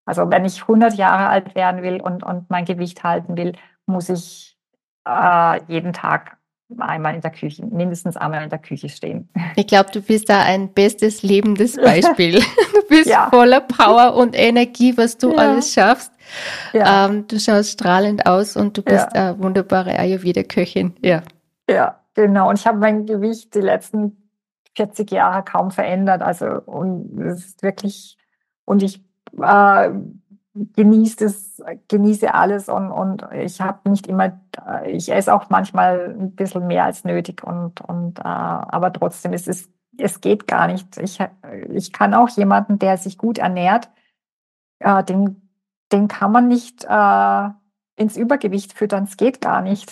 Also 0.05 0.29
wenn 0.31 0.45
ich 0.45 0.61
100 0.61 0.95
Jahre 0.95 1.27
alt 1.27 1.53
werden 1.53 1.83
will 1.83 2.01
und, 2.01 2.23
und 2.23 2.49
mein 2.49 2.65
Gewicht 2.65 3.03
halten 3.03 3.37
will, 3.37 3.53
muss 3.85 4.09
ich 4.09 4.57
äh, 5.07 5.61
jeden 5.67 5.93
Tag 5.93 6.37
einmal 6.79 7.15
in 7.15 7.21
der 7.21 7.31
Küche, 7.31 7.65
mindestens 7.65 8.17
einmal 8.17 8.43
in 8.43 8.49
der 8.49 8.59
Küche 8.59 8.89
stehen. 8.89 9.29
Ich 9.55 9.67
glaube, 9.67 9.91
du 9.91 10.01
bist 10.01 10.29
da 10.29 10.41
ein 10.41 10.73
bestes 10.73 11.23
lebendes 11.23 11.75
Beispiel. 11.81 12.41
Du 12.73 12.87
bist 12.89 13.07
ja. 13.07 13.29
voller 13.29 13.61
Power 13.61 14.15
und 14.15 14.37
Energie, 14.37 14.97
was 14.97 15.17
du 15.17 15.31
ja. 15.31 15.37
alles 15.37 15.73
schaffst. 15.73 16.11
Ja. 16.73 17.05
Ähm, 17.05 17.27
du 17.27 17.39
schaust 17.39 17.71
strahlend 17.71 18.25
aus 18.25 18.55
und 18.55 18.77
du 18.77 18.81
bist 18.81 19.07
ja. 19.13 19.29
eine 19.29 19.39
wunderbare 19.39 19.97
Ayurveda-Köchin. 19.97 20.95
Ja. 21.01 21.21
Ja, 21.69 21.99
genau. 22.13 22.49
Und 22.49 22.59
ich 22.59 22.67
habe 22.67 22.77
mein 22.77 23.05
Gewicht 23.05 23.53
die 23.55 23.61
letzten 23.61 24.29
40 24.75 25.11
Jahre 25.11 25.43
kaum 25.43 25.71
verändert. 25.71 26.21
Also, 26.21 26.45
und 26.65 27.19
es 27.19 27.45
ist 27.45 27.63
wirklich, 27.63 28.17
und 28.65 28.83
ich 28.83 29.03
äh, 29.41 29.89
genieße 30.75 31.25
es, 31.25 31.63
genieße 31.87 32.33
alles 32.33 32.69
und, 32.69 32.91
und 32.91 33.27
ich 33.33 33.61
habe 33.61 33.89
nicht 33.89 34.07
immer, 34.07 34.39
ich 34.85 35.11
esse 35.11 35.33
auch 35.33 35.49
manchmal 35.49 36.15
ein 36.19 36.35
bisschen 36.35 36.67
mehr 36.67 36.85
als 36.85 37.03
nötig 37.03 37.43
und, 37.43 37.81
und 37.81 38.19
äh, 38.19 38.23
aber 38.23 38.91
trotzdem 38.91 39.33
ist 39.33 39.47
es, 39.47 39.69
es 39.97 40.21
geht 40.21 40.47
gar 40.47 40.67
nicht. 40.67 40.97
Ich, 40.97 41.19
ich 41.69 41.91
kann 41.91 42.13
auch 42.13 42.29
jemanden, 42.29 42.79
der 42.79 42.97
sich 42.97 43.17
gut 43.17 43.37
ernährt, 43.37 43.89
äh, 44.79 45.03
den 45.03 45.46
den 45.91 46.07
kann 46.07 46.31
man 46.31 46.47
nicht 46.47 46.85
äh, 46.87 47.49
ins 47.95 48.17
Übergewicht 48.17 48.73
füttern. 48.73 49.05
Es 49.05 49.17
geht 49.17 49.41
gar 49.41 49.61
nicht. 49.61 49.91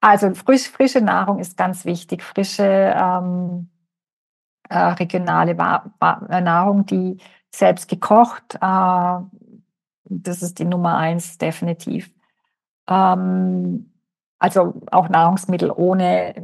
Also 0.00 0.34
frisch, 0.34 0.68
frische 0.68 1.00
Nahrung 1.00 1.38
ist 1.38 1.56
ganz 1.56 1.84
wichtig. 1.84 2.22
Frische 2.22 2.94
ähm, 2.96 3.70
äh, 4.68 4.78
regionale 4.78 5.58
Wa 5.58 5.90
Wa 5.98 6.40
Nahrung, 6.40 6.86
die 6.86 7.18
selbst 7.50 7.88
gekocht, 7.88 8.56
äh, 8.60 9.18
das 10.08 10.42
ist 10.42 10.58
die 10.58 10.64
Nummer 10.64 10.96
eins 10.96 11.38
definitiv. 11.38 12.10
Ähm, 12.88 13.92
also 14.38 14.80
auch 14.90 15.08
Nahrungsmittel 15.08 15.70
ohne 15.70 16.34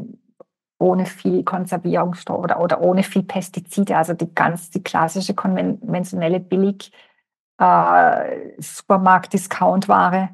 ohne 0.78 1.06
viel 1.06 1.44
Konservierungsstoff 1.44 2.42
oder, 2.42 2.60
oder 2.60 2.80
ohne 2.80 3.04
viel 3.04 3.22
Pestizide, 3.22 3.96
also 3.96 4.14
die 4.14 4.34
ganz 4.34 4.70
die 4.70 4.82
klassische 4.82 5.32
konventionelle 5.32 6.40
Billig 6.40 6.90
äh, 7.62 8.60
Supermarkt-Discount-Ware. 8.60 10.30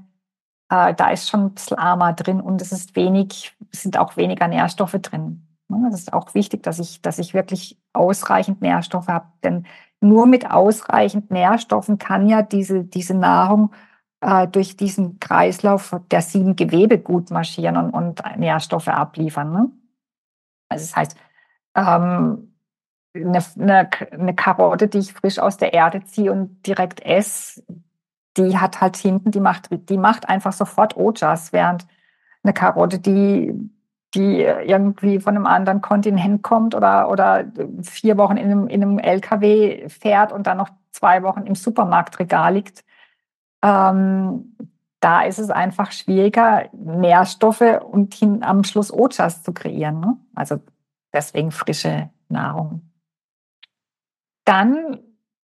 Äh, 0.70 0.94
da 0.94 1.10
ist 1.10 1.28
schon 1.28 1.46
ein 1.46 1.54
bisschen 1.54 1.78
Armer 1.78 2.14
drin 2.14 2.40
und 2.40 2.62
es 2.62 2.72
ist 2.72 2.96
wenig, 2.96 3.54
sind 3.70 3.98
auch 3.98 4.16
weniger 4.16 4.48
Nährstoffe 4.48 4.96
drin. 5.02 5.44
Es 5.88 6.00
ist 6.00 6.12
auch 6.14 6.34
wichtig, 6.34 6.62
dass 6.62 6.78
ich, 6.78 7.02
dass 7.02 7.18
ich 7.18 7.34
wirklich 7.34 7.78
ausreichend 7.92 8.62
Nährstoffe 8.62 9.08
habe. 9.08 9.26
Denn 9.44 9.66
nur 10.00 10.26
mit 10.26 10.50
ausreichend 10.50 11.30
Nährstoffen 11.30 11.98
kann 11.98 12.26
ja 12.26 12.40
diese, 12.40 12.84
diese 12.84 13.14
Nahrung 13.14 13.72
äh, 14.22 14.48
durch 14.48 14.76
diesen 14.78 15.20
Kreislauf 15.20 15.94
der 16.10 16.22
sieben 16.22 16.56
Gewebe 16.56 16.98
gut 16.98 17.30
marschieren 17.30 17.76
und, 17.76 17.90
und 17.90 18.22
Nährstoffe 18.38 18.88
abliefern. 18.88 19.52
Ne? 19.52 19.70
Also 20.70 20.86
das 20.86 20.96
heißt, 20.96 21.16
ähm, 21.74 22.54
eine, 23.14 23.42
eine, 23.58 23.90
eine 24.12 24.34
Karotte, 24.34 24.88
die 24.88 24.98
ich 24.98 25.12
frisch 25.12 25.38
aus 25.38 25.56
der 25.56 25.72
Erde 25.72 26.04
ziehe 26.04 26.32
und 26.32 26.66
direkt 26.66 27.04
esse, 27.04 27.62
die 28.36 28.56
hat 28.58 28.80
halt 28.80 28.96
hinten, 28.96 29.30
die 29.30 29.40
macht, 29.40 29.68
die 29.70 29.98
macht 29.98 30.28
einfach 30.28 30.52
sofort 30.52 30.96
Ojas, 30.96 31.52
während 31.52 31.86
eine 32.42 32.52
Karotte, 32.52 32.98
die, 32.98 33.52
die 34.14 34.42
irgendwie 34.42 35.20
von 35.20 35.36
einem 35.36 35.46
anderen 35.46 35.80
Kontinent 35.80 36.42
kommt 36.42 36.74
oder, 36.74 37.10
oder 37.10 37.44
vier 37.82 38.16
Wochen 38.16 38.36
in 38.36 38.50
einem, 38.50 38.68
in 38.68 38.82
einem 38.82 38.98
LKW 38.98 39.88
fährt 39.88 40.32
und 40.32 40.46
dann 40.46 40.58
noch 40.58 40.70
zwei 40.92 41.22
Wochen 41.22 41.46
im 41.46 41.54
Supermarktregal 41.54 42.54
liegt, 42.54 42.84
ähm, 43.62 44.56
da 45.00 45.22
ist 45.22 45.38
es 45.38 45.50
einfach 45.50 45.92
schwieriger, 45.92 46.68
Nährstoffe 46.72 47.80
und 47.90 48.14
hin, 48.14 48.42
am 48.42 48.64
Schluss 48.64 48.92
Ojas 48.92 49.42
zu 49.42 49.52
kreieren. 49.52 50.00
Ne? 50.00 50.16
Also 50.34 50.60
deswegen 51.12 51.52
frische 51.52 52.10
Nahrung 52.28 52.87
dann 54.48 54.98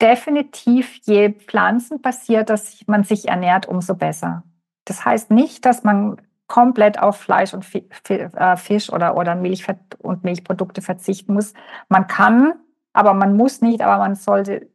definitiv, 0.02 1.00
je 1.04 1.34
pflanzenbasiert 1.34 2.50
dass 2.50 2.86
man 2.88 3.04
sich 3.04 3.28
ernährt, 3.28 3.68
umso 3.68 3.96
besser. 3.96 4.44
Das 4.86 5.06
heißt 5.06 5.32
nicht, 5.32 5.66
dass 5.66 5.84
man 5.84 6.22
komplett 6.48 7.00
auf 7.00 7.18
Fleisch 7.18 7.54
und 7.54 7.66
äh, 8.10 8.58
Fisch 8.58 8.92
oder, 8.92 9.18
oder 9.18 9.36
Milch 9.36 9.66
und 10.00 10.24
Milchprodukte 10.24 10.82
verzichten 10.82 11.34
muss. 11.34 11.54
Man 11.90 12.08
kann 12.08 12.54
aber 12.96 13.14
man 13.14 13.36
muss 13.36 13.62
nicht, 13.62 13.82
aber 13.82 13.98
man 13.98 14.16
sollte, 14.16 14.70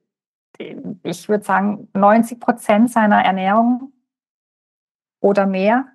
ich 0.59 1.29
würde 1.31 1.43
sagen, 1.43 1.89
90 1.95 2.39
Prozent 2.39 2.93
seiner 2.93 3.25
Ernährung 3.25 3.95
oder 5.23 5.47
mehr 5.47 5.87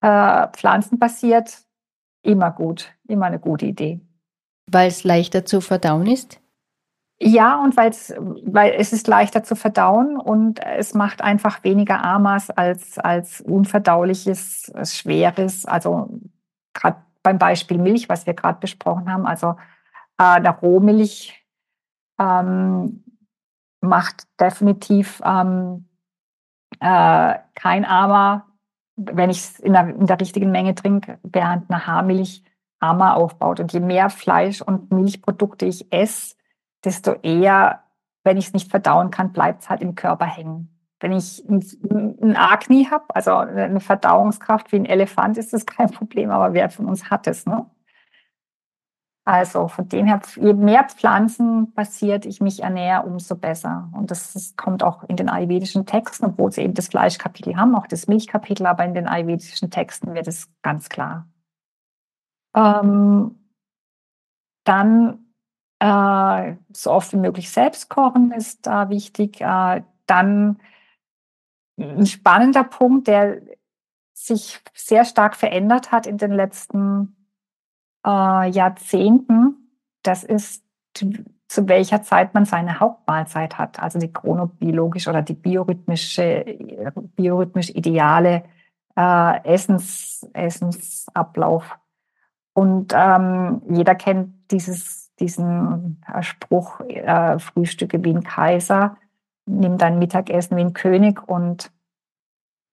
äh, 0.00 0.48
pflanzenbasiert, 0.48 1.66
immer 2.22 2.50
gut, 2.50 2.94
immer 3.06 3.26
eine 3.26 3.38
gute 3.38 3.66
Idee. 3.66 4.00
Weil 4.70 4.88
es 4.88 5.04
leichter 5.04 5.44
zu 5.44 5.60
verdauen 5.60 6.06
ist? 6.06 6.40
Ja, 7.20 7.60
und 7.62 7.76
weil's, 7.76 8.14
weil 8.16 8.74
es 8.74 8.92
ist 8.92 9.08
leichter 9.08 9.42
zu 9.42 9.56
verdauen 9.56 10.16
und 10.16 10.64
es 10.64 10.94
macht 10.94 11.20
einfach 11.20 11.64
weniger 11.64 12.04
Amas 12.04 12.50
als, 12.50 12.96
als 12.98 13.40
unverdauliches, 13.40 14.72
schweres. 14.84 15.66
Also 15.66 16.20
gerade 16.74 17.02
beim 17.24 17.38
Beispiel 17.38 17.78
Milch, 17.78 18.08
was 18.08 18.26
wir 18.26 18.34
gerade 18.34 18.60
besprochen 18.60 19.12
haben, 19.12 19.26
also 19.26 19.56
äh, 20.18 20.24
eine 20.24 20.50
Rohmilch 20.50 21.44
ähm, 22.20 23.04
macht 23.80 24.26
definitiv 24.40 25.20
ähm, 25.24 25.88
äh, 26.80 27.34
kein 27.54 27.84
Ama, 27.84 28.46
wenn 28.96 29.30
ich 29.30 29.38
es 29.38 29.58
in, 29.60 29.74
in 29.74 30.06
der, 30.06 30.20
richtigen 30.20 30.50
Menge 30.50 30.74
trinke, 30.74 31.18
während 31.22 31.70
eine 31.70 31.86
Haarmilch 31.86 32.44
Ama 32.80 33.14
aufbaut. 33.14 33.60
Und 33.60 33.72
je 33.72 33.80
mehr 33.80 34.10
Fleisch 34.10 34.62
und 34.62 34.92
Milchprodukte 34.92 35.66
ich 35.66 35.92
esse, 35.92 36.37
desto 36.84 37.12
eher, 37.22 37.84
wenn 38.24 38.36
ich 38.36 38.48
es 38.48 38.52
nicht 38.52 38.70
verdauen 38.70 39.10
kann, 39.10 39.32
bleibt 39.32 39.62
es 39.62 39.70
halt 39.70 39.82
im 39.82 39.94
Körper 39.94 40.26
hängen. 40.26 40.74
Wenn 41.00 41.12
ich 41.12 41.44
ein 41.48 42.36
Agni 42.36 42.88
habe, 42.90 43.04
also 43.14 43.36
eine 43.36 43.80
Verdauungskraft 43.80 44.72
wie 44.72 44.76
ein 44.76 44.84
Elefant, 44.84 45.38
ist 45.38 45.52
das 45.52 45.64
kein 45.64 45.90
Problem, 45.90 46.30
aber 46.30 46.54
wer 46.54 46.70
von 46.70 46.86
uns 46.86 47.08
hat 47.08 47.26
es? 47.28 47.46
Ne? 47.46 47.66
Also 49.28 49.68
von 49.68 49.86
dem 49.86 50.06
her, 50.06 50.22
je 50.36 50.54
mehr 50.54 50.84
Pflanzen 50.84 51.74
basiert 51.74 52.24
ich 52.24 52.40
mich 52.40 52.62
ernähre, 52.62 53.04
umso 53.04 53.36
besser. 53.36 53.90
Und 53.92 54.10
das, 54.10 54.32
das, 54.32 54.56
kommt 54.56 54.82
auch 54.82 55.04
in 55.04 55.16
den 55.16 55.28
ayurvedischen 55.28 55.84
Texten, 55.84 56.24
obwohl 56.24 56.50
sie 56.50 56.62
eben 56.62 56.72
das 56.72 56.88
Fleischkapitel 56.88 57.54
haben, 57.56 57.76
auch 57.76 57.86
das 57.86 58.08
Milchkapitel, 58.08 58.64
aber 58.64 58.86
in 58.86 58.94
den 58.94 59.06
ayurvedischen 59.06 59.70
Texten 59.70 60.14
wird 60.14 60.28
es 60.28 60.50
ganz 60.62 60.88
klar. 60.88 61.28
Ähm, 62.56 63.38
dann 64.64 65.27
äh, 65.80 66.54
so 66.72 66.90
oft 66.90 67.12
wie 67.12 67.18
möglich 67.18 67.50
selbst 67.50 67.88
kochen 67.88 68.32
ist 68.32 68.66
da 68.66 68.88
wichtig. 68.88 69.40
Äh, 69.40 69.82
dann 70.06 70.58
ein 71.78 72.06
spannender 72.06 72.64
Punkt, 72.64 73.06
der 73.06 73.40
sich 74.14 74.60
sehr 74.74 75.04
stark 75.04 75.36
verändert 75.36 75.92
hat 75.92 76.06
in 76.06 76.18
den 76.18 76.32
letzten 76.32 77.16
äh, 78.04 78.50
Jahrzehnten, 78.50 79.70
das 80.02 80.24
ist, 80.24 80.64
zu 80.94 81.68
welcher 81.68 82.02
Zeit 82.02 82.34
man 82.34 82.44
seine 82.44 82.80
Hauptmahlzeit 82.80 83.58
hat, 83.58 83.80
also 83.80 83.98
die 83.98 84.12
chronobiologisch 84.12 85.06
oder 85.06 85.22
die 85.22 85.34
biorhythmische, 85.34 86.44
biorhythmisch 87.14 87.70
ideale 87.70 88.42
äh, 88.96 89.44
Essens, 89.44 90.28
Essensablauf. 90.32 91.78
Und 92.54 92.92
ähm, 92.94 93.62
jeder 93.70 93.94
kennt 93.94 94.50
dieses 94.50 95.07
diesen 95.20 96.02
äh, 96.12 96.22
Spruch, 96.22 96.80
äh, 96.80 97.38
Frühstücke 97.38 98.02
wie 98.04 98.14
ein 98.14 98.22
Kaiser, 98.22 98.96
nimm 99.46 99.78
dein 99.78 99.98
Mittagessen 99.98 100.56
wie 100.56 100.62
ein 100.62 100.74
König 100.74 101.26
und, 101.28 101.70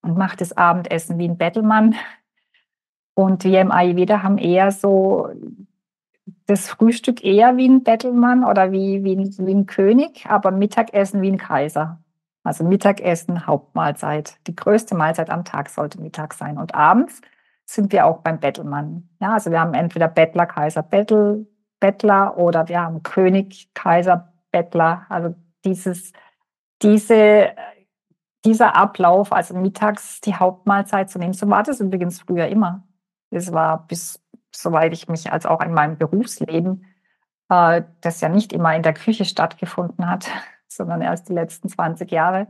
und 0.01 0.17
mach 0.17 0.35
das 0.35 0.55
Abendessen 0.55 1.17
wie 1.17 1.27
ein 1.27 1.37
Bettelmann. 1.37 1.95
Und 3.13 3.43
wir 3.45 3.61
im 3.61 3.71
Ayurveda 3.71 4.23
haben 4.23 4.37
eher 4.37 4.71
so 4.71 5.29
das 6.47 6.67
Frühstück 6.67 7.23
eher 7.23 7.57
wie 7.57 7.67
ein 7.67 7.83
Bettelmann 7.83 8.43
oder 8.43 8.71
wie, 8.71 9.03
wie, 9.03 9.15
ein, 9.15 9.35
wie 9.39 9.53
ein 9.53 9.65
König, 9.65 10.25
aber 10.27 10.51
Mittagessen 10.51 11.21
wie 11.21 11.31
ein 11.31 11.37
Kaiser. 11.37 11.99
Also 12.43 12.63
Mittagessen, 12.63 13.47
Hauptmahlzeit. 13.47 14.37
Die 14.45 14.55
größte 14.55 14.95
Mahlzeit 14.95 15.31
am 15.31 15.45
Tag 15.45 15.69
sollte 15.69 15.99
Mittag 15.99 16.35
sein. 16.35 16.59
Und 16.59 16.75
abends 16.75 17.21
sind 17.65 17.91
wir 17.91 18.05
auch 18.05 18.19
beim 18.19 18.39
Bettelmann. 18.39 19.09
Ja, 19.19 19.33
also 19.33 19.49
wir 19.49 19.59
haben 19.59 19.73
entweder 19.73 20.07
Bettler, 20.07 20.45
Kaiser, 20.45 20.83
Bettel, 20.83 21.47
Bettler 21.79 22.37
oder 22.37 22.67
wir 22.67 22.81
haben 22.81 23.03
König, 23.03 23.69
Kaiser, 23.73 24.33
Bettler. 24.51 25.05
Also 25.09 25.35
dieses, 25.63 26.13
diese, 26.81 27.51
dieser 28.45 28.75
Ablauf, 28.75 29.31
also 29.31 29.55
mittags 29.55 30.21
die 30.21 30.35
Hauptmahlzeit 30.35 31.09
zu 31.09 31.19
nehmen, 31.19 31.33
so 31.33 31.49
war 31.49 31.63
das 31.63 31.79
übrigens 31.79 32.21
früher 32.21 32.47
immer. 32.47 32.83
Das 33.31 33.51
war 33.51 33.87
bis, 33.87 34.23
soweit 34.53 34.93
ich 34.93 35.07
mich 35.07 35.31
als 35.31 35.45
auch 35.45 35.61
in 35.61 35.73
meinem 35.73 35.97
Berufsleben, 35.97 36.85
äh, 37.49 37.83
das 38.01 38.21
ja 38.21 38.29
nicht 38.29 38.53
immer 38.53 38.75
in 38.75 38.83
der 38.83 38.93
Küche 38.93 39.25
stattgefunden 39.25 40.09
hat, 40.09 40.29
sondern 40.67 41.01
erst 41.01 41.29
die 41.29 41.33
letzten 41.33 41.69
20 41.69 42.11
Jahre, 42.11 42.47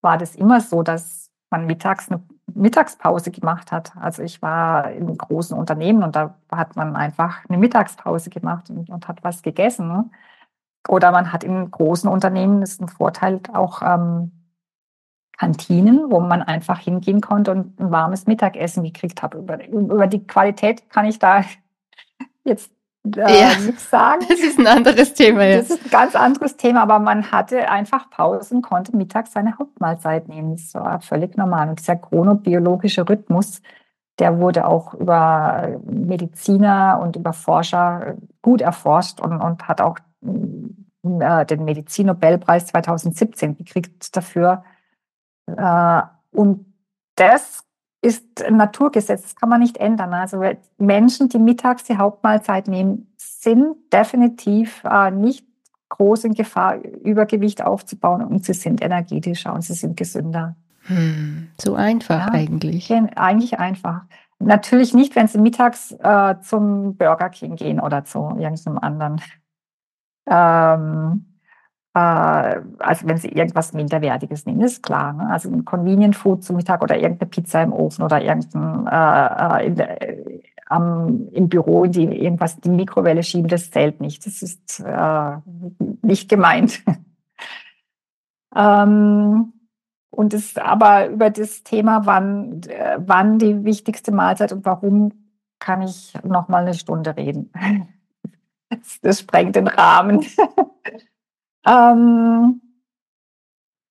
war 0.00 0.18
das 0.18 0.34
immer 0.34 0.60
so, 0.60 0.82
dass 0.82 1.30
man 1.50 1.66
mittags 1.66 2.10
eine 2.10 2.22
Mittagspause 2.54 3.30
gemacht 3.30 3.72
hat. 3.72 3.96
Also 3.96 4.22
ich 4.22 4.42
war 4.42 4.90
in 4.92 5.16
großen 5.16 5.56
Unternehmen 5.56 6.02
und 6.02 6.16
da 6.16 6.34
hat 6.50 6.76
man 6.76 6.96
einfach 6.96 7.44
eine 7.48 7.58
Mittagspause 7.58 8.30
gemacht 8.30 8.70
und, 8.70 8.90
und 8.90 9.08
hat 9.08 9.22
was 9.22 9.42
gegessen. 9.42 9.88
Ne? 9.88 10.10
Oder 10.88 11.12
man 11.12 11.32
hat 11.32 11.44
in 11.44 11.70
großen 11.70 12.08
Unternehmen, 12.08 12.60
das 12.60 12.72
ist 12.72 12.82
ein 12.82 12.88
Vorteil, 12.88 13.40
auch 13.52 13.82
ähm, 13.82 14.32
Kantinen, 15.38 16.10
wo 16.10 16.20
man 16.20 16.42
einfach 16.42 16.78
hingehen 16.78 17.20
konnte 17.20 17.52
und 17.52 17.80
ein 17.80 17.90
warmes 17.90 18.26
Mittagessen 18.26 18.82
gekriegt 18.82 19.22
hat. 19.22 19.34
Über, 19.34 19.66
über 19.66 20.06
die 20.06 20.26
Qualität 20.26 20.90
kann 20.90 21.06
ich 21.06 21.18
da 21.18 21.44
jetzt 22.44 22.70
äh, 23.04 23.40
ja, 23.40 23.58
nichts 23.58 23.88
sagen. 23.88 24.24
Das 24.28 24.40
ist 24.40 24.58
ein 24.58 24.66
anderes 24.66 25.14
Thema. 25.14 25.44
Ja. 25.44 25.58
Das 25.58 25.70
ist 25.70 25.84
ein 25.84 25.90
ganz 25.90 26.14
anderes 26.14 26.56
Thema, 26.56 26.82
aber 26.82 26.98
man 26.98 27.30
hatte 27.32 27.68
einfach 27.70 28.10
Pausen, 28.10 28.62
konnte 28.62 28.96
mittags 28.96 29.32
seine 29.32 29.58
Hauptmahlzeit 29.58 30.28
nehmen. 30.28 30.56
Das 30.56 30.74
war 30.74 31.00
völlig 31.00 31.36
normal. 31.36 31.70
Und 31.70 31.80
dieser 31.80 31.96
chronobiologische 31.96 33.08
Rhythmus, 33.08 33.62
der 34.18 34.38
wurde 34.38 34.66
auch 34.66 34.94
über 34.94 35.78
Mediziner 35.84 37.00
und 37.02 37.16
über 37.16 37.32
Forscher 37.32 38.16
gut 38.42 38.60
erforscht 38.60 39.20
und, 39.20 39.40
und 39.40 39.66
hat 39.66 39.80
auch 39.80 39.98
äh, 40.22 41.46
den 41.46 41.64
Medizinnobelpreis 41.64 42.66
2017 42.66 43.56
gekriegt 43.56 44.14
dafür. 44.14 44.64
Äh, 45.46 46.02
und 46.32 46.66
das 47.16 47.64
ist 48.02 48.42
ein 48.42 48.56
Naturgesetz, 48.56 49.22
das 49.22 49.36
kann 49.36 49.48
man 49.48 49.60
nicht 49.60 49.76
ändern. 49.76 50.14
Also 50.14 50.42
Menschen, 50.78 51.28
die 51.28 51.38
mittags 51.38 51.84
die 51.84 51.98
Hauptmahlzeit 51.98 52.66
nehmen, 52.66 53.12
sind 53.16 53.76
definitiv 53.92 54.82
äh, 54.84 55.10
nicht 55.10 55.46
groß 55.90 56.24
in 56.24 56.34
Gefahr, 56.34 56.76
Übergewicht 56.76 57.62
aufzubauen 57.62 58.24
und 58.24 58.44
sie 58.44 58.54
sind 58.54 58.82
energetischer 58.82 59.52
und 59.52 59.62
sie 59.62 59.74
sind 59.74 59.96
gesünder. 59.96 60.56
Hm, 60.84 61.48
so 61.60 61.74
einfach 61.74 62.26
ja, 62.26 62.32
eigentlich. 62.32 62.90
Eigentlich 62.90 63.58
einfach. 63.58 64.02
Natürlich 64.38 64.94
nicht, 64.94 65.14
wenn 65.16 65.26
sie 65.26 65.38
mittags 65.38 65.92
äh, 65.92 66.36
zum 66.40 66.96
Burger 66.96 67.28
King 67.28 67.56
gehen 67.56 67.80
oder 67.80 68.04
zu 68.04 68.36
irgendeinem 68.38 68.78
anderen 68.78 69.20
ähm, 70.26 71.26
äh, 71.26 71.29
also 71.92 73.08
wenn 73.08 73.16
Sie 73.16 73.28
irgendwas 73.28 73.72
Minderwertiges 73.72 74.46
nehmen, 74.46 74.60
ist 74.60 74.82
klar. 74.82 75.12
Ne? 75.12 75.28
Also 75.28 75.50
ein 75.50 75.64
Convenient 75.64 76.14
Food 76.14 76.44
zum 76.44 76.56
Mittag 76.56 76.82
oder 76.82 76.96
irgendeine 76.96 77.28
Pizza 77.28 77.62
im 77.62 77.72
Ofen 77.72 78.04
oder 78.04 78.22
irgendein 78.22 78.86
äh, 78.86 79.66
äh 79.66 79.70
der, 79.72 80.08
äh, 80.08 80.42
am, 80.66 81.28
im 81.32 81.48
Büro 81.48 81.86
die, 81.86 82.04
irgendwas 82.04 82.54
in 82.54 82.60
die 82.62 82.70
Mikrowelle 82.70 83.24
schieben, 83.24 83.48
das 83.48 83.72
zählt 83.72 84.00
nicht. 84.00 84.24
Das 84.24 84.40
ist 84.40 84.80
äh, 84.80 85.36
nicht 86.02 86.28
gemeint. 86.28 86.80
ähm, 88.56 89.52
und 90.10 90.34
es 90.34 90.56
aber 90.56 91.08
über 91.08 91.30
das 91.30 91.64
Thema, 91.64 92.06
wann, 92.06 92.60
wann 92.98 93.38
die 93.38 93.64
wichtigste 93.64 94.12
Mahlzeit 94.12 94.52
und 94.52 94.64
warum, 94.64 95.12
kann 95.58 95.82
ich 95.82 96.14
noch 96.24 96.48
mal 96.48 96.62
eine 96.62 96.74
Stunde 96.74 97.16
reden. 97.16 97.52
Das, 98.72 99.00
das 99.00 99.18
sprengt 99.18 99.56
den 99.56 99.66
Rahmen. 99.66 100.24
Ähm, 101.66 102.60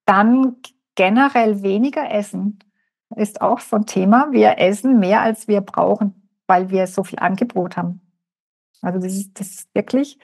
dann 0.05 0.57
generell 0.95 1.61
weniger 1.61 2.11
essen 2.11 2.59
ist 3.15 3.41
auch 3.41 3.59
so 3.59 3.77
ein 3.77 3.85
Thema. 3.85 4.31
Wir 4.31 4.59
essen 4.59 4.99
mehr, 4.99 5.21
als 5.21 5.47
wir 5.47 5.61
brauchen, 5.61 6.29
weil 6.47 6.69
wir 6.69 6.87
so 6.87 7.03
viel 7.03 7.19
Angebot 7.19 7.77
haben. 7.77 8.01
Also 8.81 8.99
das 8.99 9.13
ist, 9.13 9.39
das 9.39 9.47
ist 9.47 9.75
wirklich, 9.75 10.19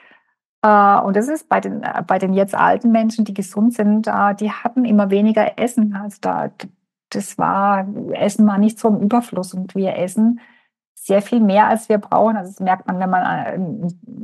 äh, 0.62 1.00
und 1.00 1.16
das 1.16 1.28
ist 1.28 1.50
bei 1.50 1.60
den, 1.60 1.84
äh, 1.84 2.04
bei 2.06 2.18
den 2.20 2.34
jetzt 2.34 2.56
alten 2.56 2.91
Menschen, 2.91 3.26
die 3.26 3.34
gesund 3.34 3.74
sind, 3.74 4.08
äh, 4.08 4.34
die 4.36 4.52
hatten 4.52 4.86
immer 4.86 5.12
weniger 5.12 5.60
Essen. 5.60 5.96
Also 5.96 6.18
da, 6.22 6.52
das 7.10 7.38
war, 7.38 7.88
Essen 8.14 8.48
war 8.48 8.58
nicht 8.58 8.80
so 8.80 8.88
im 8.88 9.02
Überfluss 9.02 9.54
und 9.54 9.76
wir 9.76 9.96
essen 9.98 10.39
sehr 11.06 11.22
viel 11.22 11.39
mehr, 11.39 11.68
als 11.68 11.88
wir 11.88 11.99
brauchen. 11.99 12.36
Also 12.36 12.49
das 12.49 12.60
merkt 12.60 12.88
man, 12.88 12.99
wenn 12.99 13.12
man 13.12 13.24
äh, 13.24 13.60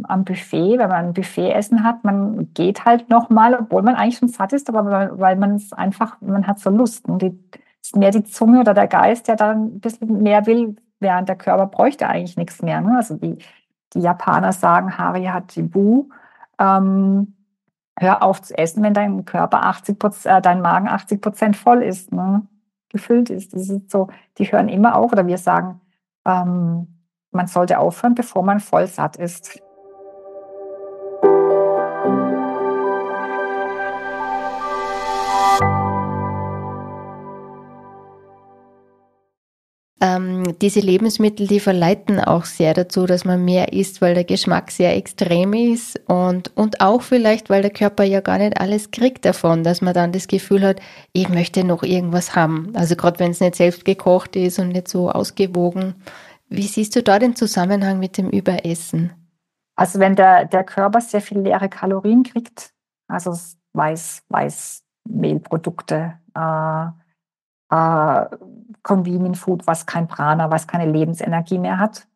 am 0.08 0.24
Buffet, 0.26 0.80
wenn 0.80 0.90
man 0.90 1.06
ein 1.06 1.14
Buffetessen 1.14 1.84
hat, 1.84 2.04
man 2.04 2.52
geht 2.56 2.86
halt 2.86 3.08
nochmal, 3.08 3.54
obwohl 3.54 3.84
man 3.84 3.94
eigentlich 3.94 4.18
schon 4.18 4.30
satt 4.30 4.52
ist, 4.52 4.68
aber 4.68 5.20
weil 5.20 5.36
man 5.36 5.56
es 5.56 5.74
einfach, 5.74 6.20
man 6.22 6.48
hat 6.48 6.58
so 6.58 6.72
Lust. 6.72 7.08
Und 7.08 7.22
die, 7.22 7.40
ist 7.84 7.96
mehr 7.96 8.10
die 8.10 8.24
Zunge 8.24 8.62
oder 8.62 8.74
der 8.74 8.88
Geist, 8.88 9.28
der 9.28 9.36
dann 9.36 9.76
ein 9.76 9.80
bisschen 9.80 10.24
mehr 10.24 10.48
will, 10.48 10.76
während 11.00 11.30
der 11.30 11.36
Körper 11.36 11.68
bräuchte 11.68 12.08
eigentlich 12.08 12.36
nichts 12.36 12.64
mehr. 12.64 12.82
Ne? 12.82 12.96
Also 12.96 13.16
die, 13.16 13.38
die 13.94 14.00
Japaner 14.00 14.52
sagen, 14.52 14.98
Hari 14.98 15.26
hat 15.26 15.56
Jibu, 15.56 16.10
ähm, 16.58 17.36
hör 18.00 18.24
auf 18.24 18.42
zu 18.42 18.58
essen, 18.58 18.82
wenn 18.82 18.96
dein 18.96 19.26
Körper 19.26 19.64
80% 19.70 20.28
äh, 20.28 20.42
dein 20.42 20.62
Magen 20.62 20.88
80 20.88 21.22
Prozent 21.22 21.56
voll 21.56 21.84
ist, 21.84 22.12
ne? 22.12 22.42
gefüllt 22.90 23.30
ist. 23.30 23.54
Das 23.54 23.70
ist 23.70 23.92
so, 23.92 24.08
die 24.40 24.52
hören 24.52 24.68
immer 24.68 24.96
auf 24.96 25.12
oder 25.12 25.28
wir 25.28 25.38
sagen, 25.38 25.81
ähm, 26.26 27.06
man 27.32 27.48
sollte 27.48 27.80
aufhören, 27.80 28.16
bevor 28.16 28.44
man 28.44 28.60
voll 28.60 28.88
satt 28.88 29.18
ist. 29.18 29.62
Ähm, 40.04 40.58
diese 40.60 40.80
Lebensmittel, 40.80 41.46
die 41.46 41.60
verleiten 41.60 42.20
auch 42.20 42.46
sehr 42.46 42.74
dazu, 42.74 43.06
dass 43.06 43.24
man 43.24 43.46
mehr 43.46 43.72
isst, 43.72 44.02
weil 44.02 44.16
der 44.16 44.24
Geschmack 44.24 44.72
sehr 44.72 44.96
extrem 44.96 45.54
ist 45.54 46.02
und, 46.10 46.52
und 46.58 46.82
auch 46.82 47.04
vielleicht, 47.04 47.52
weil 47.52 47.62
der 47.62 47.70
Körper 47.70 48.04
ja 48.04 48.20
gar 48.20 48.40
nicht 48.40 48.60
alles 48.60 48.90
kriegt 48.90 49.26
davon, 49.26 49.64
dass 49.64 49.82
man 49.82 49.94
dann 49.94 50.12
das 50.12 50.28
Gefühl 50.28 50.64
hat, 50.64 50.80
ich 51.14 51.30
möchte 51.30 51.64
noch 51.64 51.84
irgendwas 51.84 52.36
haben. 52.36 52.74
Also 52.74 52.96
gerade 52.96 53.20
wenn 53.20 53.30
es 53.30 53.42
nicht 53.42 53.56
selbst 53.56 53.86
gekocht 53.86 54.36
ist 54.36 54.58
und 54.58 54.70
nicht 54.70 54.88
so 54.88 55.12
ausgewogen. 55.12 55.94
Wie 56.50 56.64
siehst 56.64 56.96
du 56.96 57.04
da 57.04 57.20
den 57.20 57.36
Zusammenhang 57.36 58.00
mit 58.00 58.18
dem 58.18 58.32
Überessen? 58.32 59.14
Also 59.76 60.00
wenn 60.00 60.16
der, 60.16 60.46
der 60.46 60.64
Körper 60.64 61.00
sehr 61.00 61.22
viel 61.22 61.40
leere 61.40 61.70
Kalorien 61.70 62.24
kriegt, 62.24 62.72
also 63.08 63.38
Weiß, 63.74 64.24
Weißmehlprodukte, 64.30 66.14
äh, 66.36 67.01
äh, 67.72 68.26
Convenient 68.84 69.38
Food, 69.38 69.66
was 69.68 69.86
kein 69.86 70.08
Prana, 70.08 70.52
was 70.52 70.68
keine 70.68 70.92
Lebensenergie 70.92 71.58
mehr 71.58 71.80
hat. 71.80 72.08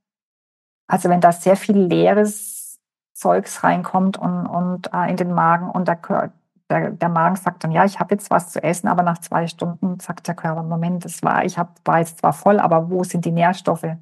Also 0.88 1.10
wenn 1.10 1.22
da 1.22 1.32
sehr 1.32 1.56
viel 1.56 1.78
leeres 1.78 2.80
Zeugs 3.14 3.64
reinkommt 3.64 4.18
und, 4.18 4.46
und 4.46 4.94
äh, 4.94 5.10
in 5.10 5.18
den 5.18 5.34
Magen 5.34 5.70
und 5.70 5.88
der, 5.88 6.32
der, 6.70 6.92
der 6.92 7.10
Magen 7.10 7.36
sagt 7.36 7.64
dann, 7.64 7.72
ja, 7.72 7.86
ich 7.86 8.00
habe 8.00 8.14
jetzt 8.14 8.30
was 8.30 8.52
zu 8.52 8.62
essen, 8.62 8.88
aber 8.88 9.04
nach 9.04 9.20
zwei 9.20 9.48
Stunden 9.48 10.00
sagt 10.00 10.28
der 10.28 10.36
Körper, 10.36 10.64
Moment, 10.64 11.06
das 11.06 11.24
war, 11.24 11.46
ich 11.46 11.58
hab, 11.58 11.80
war 11.86 12.00
jetzt 12.00 12.20
zwar 12.20 12.34
voll, 12.34 12.60
aber 12.60 12.90
wo 12.90 13.04
sind 13.04 13.26
die 13.26 13.32
Nährstoffe? 13.32 13.96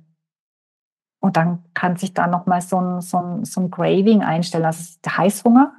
Und 1.20 1.38
dann 1.38 1.64
kann 1.74 1.95
sich 1.95 2.14
da 2.14 2.28
nochmal 2.28 2.62
so 2.62 2.82
ein, 2.82 3.01
so, 3.01 3.18
ein, 3.18 3.45
so 3.45 3.62
ein 3.62 3.72
Craving 3.72 4.24
einstellen. 4.24 4.66
Also 4.66 4.97
der 5.06 5.18
Heißhunger 5.18 5.74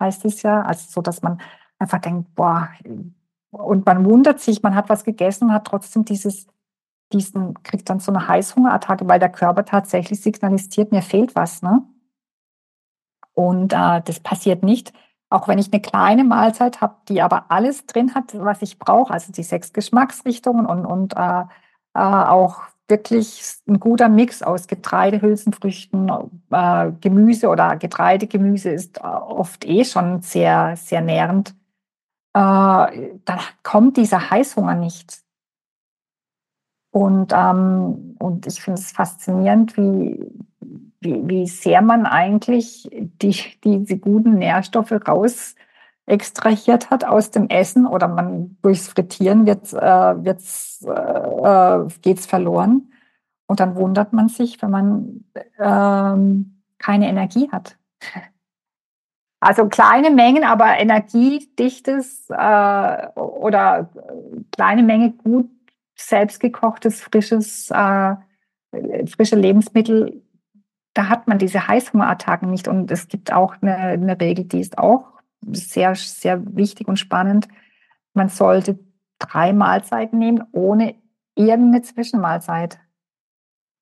heißt 0.00 0.24
es 0.24 0.42
ja, 0.42 0.62
also 0.62 0.86
so, 0.88 1.02
dass 1.02 1.22
man 1.22 1.40
einfach 1.78 1.98
denkt, 1.98 2.34
boah, 2.34 2.68
und 3.54 3.86
man 3.86 4.04
wundert 4.04 4.40
sich, 4.40 4.62
man 4.62 4.74
hat 4.74 4.88
was 4.88 5.04
gegessen 5.04 5.44
und 5.44 5.52
hat 5.52 5.66
trotzdem 5.66 6.04
dieses, 6.04 6.46
diesen, 7.12 7.62
kriegt 7.62 7.88
dann 7.88 8.00
so 8.00 8.12
eine 8.12 8.28
Heißhungerattacke, 8.28 9.08
weil 9.08 9.20
der 9.20 9.30
Körper 9.30 9.64
tatsächlich 9.64 10.20
signalisiert, 10.20 10.92
mir 10.92 11.02
fehlt 11.02 11.34
was. 11.34 11.62
Ne? 11.62 11.82
Und 13.34 13.72
äh, 13.72 14.02
das 14.02 14.20
passiert 14.20 14.62
nicht. 14.62 14.92
Auch 15.30 15.48
wenn 15.48 15.58
ich 15.58 15.72
eine 15.72 15.82
kleine 15.82 16.24
Mahlzeit 16.24 16.80
habe, 16.80 16.96
die 17.08 17.22
aber 17.22 17.46
alles 17.50 17.86
drin 17.86 18.14
hat, 18.14 18.38
was 18.38 18.62
ich 18.62 18.78
brauche, 18.78 19.12
also 19.12 19.32
die 19.32 19.42
sechs 19.42 19.72
Geschmacksrichtungen 19.72 20.66
und, 20.66 20.86
und 20.86 21.16
äh, 21.16 21.44
äh, 21.94 21.98
auch 21.98 22.62
wirklich 22.88 23.42
ein 23.66 23.80
guter 23.80 24.08
Mix 24.08 24.42
aus 24.42 24.66
Getreide, 24.66 25.22
Hülsenfrüchten, 25.22 26.10
äh, 26.50 26.92
Gemüse 27.00 27.48
oder 27.48 27.76
Getreidegemüse 27.76 28.70
ist 28.70 28.98
äh, 28.98 29.02
oft 29.02 29.64
eh 29.64 29.84
schon 29.84 30.20
sehr, 30.20 30.76
sehr 30.76 31.00
nährend 31.00 31.50
äh, 31.50 31.52
dann 32.34 33.38
kommt 33.62 33.96
dieser 33.96 34.30
Heißhunger 34.30 34.74
nicht. 34.74 35.24
Und, 36.90 37.32
ähm, 37.32 38.16
und 38.20 38.46
ich 38.46 38.60
finde 38.60 38.80
es 38.80 38.92
faszinierend, 38.92 39.76
wie, 39.76 40.30
wie, 41.00 41.28
wie 41.28 41.46
sehr 41.46 41.82
man 41.82 42.06
eigentlich 42.06 42.88
die, 42.92 43.36
diese 43.64 43.98
guten 43.98 44.38
Nährstoffe 44.38 44.92
raus 45.06 45.56
extrahiert 46.06 46.90
hat 46.90 47.04
aus 47.04 47.30
dem 47.30 47.48
Essen 47.48 47.86
oder 47.86 48.08
man 48.08 48.58
durchs 48.62 48.88
Frittieren 48.88 49.46
wird's, 49.46 49.72
äh, 49.72 49.80
wird's, 49.80 50.84
äh, 50.86 50.90
äh 50.90 51.88
geht's 52.02 52.26
verloren. 52.26 52.92
Und 53.46 53.60
dann 53.60 53.74
wundert 53.74 54.12
man 54.12 54.28
sich, 54.28 54.60
wenn 54.62 54.70
man 54.70 55.24
ähm, 55.58 56.62
keine 56.78 57.08
Energie 57.08 57.50
hat. 57.50 57.76
Also 59.44 59.68
kleine 59.68 60.10
Mengen, 60.10 60.42
aber 60.42 60.78
energiedichtes 60.78 62.30
äh, 62.30 63.08
oder 63.14 63.90
kleine 64.52 64.82
Menge 64.82 65.10
gut 65.12 65.50
selbstgekochtes, 65.96 67.02
frisches, 67.02 67.70
äh, 67.70 68.14
frische 69.06 69.36
Lebensmittel, 69.36 70.22
da 70.94 71.10
hat 71.10 71.28
man 71.28 71.36
diese 71.36 71.68
Heißhungerattacken 71.68 72.50
nicht. 72.50 72.68
Und 72.68 72.90
es 72.90 73.08
gibt 73.08 73.34
auch 73.34 73.56
eine, 73.60 73.76
eine 73.76 74.18
Regel, 74.18 74.46
die 74.46 74.60
ist 74.60 74.78
auch 74.78 75.12
sehr, 75.42 75.94
sehr 75.94 76.56
wichtig 76.56 76.88
und 76.88 76.98
spannend. 76.98 77.46
Man 78.14 78.30
sollte 78.30 78.78
drei 79.18 79.52
Mahlzeiten 79.52 80.18
nehmen, 80.18 80.42
ohne 80.52 80.94
irgendeine 81.34 81.82
Zwischenmahlzeit. 81.82 82.78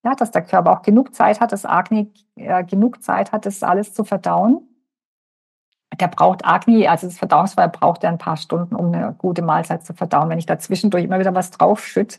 Ja, 0.04 0.16
dass 0.16 0.32
der 0.32 0.42
Körper 0.42 0.72
auch 0.72 0.82
genug 0.82 1.14
Zeit 1.14 1.40
hat, 1.40 1.52
dass 1.52 1.64
Agni 1.64 2.12
äh, 2.34 2.64
genug 2.64 3.00
Zeit 3.04 3.30
hat, 3.30 3.46
das 3.46 3.62
alles 3.62 3.94
zu 3.94 4.02
verdauen 4.02 4.66
der 6.00 6.08
braucht 6.08 6.44
Agni, 6.44 6.86
also 6.88 7.06
das 7.06 7.18
Verdauungsfeuer 7.18 7.68
braucht 7.68 8.04
er 8.04 8.10
ein 8.10 8.18
paar 8.18 8.36
Stunden, 8.36 8.74
um 8.74 8.92
eine 8.92 9.14
gute 9.16 9.42
Mahlzeit 9.42 9.84
zu 9.84 9.94
verdauen. 9.94 10.28
Wenn 10.28 10.38
ich 10.38 10.46
da 10.46 10.58
zwischendurch 10.58 11.04
immer 11.04 11.18
wieder 11.18 11.34
was 11.34 11.50
draufschütte, 11.50 12.18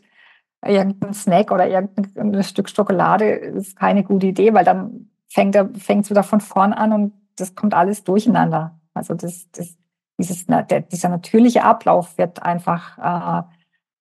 irgendein 0.64 1.14
Snack 1.14 1.50
oder 1.50 1.68
irgendein 1.68 2.42
Stück 2.42 2.68
Schokolade, 2.68 3.26
ist 3.26 3.76
keine 3.76 4.04
gute 4.04 4.26
Idee, 4.26 4.54
weil 4.54 4.64
dann 4.64 5.10
fängt 5.28 5.54
er 5.54 5.68
fängt 5.74 6.08
wieder 6.08 6.22
von 6.22 6.40
vorn 6.40 6.72
an 6.72 6.92
und 6.92 7.12
das 7.36 7.54
kommt 7.54 7.74
alles 7.74 8.04
durcheinander. 8.04 8.78
Also 8.94 9.14
das, 9.14 9.50
das 9.50 9.76
dieses, 10.18 10.46
der, 10.46 10.80
dieser 10.80 11.08
natürliche 11.08 11.64
Ablauf 11.64 12.16
wird 12.18 12.42
einfach 12.42 13.44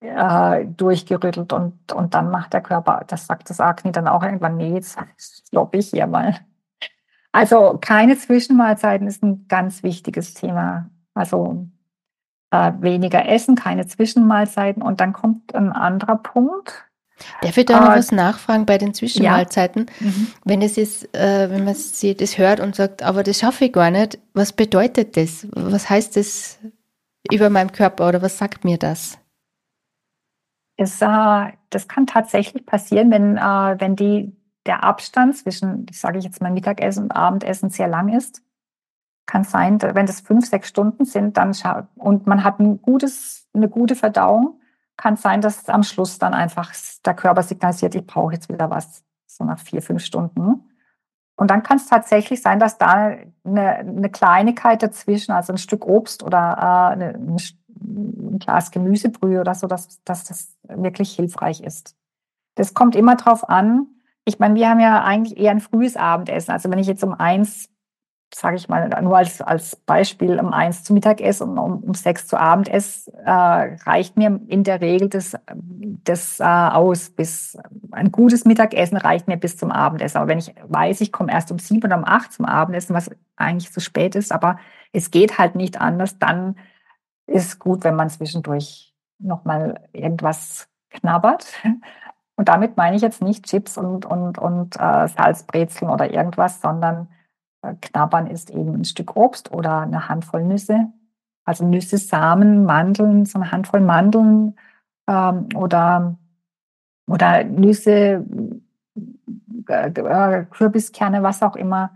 äh, 0.01 0.59
äh, 0.61 0.65
durchgerüttelt 0.65 1.53
und, 1.53 1.91
und 1.91 2.13
dann 2.13 2.30
macht 2.30 2.53
der 2.53 2.61
Körper, 2.61 3.03
das 3.07 3.26
sagt 3.26 3.49
das 3.49 3.59
Agni 3.59 3.91
dann 3.91 4.07
auch 4.07 4.24
irgendwann, 4.24 4.57
nee, 4.57 4.74
jetzt 4.74 4.97
stoppe 5.17 5.78
ich 5.78 5.89
hier 5.89 6.07
mal. 6.07 6.36
Also 7.34 7.79
keine 7.81 8.17
Zwischenmahlzeiten 8.17 9.07
ist 9.07 9.23
ein 9.23 9.47
ganz 9.49 9.84
wichtiges 9.84 10.36
Thema. 10.36 10.89
Also 11.15 11.67
äh, 12.51 12.71
weniger 12.79 13.27
essen, 13.27 13.55
keine 13.55 13.88
Zwischenmahlzeiten. 13.88 14.84
Und 14.84 15.01
dann 15.01 15.13
kommt 15.13 15.53
ein 15.55 15.71
anderer 15.71 16.17
Punkt. 16.17 16.86
Darf 17.41 17.57
ich 17.57 17.65
da 17.65 17.79
noch 17.79 17.91
äh, 17.91 17.97
was 17.97 18.11
nachfragen 18.11 18.67
bei 18.67 18.77
den 18.77 18.93
Zwischenmahlzeiten? 18.93 19.88
Ja. 19.99 20.07
Mhm. 20.07 20.27
Wenn 20.45 20.61
es 20.61 20.77
ist, 20.77 21.15
äh, 21.15 21.49
wenn 21.49 21.63
man 21.65 21.73
sie 21.73 22.15
das 22.15 22.38
hört 22.38 22.59
und 22.59 22.75
sagt, 22.75 23.01
aber 23.01 23.23
das 23.23 23.39
schaffe 23.39 23.65
ich 23.65 23.73
gar 23.73 23.89
nicht, 23.89 24.19
was 24.34 24.53
bedeutet 24.53 25.17
das? 25.17 25.47
Was 25.53 25.89
heißt 25.89 26.15
das 26.15 26.59
über 27.31 27.49
meinem 27.49 27.71
Körper 27.71 28.09
oder 28.09 28.21
was 28.21 28.38
sagt 28.38 28.63
mir 28.63 28.77
das? 28.77 29.17
Es, 30.77 31.01
äh, 31.01 31.51
das 31.71 31.88
kann 31.88 32.05
tatsächlich 32.05 32.65
passieren, 32.65 33.09
wenn, 33.09 33.38
äh, 33.38 33.75
wenn 33.79 33.95
die 33.95 34.36
der 34.66 34.84
Abstand 34.84 35.38
zwischen, 35.38 35.86
ich 35.89 35.99
sage 35.99 36.20
jetzt 36.20 36.41
mal 36.41 36.51
Mittagessen 36.51 37.03
und 37.03 37.11
Abendessen 37.11 37.70
sehr 37.70 37.88
lang 37.88 38.09
ist. 38.09 38.41
Kann 39.26 39.43
sein, 39.43 39.82
wenn 39.82 40.05
das 40.05 40.22
fünf, 40.22 40.45
sechs 40.47 40.70
Stunden 40.70 41.05
sind, 41.05 41.38
dann 41.38 41.53
und 41.95 42.28
man 42.28 42.43
hat 42.43 42.59
ein 42.59 42.82
gutes, 42.82 43.47
eine 43.53 43.70
gute 43.70 43.95
Verdauung, 43.95 44.59
kann 44.97 45.16
sein, 45.16 45.41
dass 45.41 45.70
am 45.70 45.84
Schluss 45.84 46.20
dann 46.20 46.34
einfach 46.34 46.72
der 47.05 47.14
Körper 47.14 47.43
signalisiert, 47.43 47.95
ich 47.95 48.05
brauche 48.05 48.34
jetzt 48.34 48.49
wieder 48.49 48.70
was, 48.70 49.03
so 49.26 49.43
nach 49.43 49.59
vier, 49.59 49.82
fünf 49.82 50.03
Stunden. 50.03 50.70
Und 51.36 51.49
dann 51.49 51.64
kann 51.64 51.78
es 51.78 51.88
tatsächlich 51.88 52.41
sein, 52.41 52.59
dass 52.59 52.78
da 52.78 53.16
eine, 53.43 53.70
eine 53.76 54.09
Kleinigkeit 54.09 54.84
dazwischen, 54.84 55.32
also 55.32 55.53
ein 55.53 55.57
Stück 55.57 55.86
Obst 55.86 56.22
oder 56.22 56.57
äh, 56.57 56.93
eine, 56.93 57.14
ein 57.16 58.39
Glas 58.39 58.72
Gemüsebrühe 58.72 59.41
oder 59.41 59.55
so, 59.55 59.68
dass, 59.68 60.03
dass 60.03 60.26
das 60.26 60.55
wirklich 60.64 61.16
hilfreich 61.16 61.61
ist. 61.61 61.95
Das 62.55 62.74
kommt 62.74 62.95
immer 62.95 63.16
darauf 63.16 63.49
an, 63.49 63.88
ich 64.26 64.39
meine, 64.39 64.55
wir 64.55 64.69
haben 64.69 64.80
ja 64.80 65.03
eigentlich 65.03 65.38
eher 65.38 65.51
ein 65.51 65.59
frühes 65.59 65.97
Abendessen. 65.97 66.51
Also 66.51 66.69
wenn 66.71 66.80
ich 66.80 66.88
jetzt 66.88 67.03
um 67.03 67.13
eins, 67.13 67.69
sage 68.34 68.55
ich 68.55 68.69
mal, 68.69 68.89
nur 69.01 69.17
als, 69.17 69.41
als 69.41 69.76
Beispiel 69.76 70.39
um 70.39 70.53
eins 70.53 70.84
zu 70.84 70.93
Mittag 70.93 71.21
esse 71.21 71.43
und 71.43 71.57
um, 71.57 71.84
um 71.84 71.93
sechs 71.93 72.26
zu 72.28 72.39
Abend 72.39 72.69
esse, 72.69 73.11
äh, 73.26 73.30
reicht 73.30 74.17
mir 74.17 74.39
in 74.47 74.63
der 74.63 74.82
Regel 74.82 75.09
das, 75.09 75.36
das 75.53 76.39
äh, 76.39 76.43
aus. 76.43 77.09
Bis 77.09 77.57
ein 77.91 78.11
gutes 78.11 78.45
Mittagessen 78.45 78.97
reicht 78.97 79.28
mir 79.28 79.38
bis 79.38 79.57
zum 79.57 79.71
Abendessen. 79.71 80.17
Aber 80.17 80.28
wenn 80.28 80.39
ich 80.39 80.53
weiß, 80.67 81.01
ich 81.01 81.11
komme 81.11 81.32
erst 81.32 81.51
um 81.51 81.59
sieben 81.59 81.84
oder 81.84 81.97
um 81.97 82.05
acht 82.05 82.32
zum 82.32 82.45
Abendessen, 82.45 82.95
was 82.95 83.11
eigentlich 83.36 83.71
zu 83.71 83.82
spät 83.82 84.15
ist, 84.15 84.32
aber 84.32 84.57
es 84.93 85.11
geht 85.11 85.38
halt 85.38 85.55
nicht 85.55 85.82
anders, 85.82 86.17
dann 86.17 86.55
ist 87.28 87.59
gut, 87.59 87.84
wenn 87.84 87.95
man 87.95 88.09
zwischendurch 88.09 88.93
nochmal 89.19 89.88
irgendwas 89.91 90.69
knabbert. 90.89 91.47
Und 92.36 92.49
damit 92.49 92.77
meine 92.77 92.95
ich 92.95 93.01
jetzt 93.01 93.21
nicht 93.21 93.45
Chips 93.45 93.77
und, 93.77 94.05
und, 94.05 94.38
und 94.38 94.75
äh, 94.75 95.07
Salzbrezeln 95.07 95.91
oder 95.91 96.11
irgendwas, 96.11 96.61
sondern 96.61 97.07
äh, 97.61 97.75
Knabbern 97.81 98.27
ist 98.27 98.49
eben 98.49 98.73
ein 98.73 98.86
Stück 98.86 99.15
Obst 99.15 99.51
oder 99.51 99.81
eine 99.81 100.09
Handvoll 100.09 100.43
Nüsse. 100.43 100.88
Also 101.45 101.65
Nüsse, 101.65 101.97
Samen, 101.97 102.65
Mandeln, 102.65 103.25
so 103.25 103.39
eine 103.39 103.51
Handvoll 103.51 103.81
Mandeln 103.81 104.55
ähm, 105.07 105.49
oder, 105.55 106.17
oder 107.07 107.43
Nüsse, 107.43 108.25
äh, 109.67 109.89
äh 109.89 110.45
Kürbiskerne, 110.45 111.21
was 111.21 111.43
auch 111.43 111.55
immer. 111.55 111.91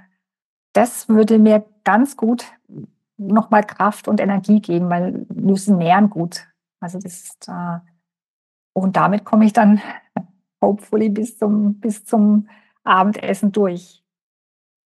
das 0.74 1.10
würde 1.10 1.40
mir 1.40 1.66
ganz 1.84 2.18
gut 2.18 2.46
nochmal 3.18 3.64
Kraft 3.64 4.08
und 4.08 4.20
Energie 4.20 4.62
geben, 4.62 4.90
weil 4.90 5.26
Nüsse 5.34 5.74
nähren 5.74 6.10
gut. 6.10 6.48
Also 6.80 7.00
das 7.00 7.24
ist, 7.24 7.48
äh, 7.50 7.80
und 8.78 8.96
damit 8.96 9.26
komme 9.26 9.46
ich 9.46 9.54
dann 9.54 9.82
hopefully 10.62 11.10
bis 11.10 11.40
zum, 11.40 11.80
bis 11.80 12.06
zum 12.06 12.48
Abendessen 12.84 13.52
durch. 13.52 14.04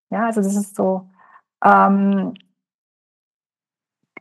Ja, 0.09 0.27
also 0.27 0.41
das 0.41 0.55
ist 0.55 0.77
so. 0.77 1.09
Ähm, 1.61 2.33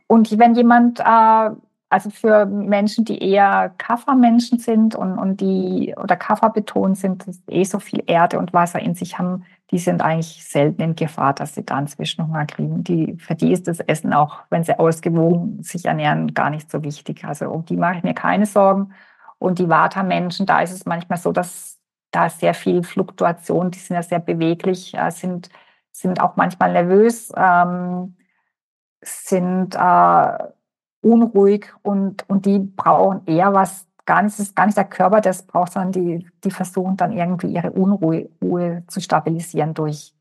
und 0.07 0.37
wenn 0.37 0.55
jemand 0.55 0.99
äh, 0.99 1.51
also 1.89 2.09
für 2.09 2.45
Menschen, 2.45 3.05
die 3.05 3.23
eher 3.23 3.73
Kaffermenschen 3.77 4.59
sind 4.59 4.93
und, 4.93 5.17
und 5.17 5.39
die 5.39 5.93
oder 5.95 6.17
Kaffer 6.17 6.49
betont 6.49 6.97
sind, 6.97 7.25
eh 7.49 7.63
so 7.63 7.79
viel 7.79 8.03
Erde 8.07 8.39
und 8.39 8.53
Wasser 8.53 8.79
in 8.79 8.95
sich 8.95 9.19
haben, 9.19 9.45
die 9.71 9.77
sind 9.77 10.01
eigentlich 10.01 10.43
selten 10.45 10.81
in 10.81 10.95
Gefahr, 10.95 11.33
dass 11.33 11.55
sie 11.55 11.63
dann 11.63 11.87
Zwischenhunger 11.87 12.45
kriegen. 12.45 12.83
Die, 12.83 13.15
für 13.17 13.35
die 13.35 13.53
ist 13.53 13.69
das 13.69 13.79
Essen 13.79 14.11
auch, 14.11 14.39
wenn 14.49 14.65
sie 14.65 14.77
ausgewogen 14.77 15.63
sich 15.63 15.85
ernähren, 15.85 16.33
gar 16.33 16.49
nicht 16.49 16.69
so 16.69 16.83
wichtig. 16.83 17.23
Also 17.23 17.49
um 17.49 17.63
die 17.63 17.77
mache 17.77 17.97
ich 17.97 18.03
mir 18.03 18.13
keine 18.13 18.45
Sorgen. 18.45 18.93
Und 19.41 19.57
die 19.57 19.69
Vata-Menschen, 19.69 20.45
da 20.45 20.61
ist 20.61 20.71
es 20.71 20.85
manchmal 20.85 21.17
so, 21.17 21.31
dass 21.31 21.79
da 22.11 22.29
sehr 22.29 22.53
viel 22.53 22.83
Fluktuation, 22.83 23.71
die 23.71 23.79
sind 23.79 23.95
ja 23.95 24.03
sehr 24.03 24.19
beweglich, 24.19 24.95
sind, 25.09 25.49
sind 25.91 26.21
auch 26.21 26.35
manchmal 26.35 26.73
nervös, 26.73 27.31
ähm, 27.35 28.17
sind 29.01 29.73
äh, 29.73 30.37
unruhig 31.01 31.73
und, 31.81 32.29
und 32.29 32.45
die 32.45 32.59
brauchen 32.59 33.25
eher 33.25 33.51
was, 33.51 33.87
gar 34.05 34.21
nicht, 34.21 34.37
ist 34.37 34.55
gar 34.55 34.67
nicht 34.67 34.77
der 34.77 34.85
Körper, 34.85 35.21
das 35.21 35.41
braucht, 35.47 35.71
sondern 35.71 35.91
die, 35.91 36.27
die 36.43 36.51
versuchen 36.51 36.95
dann 36.97 37.11
irgendwie 37.11 37.47
ihre 37.47 37.71
Unruhe 37.71 38.29
Ruhe 38.43 38.83
zu 38.89 39.01
stabilisieren 39.01 39.73
durch 39.73 40.13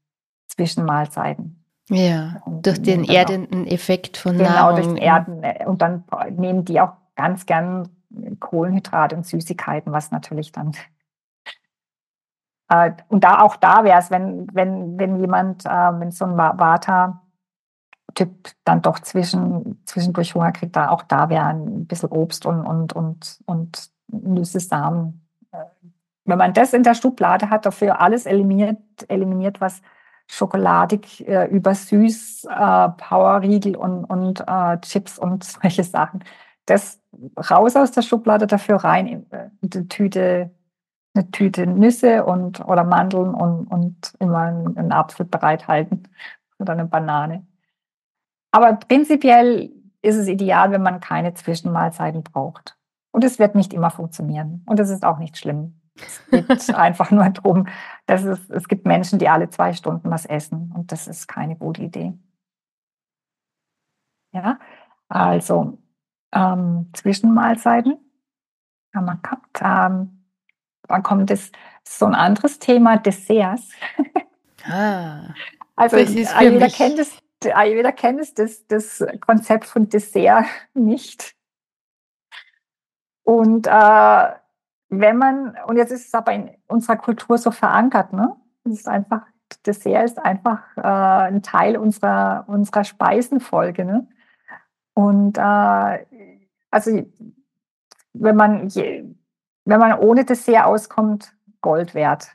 Zwischenmahlzeiten. 0.48 1.62
Ja, 1.90 2.40
und 2.46 2.64
durch 2.64 2.80
den 2.80 3.04
erdenden 3.04 3.66
Effekt 3.66 4.16
von 4.16 4.38
genau, 4.38 4.48
Nahrung. 4.48 4.76
Genau, 4.76 4.92
durch 4.94 5.02
Erden. 5.02 5.66
Und 5.66 5.82
dann 5.82 6.04
nehmen 6.30 6.64
die 6.64 6.80
auch 6.80 6.92
ganz 7.16 7.44
gern 7.44 7.90
Kohlenhydrate 8.38 9.16
und 9.16 9.26
Süßigkeiten, 9.26 9.92
was 9.92 10.10
natürlich 10.10 10.52
dann 10.52 10.72
äh, 12.68 12.92
und 13.08 13.24
da 13.24 13.40
auch 13.40 13.56
da 13.56 13.84
wäre 13.84 13.98
es, 13.98 14.10
wenn, 14.10 14.46
wenn, 14.54 14.98
wenn 14.98 15.20
jemand, 15.20 15.66
äh, 15.66 15.68
wenn 15.68 16.10
so 16.10 16.24
ein 16.24 16.36
Vata 16.36 17.22
Typ 18.14 18.50
dann 18.64 18.82
doch 18.82 18.98
zwischen, 19.00 19.80
zwischendurch 19.84 20.34
Hunger 20.34 20.52
kriegt, 20.52 20.74
da 20.76 20.90
auch 20.90 21.02
da 21.02 21.28
wäre 21.28 21.44
ein 21.46 21.86
bisschen 21.86 22.08
Obst 22.10 22.44
und, 22.46 22.66
und, 22.66 22.92
und, 22.92 23.38
und 23.46 23.90
Nüsse, 24.08 24.60
Samen. 24.60 25.28
Äh, 25.52 25.58
wenn 26.24 26.38
man 26.38 26.52
das 26.52 26.72
in 26.72 26.82
der 26.82 26.94
Schublade 26.94 27.50
hat, 27.50 27.66
dafür 27.66 28.00
alles 28.00 28.26
eliminiert, 28.26 28.78
eliminiert 29.08 29.60
was 29.60 29.82
schokoladig, 30.26 31.26
äh, 31.26 31.46
übersüß, 31.46 32.44
äh, 32.44 32.88
Powerriegel 32.90 33.76
und, 33.76 34.04
und 34.04 34.44
äh, 34.46 34.78
Chips 34.80 35.18
und 35.18 35.44
solche 35.62 35.84
Sachen. 35.84 36.24
Das 36.70 37.00
raus 37.50 37.74
aus 37.74 37.90
der 37.90 38.02
Schublade, 38.02 38.46
dafür 38.46 38.76
rein 38.76 39.08
in, 39.08 39.30
äh, 39.32 39.50
in 39.60 39.70
eine 39.74 39.88
Tüte, 39.88 40.50
eine 41.14 41.30
Tüte 41.32 41.66
Nüsse 41.66 42.24
und, 42.24 42.60
oder 42.60 42.84
Mandeln 42.84 43.34
und, 43.34 43.66
und 43.66 44.14
immer 44.20 44.38
einen, 44.38 44.78
einen 44.78 44.92
Apfel 44.92 45.26
bereithalten 45.26 46.08
oder 46.60 46.74
eine 46.74 46.86
Banane. 46.86 47.44
Aber 48.52 48.74
prinzipiell 48.74 49.72
ist 50.02 50.16
es 50.16 50.28
ideal, 50.28 50.70
wenn 50.70 50.82
man 50.82 51.00
keine 51.00 51.34
Zwischenmahlzeiten 51.34 52.22
braucht. 52.22 52.76
Und 53.12 53.24
es 53.24 53.40
wird 53.40 53.56
nicht 53.56 53.72
immer 53.72 53.90
funktionieren. 53.90 54.62
Und 54.66 54.78
es 54.78 54.90
ist 54.90 55.04
auch 55.04 55.18
nicht 55.18 55.36
schlimm. 55.36 55.80
Es 55.96 56.22
geht 56.30 56.74
einfach 56.74 57.10
nur 57.10 57.28
darum, 57.28 57.66
dass 58.06 58.22
es, 58.22 58.48
es 58.48 58.68
gibt 58.68 58.86
Menschen, 58.86 59.18
die 59.18 59.28
alle 59.28 59.50
zwei 59.50 59.72
Stunden 59.72 60.08
was 60.08 60.24
essen. 60.24 60.72
Und 60.74 60.92
das 60.92 61.08
ist 61.08 61.26
keine 61.26 61.56
gute 61.56 61.82
Idee. 61.82 62.14
Ja, 64.32 64.60
also 65.08 65.79
ähm, 66.32 66.90
Zwischenmahlzeiten 66.92 67.98
haben 68.94 69.06
wir 69.06 69.18
gehabt. 69.22 69.60
Ähm, 69.62 70.24
dann 70.88 71.02
kommt 71.02 71.30
es 71.30 71.52
so 71.84 72.06
ein 72.06 72.14
anderes 72.14 72.58
Thema, 72.58 72.96
Desserts. 72.96 73.70
Ah, 74.70 75.32
also 75.74 75.96
jeder 75.96 76.68
kennt 76.68 76.98
es 76.98 77.16
Ayurveda 77.48 77.92
kennt 77.92 78.38
das, 78.38 78.66
das 78.66 79.04
Konzept 79.20 79.64
von 79.64 79.88
Dessert 79.88 80.44
nicht. 80.74 81.34
Und 83.22 83.66
äh, 83.66 84.28
wenn 84.88 85.16
man, 85.16 85.56
und 85.66 85.76
jetzt 85.76 85.92
ist 85.92 86.08
es 86.08 86.14
aber 86.14 86.32
in 86.32 86.50
unserer 86.66 86.96
Kultur 86.96 87.38
so 87.38 87.50
verankert, 87.50 88.12
ne? 88.12 88.36
Es 88.64 88.72
ist 88.72 88.88
einfach, 88.88 89.22
Dessert 89.64 90.04
ist 90.04 90.18
einfach 90.18 90.76
äh, 90.76 91.28
ein 91.28 91.42
Teil 91.42 91.76
unserer, 91.76 92.44
unserer 92.48 92.84
Speisenfolge, 92.84 93.84
ne? 93.84 94.08
Und 94.94 95.38
äh, 95.38 96.04
also 96.70 97.06
wenn 98.12 98.36
man, 98.36 98.74
wenn 98.74 99.80
man 99.80 99.98
ohne 99.98 100.24
Dessert 100.24 100.64
auskommt, 100.64 101.34
Gold 101.60 101.94
wert, 101.94 102.28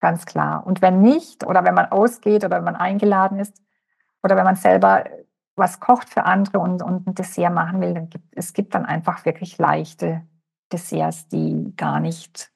ganz 0.00 0.26
klar. 0.26 0.66
Und 0.66 0.82
wenn 0.82 1.00
nicht, 1.00 1.46
oder 1.46 1.64
wenn 1.64 1.74
man 1.74 1.86
ausgeht 1.86 2.44
oder 2.44 2.56
wenn 2.56 2.64
man 2.64 2.76
eingeladen 2.76 3.38
ist, 3.38 3.62
oder 4.22 4.36
wenn 4.36 4.44
man 4.44 4.56
selber 4.56 5.04
was 5.56 5.80
kocht 5.80 6.08
für 6.08 6.24
andere 6.24 6.58
und, 6.58 6.82
und 6.82 7.06
ein 7.06 7.14
Dessert 7.14 7.52
machen 7.52 7.80
will, 7.80 7.94
dann 7.94 8.08
gibt 8.08 8.24
es 8.32 8.52
gibt 8.52 8.74
dann 8.74 8.86
einfach 8.86 9.24
wirklich 9.24 9.58
leichte 9.58 10.22
Desserts, 10.72 11.28
die 11.28 11.72
gar 11.76 12.00
nicht, 12.00 12.50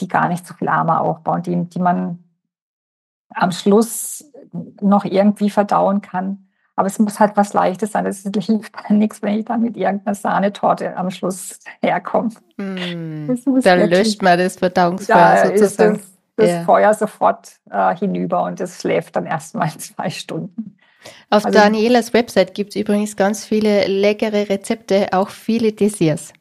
die 0.00 0.08
gar 0.08 0.28
nicht 0.28 0.46
so 0.46 0.54
viel 0.54 0.68
Armer 0.68 1.00
aufbauen, 1.00 1.42
die, 1.42 1.64
die 1.64 1.78
man 1.78 2.22
am 3.30 3.50
Schluss 3.50 4.30
noch 4.80 5.04
irgendwie 5.04 5.50
verdauen 5.50 6.00
kann. 6.00 6.43
Aber 6.76 6.88
es 6.88 6.98
muss 6.98 7.20
halt 7.20 7.36
was 7.36 7.52
Leichtes 7.52 7.92
sein. 7.92 8.06
Es 8.06 8.22
hilft 8.22 8.72
dann 8.88 8.98
nichts, 8.98 9.22
wenn 9.22 9.38
ich 9.38 9.44
dann 9.44 9.62
mit 9.62 9.76
irgendeiner 9.76 10.14
Sahnetorte 10.14 10.96
am 10.96 11.10
Schluss 11.10 11.60
herkomme. 11.80 12.30
Mm, 12.56 13.28
da 13.62 13.74
löscht 13.74 14.22
man 14.22 14.38
das 14.38 14.56
Verdauungsfeuer 14.56 15.16
da 15.16 15.46
sozusagen. 15.56 15.98
Das, 15.98 16.06
das 16.36 16.50
ja. 16.50 16.64
Feuer 16.64 16.94
sofort 16.94 17.52
äh, 17.70 17.96
hinüber 17.96 18.42
und 18.42 18.60
es 18.60 18.80
schläft 18.80 19.14
dann 19.16 19.26
erstmal 19.26 19.70
zwei 19.78 20.10
Stunden. 20.10 20.76
Auf 21.30 21.44
also, 21.44 21.58
Danielas 21.58 22.12
Website 22.12 22.54
gibt 22.54 22.70
es 22.70 22.76
übrigens 22.76 23.16
ganz 23.16 23.44
viele 23.44 23.86
leckere 23.86 24.48
Rezepte, 24.48 25.08
auch 25.12 25.28
viele 25.28 25.72
Desserts. 25.72 26.32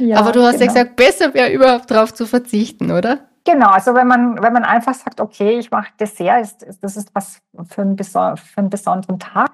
Ja, 0.00 0.18
Aber 0.18 0.32
du 0.32 0.42
hast 0.42 0.58
genau. 0.58 0.64
ja 0.64 0.82
gesagt, 0.82 0.96
besser 0.96 1.34
wäre 1.34 1.52
überhaupt 1.52 1.90
darauf 1.90 2.14
zu 2.14 2.26
verzichten, 2.26 2.90
oder? 2.90 3.28
Genau, 3.44 3.70
also 3.70 3.94
wenn 3.94 4.06
man, 4.06 4.40
wenn 4.42 4.52
man 4.52 4.64
einfach 4.64 4.94
sagt, 4.94 5.20
okay, 5.20 5.58
ich 5.58 5.70
mache 5.70 5.90
Dessert, 5.98 6.42
ist, 6.42 6.62
ist, 6.62 6.84
das 6.84 6.96
ist 6.96 7.14
was 7.14 7.40
für 7.68 7.82
einen, 7.82 7.98
für 7.98 8.36
einen 8.56 8.70
besonderen 8.70 9.18
Tag. 9.18 9.50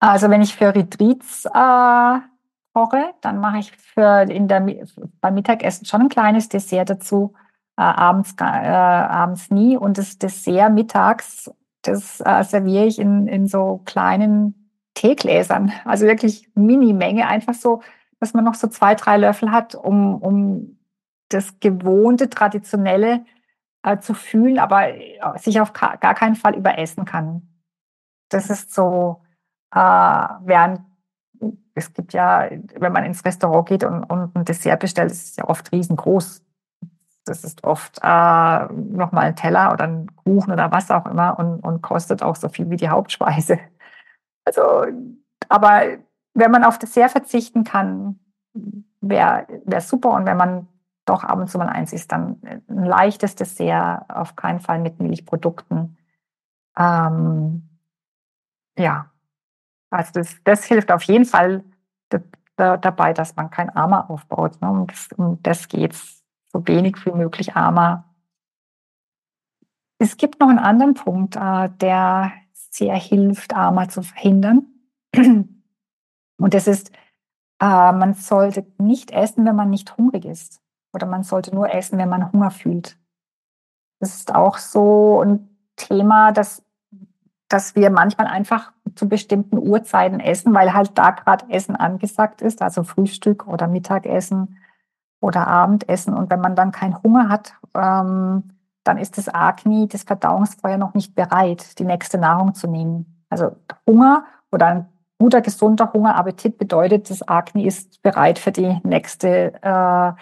Also 0.00 0.30
wenn 0.30 0.42
ich 0.42 0.54
für 0.54 0.74
Retreats 0.74 1.44
äh, 1.46 2.20
koche, 2.72 3.14
dann 3.20 3.40
mache 3.40 3.58
ich 3.58 3.72
für 3.72 4.22
in 4.22 4.48
der, 4.48 4.64
beim 5.20 5.34
Mittagessen 5.34 5.86
schon 5.86 6.02
ein 6.02 6.08
kleines 6.08 6.48
Dessert 6.48 6.90
dazu, 6.90 7.34
äh, 7.76 7.82
abends, 7.82 8.34
äh, 8.40 8.44
abends 8.44 9.50
nie. 9.50 9.76
Und 9.76 9.98
das 9.98 10.18
Dessert 10.18 10.72
mittags 10.72 11.50
das 11.82 12.20
äh, 12.20 12.44
serviere 12.44 12.86
ich 12.86 12.98
in, 12.98 13.26
in 13.26 13.46
so 13.46 13.82
kleinen 13.84 14.70
Teegläsern, 14.94 15.72
also 15.84 16.06
wirklich 16.06 16.50
Mini-Menge, 16.54 17.26
einfach 17.26 17.54
so, 17.54 17.82
dass 18.20 18.34
man 18.34 18.44
noch 18.44 18.54
so 18.54 18.66
zwei, 18.66 18.94
drei 18.94 19.16
Löffel 19.16 19.52
hat, 19.52 19.74
um, 19.74 20.16
um 20.16 20.78
das 21.28 21.60
gewohnte, 21.60 22.30
traditionelle 22.30 23.24
äh, 23.84 23.98
zu 23.98 24.14
fühlen, 24.14 24.58
aber 24.58 24.88
äh, 24.88 25.18
sich 25.36 25.60
auf 25.60 25.72
gar 25.72 26.14
keinen 26.14 26.34
Fall 26.34 26.56
überessen 26.56 27.04
kann. 27.04 27.48
Das 28.28 28.50
ist 28.50 28.74
so, 28.74 29.22
äh, 29.74 29.78
während 29.78 30.80
es 31.74 31.94
gibt 31.94 32.12
ja, 32.12 32.48
wenn 32.74 32.92
man 32.92 33.04
ins 33.04 33.24
Restaurant 33.24 33.68
geht 33.68 33.84
und, 33.84 34.04
und 34.04 34.36
ein 34.36 34.44
Dessert 34.44 34.80
bestellt, 34.80 35.12
ist 35.12 35.30
es 35.30 35.36
ja 35.36 35.44
oft 35.44 35.70
riesengroß. 35.72 36.42
Das 37.24 37.44
ist 37.44 37.62
oft 37.64 37.98
äh, 38.02 38.64
nochmal 38.72 39.26
ein 39.26 39.36
Teller 39.36 39.72
oder 39.72 39.84
ein 39.84 40.14
Kuchen 40.16 40.52
oder 40.52 40.72
was 40.72 40.90
auch 40.90 41.06
immer 41.06 41.38
und, 41.38 41.60
und 41.60 41.82
kostet 41.82 42.22
auch 42.22 42.36
so 42.36 42.48
viel 42.48 42.68
wie 42.70 42.76
die 42.76 42.88
Hauptspeise. 42.88 43.58
Also, 44.44 44.86
aber 45.48 45.82
wenn 46.34 46.50
man 46.50 46.64
auf 46.64 46.78
Dessert 46.78 47.10
verzichten 47.10 47.64
kann, 47.64 48.18
wäre 49.00 49.46
wär 49.64 49.80
super. 49.80 50.10
Und 50.10 50.24
wenn 50.26 50.36
man 50.36 50.68
doch 51.04 51.24
ab 51.24 51.38
und 51.38 51.48
zu 51.48 51.58
mal 51.58 51.68
eins 51.68 51.92
isst, 51.92 52.12
dann 52.12 52.40
ein 52.42 52.84
leichtes 52.84 53.34
Dessert, 53.34 54.08
auf 54.08 54.36
keinen 54.36 54.60
Fall 54.60 54.78
mit 54.78 55.00
Milchprodukten. 55.00 55.96
Ähm, 56.78 57.68
ja, 58.78 59.10
also 59.90 60.12
das, 60.14 60.36
das 60.44 60.64
hilft 60.64 60.90
auf 60.92 61.02
jeden 61.04 61.24
Fall 61.24 61.64
dabei, 62.58 63.12
dass 63.12 63.36
man 63.36 63.50
kein 63.50 63.70
Armer 63.70 64.10
aufbaut. 64.10 64.60
Ne? 64.60 64.68
Um, 64.68 64.86
das, 64.86 65.08
um 65.16 65.42
das 65.42 65.68
geht's 65.68 66.24
so 66.52 66.66
wenig 66.66 67.04
wie 67.06 67.12
möglich 67.12 67.54
armer. 67.54 68.04
Es 69.98 70.16
gibt 70.16 70.40
noch 70.40 70.48
einen 70.48 70.58
anderen 70.58 70.94
Punkt, 70.94 71.36
äh, 71.36 71.68
der 71.80 72.32
sehr 72.52 72.96
hilft, 72.96 73.54
armer 73.54 73.88
zu 73.88 74.02
verhindern. 74.02 74.66
Und 75.16 76.54
das 76.54 76.66
ist, 76.66 76.90
äh, 77.60 77.92
man 77.92 78.14
sollte 78.14 78.66
nicht 78.78 79.10
essen, 79.10 79.44
wenn 79.44 79.56
man 79.56 79.70
nicht 79.70 79.96
hungrig 79.96 80.24
ist. 80.24 80.60
Oder 80.92 81.06
man 81.06 81.22
sollte 81.22 81.54
nur 81.54 81.72
essen, 81.72 81.98
wenn 81.98 82.08
man 82.08 82.32
Hunger 82.32 82.50
fühlt. 82.50 82.98
Das 84.00 84.14
ist 84.14 84.34
auch 84.34 84.58
so 84.58 85.22
ein 85.22 85.48
Thema, 85.76 86.32
das 86.32 86.64
dass 87.48 87.74
wir 87.74 87.90
manchmal 87.90 88.26
einfach 88.26 88.72
zu 88.94 89.08
bestimmten 89.08 89.58
Uhrzeiten 89.58 90.20
essen, 90.20 90.52
weil 90.54 90.74
halt 90.74 90.96
da 90.96 91.10
gerade 91.10 91.46
Essen 91.50 91.76
angesagt 91.76 92.42
ist, 92.42 92.62
also 92.62 92.82
Frühstück 92.82 93.46
oder 93.46 93.68
Mittagessen 93.68 94.58
oder 95.20 95.46
Abendessen. 95.46 96.14
Und 96.14 96.30
wenn 96.30 96.40
man 96.40 96.56
dann 96.56 96.72
keinen 96.72 97.02
Hunger 97.02 97.28
hat, 97.28 97.54
ähm, 97.74 98.50
dann 98.84 98.98
ist 98.98 99.18
das 99.18 99.32
Agni, 99.32 99.88
das 99.88 100.02
Verdauungsfeuer 100.02 100.78
noch 100.78 100.94
nicht 100.94 101.14
bereit, 101.14 101.78
die 101.78 101.84
nächste 101.84 102.18
Nahrung 102.18 102.54
zu 102.54 102.66
nehmen. 102.66 103.24
Also 103.28 103.56
Hunger 103.86 104.24
oder 104.50 104.66
ein 104.66 104.88
guter, 105.18 105.40
gesunder 105.40 105.92
Hungerappetit 105.92 106.58
bedeutet, 106.58 107.10
das 107.10 107.26
Agni 107.26 107.66
ist 107.66 108.02
bereit 108.02 108.38
für 108.38 108.52
die 108.52 108.80
nächste, 108.84 109.54
äh, 109.62 110.12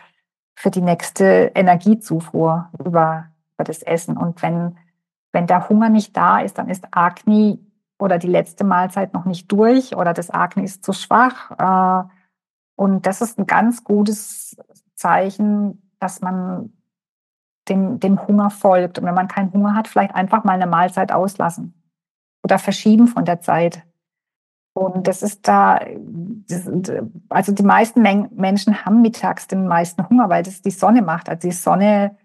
für 0.55 0.71
die 0.71 0.81
nächste 0.81 1.53
Energiezufuhr 1.55 2.71
über, 2.79 3.27
über 3.55 3.65
das 3.65 3.83
Essen. 3.83 4.17
Und 4.17 4.43
wenn 4.43 4.77
wenn 5.37 5.47
der 5.47 5.69
Hunger 5.69 5.91
nicht 5.91 6.17
da 6.17 6.41
ist, 6.41 6.57
dann 6.57 6.71
ist 6.71 6.89
Agni 6.93 7.59
oder 7.99 8.17
die 8.17 8.27
letzte 8.27 8.65
Mahlzeit 8.65 9.13
noch 9.13 9.27
nicht 9.27 9.53
durch 9.53 9.95
oder 9.95 10.15
das 10.15 10.31
Agni 10.31 10.65
ist 10.65 10.83
zu 10.83 10.95
schwach. 10.95 11.51
Äh, 11.59 12.09
und 12.75 13.05
das 13.05 13.21
ist 13.21 13.39
ein 13.39 13.47
ganz 13.47 13.85
gutes 13.85 14.57
Zeichen, 14.95 15.93
dass 16.01 16.23
man 16.23 16.73
dem, 17.69 18.01
dem 18.01 18.27
Hunger 18.27 18.49
folgt. 18.49 18.99
Und 18.99 19.05
wenn 19.05 19.15
man 19.15 19.29
keinen 19.29 19.53
Hunger 19.53 19.75
hat, 19.75 19.89
vielleicht 19.89 20.15
einfach 20.15 20.43
mal 20.45 20.55
eine 20.55 20.67
Mahlzeit 20.67 21.13
auslassen 21.13 21.75
oder 22.43 22.59
verschieben 22.59 23.07
von 23.07 23.27
der 23.27 23.43
Zeit. 23.43 23.83
Und 24.73 25.07
das 25.07 25.23
ist 25.23 25.47
da, 25.47 25.81
das, 26.49 26.67
also 27.29 27.53
die 27.53 27.63
meisten 27.63 28.01
Menschen 28.01 28.87
haben 28.87 29.03
mittags 29.03 29.49
den 29.49 29.67
meisten 29.67 30.09
Hunger, 30.09 30.31
weil 30.31 30.45
das 30.45 30.63
die 30.63 30.71
Sonne 30.71 31.03
macht. 31.03 31.29
Also 31.29 31.47
die 31.47 31.55
Sonne 31.55 32.17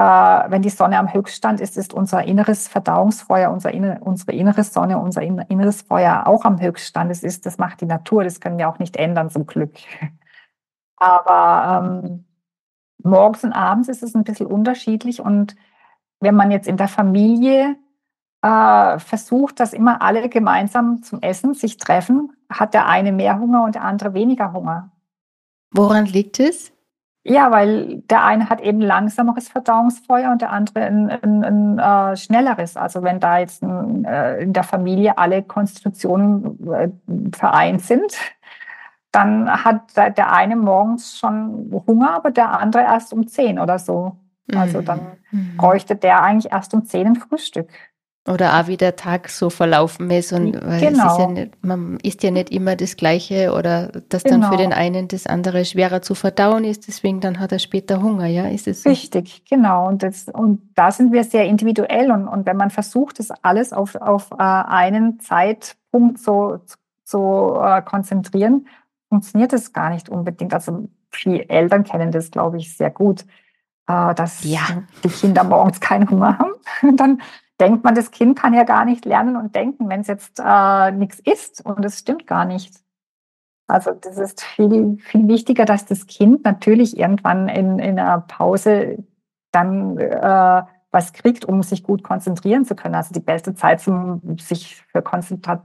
wenn 0.00 0.62
die 0.62 0.70
Sonne 0.70 0.98
am 0.98 1.12
Höchststand 1.12 1.60
ist, 1.60 1.76
ist 1.76 1.92
unser 1.92 2.24
inneres 2.24 2.68
Verdauungsfeuer, 2.68 3.50
unser, 3.50 3.70
unsere 4.00 4.32
innere 4.32 4.64
Sonne, 4.64 4.98
unser 4.98 5.20
inneres 5.20 5.82
Feuer 5.82 6.26
auch 6.26 6.46
am 6.46 6.58
Höchststand. 6.58 7.10
Das, 7.10 7.22
ist, 7.22 7.44
das 7.44 7.58
macht 7.58 7.82
die 7.82 7.86
Natur, 7.86 8.24
das 8.24 8.40
können 8.40 8.56
wir 8.56 8.70
auch 8.70 8.78
nicht 8.78 8.96
ändern 8.96 9.28
zum 9.28 9.46
Glück. 9.46 9.74
Aber 10.96 11.84
ähm, 11.84 12.24
morgens 13.02 13.44
und 13.44 13.52
abends 13.52 13.88
ist 13.88 14.02
es 14.02 14.14
ein 14.14 14.24
bisschen 14.24 14.46
unterschiedlich. 14.46 15.20
Und 15.20 15.54
wenn 16.20 16.34
man 16.34 16.50
jetzt 16.50 16.66
in 16.66 16.78
der 16.78 16.88
Familie 16.88 17.76
äh, 18.40 18.98
versucht, 18.98 19.60
dass 19.60 19.74
immer 19.74 20.00
alle 20.00 20.30
gemeinsam 20.30 21.02
zum 21.02 21.20
Essen 21.20 21.52
sich 21.52 21.76
treffen, 21.76 22.32
hat 22.48 22.72
der 22.72 22.86
eine 22.86 23.12
mehr 23.12 23.38
Hunger 23.38 23.64
und 23.64 23.74
der 23.74 23.84
andere 23.84 24.14
weniger 24.14 24.54
Hunger. 24.54 24.92
Woran 25.72 26.06
liegt 26.06 26.40
es? 26.40 26.72
Ja, 27.22 27.50
weil 27.50 27.98
der 28.08 28.24
eine 28.24 28.48
hat 28.48 28.60
eben 28.62 28.80
langsameres 28.80 29.48
Verdauungsfeuer 29.48 30.30
und 30.30 30.40
der 30.40 30.52
andere 30.52 30.80
ein, 30.80 31.10
ein, 31.10 31.44
ein 31.44 31.78
äh, 31.78 32.16
schnelleres. 32.16 32.78
Also 32.78 33.02
wenn 33.02 33.20
da 33.20 33.38
jetzt 33.38 33.62
äh, 33.62 34.42
in 34.42 34.54
der 34.54 34.62
Familie 34.62 35.18
alle 35.18 35.42
Konstitutionen 35.42 36.58
äh, 36.72 36.88
vereint 37.36 37.82
sind, 37.82 38.16
dann 39.12 39.50
hat 39.50 39.96
der 39.96 40.32
eine 40.32 40.56
morgens 40.56 41.18
schon 41.18 41.82
Hunger, 41.86 42.14
aber 42.14 42.30
der 42.30 42.58
andere 42.58 42.84
erst 42.84 43.12
um 43.12 43.26
zehn 43.26 43.58
oder 43.58 43.78
so. 43.78 44.16
Also 44.54 44.80
dann 44.80 45.18
mhm. 45.30 45.56
bräuchte 45.56 45.96
der 45.96 46.22
eigentlich 46.22 46.52
erst 46.52 46.72
um 46.74 46.84
zehn 46.86 47.06
ein 47.08 47.16
Frühstück. 47.16 47.68
Oder 48.30 48.58
auch 48.58 48.66
wie 48.68 48.76
der 48.76 48.96
Tag 48.96 49.28
so 49.28 49.50
verlaufen 49.50 50.10
ist 50.10 50.32
und 50.32 50.52
genau. 50.52 50.68
es 50.68 50.76
ist 50.76 50.82
ja 50.82 50.90
genau. 50.90 51.30
nicht, 51.30 51.64
man 51.64 51.98
isst 52.02 52.22
ja 52.22 52.30
nicht 52.30 52.50
immer 52.50 52.76
das 52.76 52.96
Gleiche 52.96 53.52
oder 53.52 53.88
dass 54.08 54.22
genau. 54.22 54.36
dann 54.36 54.42
für 54.44 54.56
genau. 54.56 54.70
den 54.70 54.72
einen 54.72 55.08
das 55.08 55.26
andere 55.26 55.64
schwerer 55.64 56.00
zu 56.00 56.14
verdauen 56.14 56.64
ist, 56.64 56.86
deswegen 56.86 57.20
dann 57.20 57.40
hat 57.40 57.52
er 57.52 57.58
später 57.58 58.02
Hunger, 58.02 58.26
ja, 58.26 58.46
ist 58.46 58.68
es 58.68 58.82
so? 58.82 58.90
Richtig, 58.90 59.44
genau. 59.48 59.88
Und, 59.88 60.02
das, 60.02 60.28
und 60.28 60.60
da 60.74 60.92
sind 60.92 61.12
wir 61.12 61.24
sehr 61.24 61.46
individuell 61.46 62.10
und, 62.10 62.28
und 62.28 62.46
wenn 62.46 62.56
man 62.56 62.70
versucht, 62.70 63.18
das 63.18 63.30
alles 63.42 63.72
auf, 63.72 63.96
auf 63.96 64.30
äh, 64.32 64.36
einen 64.38 65.20
Zeitpunkt 65.20 66.18
so 66.18 66.60
zu 67.04 67.58
äh, 67.60 67.82
konzentrieren, 67.82 68.66
funktioniert 69.08 69.52
das 69.52 69.72
gar 69.72 69.90
nicht 69.90 70.08
unbedingt. 70.08 70.54
Also 70.54 70.88
viele 71.10 71.48
Eltern 71.48 71.84
kennen 71.84 72.12
das, 72.12 72.30
glaube 72.30 72.58
ich, 72.58 72.76
sehr 72.76 72.90
gut, 72.90 73.24
äh, 73.86 74.14
dass 74.14 74.44
ja. 74.44 74.60
die 75.04 75.08
Kinder 75.08 75.44
morgens 75.44 75.80
keinen 75.80 76.08
Hunger 76.08 76.38
haben. 76.38 76.52
Und 76.82 76.98
dann 76.98 77.20
denkt 77.60 77.84
man, 77.84 77.94
das 77.94 78.10
Kind 78.10 78.38
kann 78.38 78.54
ja 78.54 78.64
gar 78.64 78.84
nicht 78.84 79.04
lernen 79.04 79.36
und 79.36 79.54
denken, 79.54 79.88
wenn 79.88 80.00
es 80.00 80.06
jetzt 80.06 80.40
äh, 80.44 80.90
nichts 80.92 81.20
isst. 81.20 81.64
Und 81.64 81.84
das 81.84 81.98
stimmt 81.98 82.26
gar 82.26 82.44
nicht. 82.44 82.74
Also 83.68 83.92
das 83.92 84.18
ist 84.18 84.42
viel, 84.42 84.98
viel 84.98 85.28
wichtiger, 85.28 85.64
dass 85.64 85.86
das 85.86 86.06
Kind 86.06 86.44
natürlich 86.44 86.98
irgendwann 86.98 87.48
in, 87.48 87.78
in 87.78 87.98
einer 87.98 88.20
Pause 88.22 89.04
dann 89.52 89.98
äh, 89.98 90.62
was 90.90 91.12
kriegt, 91.12 91.44
um 91.44 91.62
sich 91.62 91.84
gut 91.84 92.02
konzentrieren 92.02 92.64
zu 92.64 92.74
können. 92.74 92.96
Also 92.96 93.14
die 93.14 93.20
beste 93.20 93.54
Zeit 93.54 93.80
zum 93.80 94.38
sich 94.38 94.82
für 94.90 95.02
Konzentrat 95.02 95.62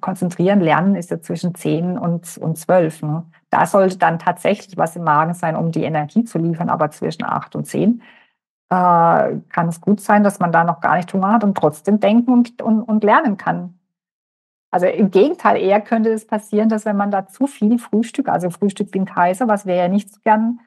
konzentrieren 0.00 0.60
lernen 0.60 0.94
ist 0.94 1.10
ja 1.10 1.20
zwischen 1.20 1.56
10 1.56 1.98
und, 1.98 2.38
und 2.38 2.56
12. 2.56 3.02
Ne? 3.02 3.26
Da 3.50 3.66
sollte 3.66 3.98
dann 3.98 4.20
tatsächlich 4.20 4.76
was 4.76 4.94
im 4.94 5.02
Magen 5.02 5.34
sein, 5.34 5.56
um 5.56 5.72
die 5.72 5.82
Energie 5.82 6.24
zu 6.24 6.38
liefern, 6.38 6.68
aber 6.68 6.92
zwischen 6.92 7.24
8 7.24 7.56
und 7.56 7.66
10 7.66 8.00
äh, 8.72 9.40
kann 9.50 9.68
es 9.68 9.82
gut 9.82 10.00
sein, 10.00 10.24
dass 10.24 10.38
man 10.38 10.50
da 10.50 10.64
noch 10.64 10.80
gar 10.80 10.96
nicht 10.96 11.12
Hunger 11.12 11.32
hat 11.32 11.44
und 11.44 11.54
trotzdem 11.56 12.00
denken 12.00 12.32
und, 12.32 12.62
und, 12.62 12.80
und 12.80 13.04
lernen 13.04 13.36
kann. 13.36 13.78
Also 14.70 14.86
im 14.86 15.10
Gegenteil, 15.10 15.60
eher 15.60 15.82
könnte 15.82 16.10
es 16.10 16.26
passieren, 16.26 16.70
dass 16.70 16.86
wenn 16.86 16.96
man 16.96 17.10
da 17.10 17.26
zu 17.26 17.46
viel 17.46 17.78
Frühstück, 17.78 18.30
also 18.30 18.48
Frühstück 18.48 18.88
wie 18.94 19.00
ein 19.00 19.04
Kaiser, 19.04 19.46
was 19.46 19.66
wir 19.66 19.74
ja 19.74 19.88
nicht 19.88 20.14
so 20.14 20.20
gern 20.24 20.60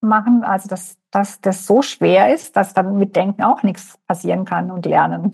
machen, 0.00 0.42
also 0.42 0.68
dass, 0.68 0.96
dass 1.12 1.40
das 1.40 1.64
so 1.64 1.82
schwer 1.82 2.34
ist, 2.34 2.56
dass 2.56 2.74
dann 2.74 2.98
mit 2.98 3.14
Denken 3.14 3.44
auch 3.44 3.62
nichts 3.62 3.96
passieren 4.08 4.44
kann 4.44 4.72
und 4.72 4.84
Lernen. 4.84 5.32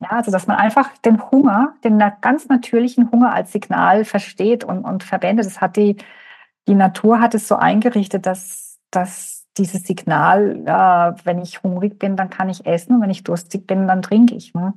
Ja, 0.00 0.08
also 0.08 0.30
dass 0.30 0.46
man 0.46 0.56
einfach 0.56 0.96
den 0.98 1.30
Hunger, 1.30 1.74
den 1.84 2.02
ganz 2.22 2.48
natürlichen 2.48 3.12
Hunger 3.12 3.34
als 3.34 3.52
Signal 3.52 4.06
versteht 4.06 4.64
und, 4.64 4.84
und 4.84 5.04
verwendet. 5.04 5.44
Das 5.44 5.60
hat 5.60 5.76
die, 5.76 5.98
die 6.66 6.74
Natur 6.74 7.20
hat 7.20 7.34
es 7.34 7.46
so 7.46 7.56
eingerichtet, 7.56 8.24
dass, 8.24 8.78
dass 8.90 9.41
dieses 9.58 9.82
Signal, 9.82 10.62
äh, 10.64 11.24
wenn 11.24 11.40
ich 11.40 11.62
hungrig 11.62 11.98
bin, 11.98 12.16
dann 12.16 12.30
kann 12.30 12.48
ich 12.48 12.64
essen 12.66 12.96
und 12.96 13.02
wenn 13.02 13.10
ich 13.10 13.24
durstig 13.24 13.66
bin, 13.66 13.86
dann 13.86 14.02
trinke 14.02 14.34
ich. 14.34 14.54
Ne? 14.54 14.72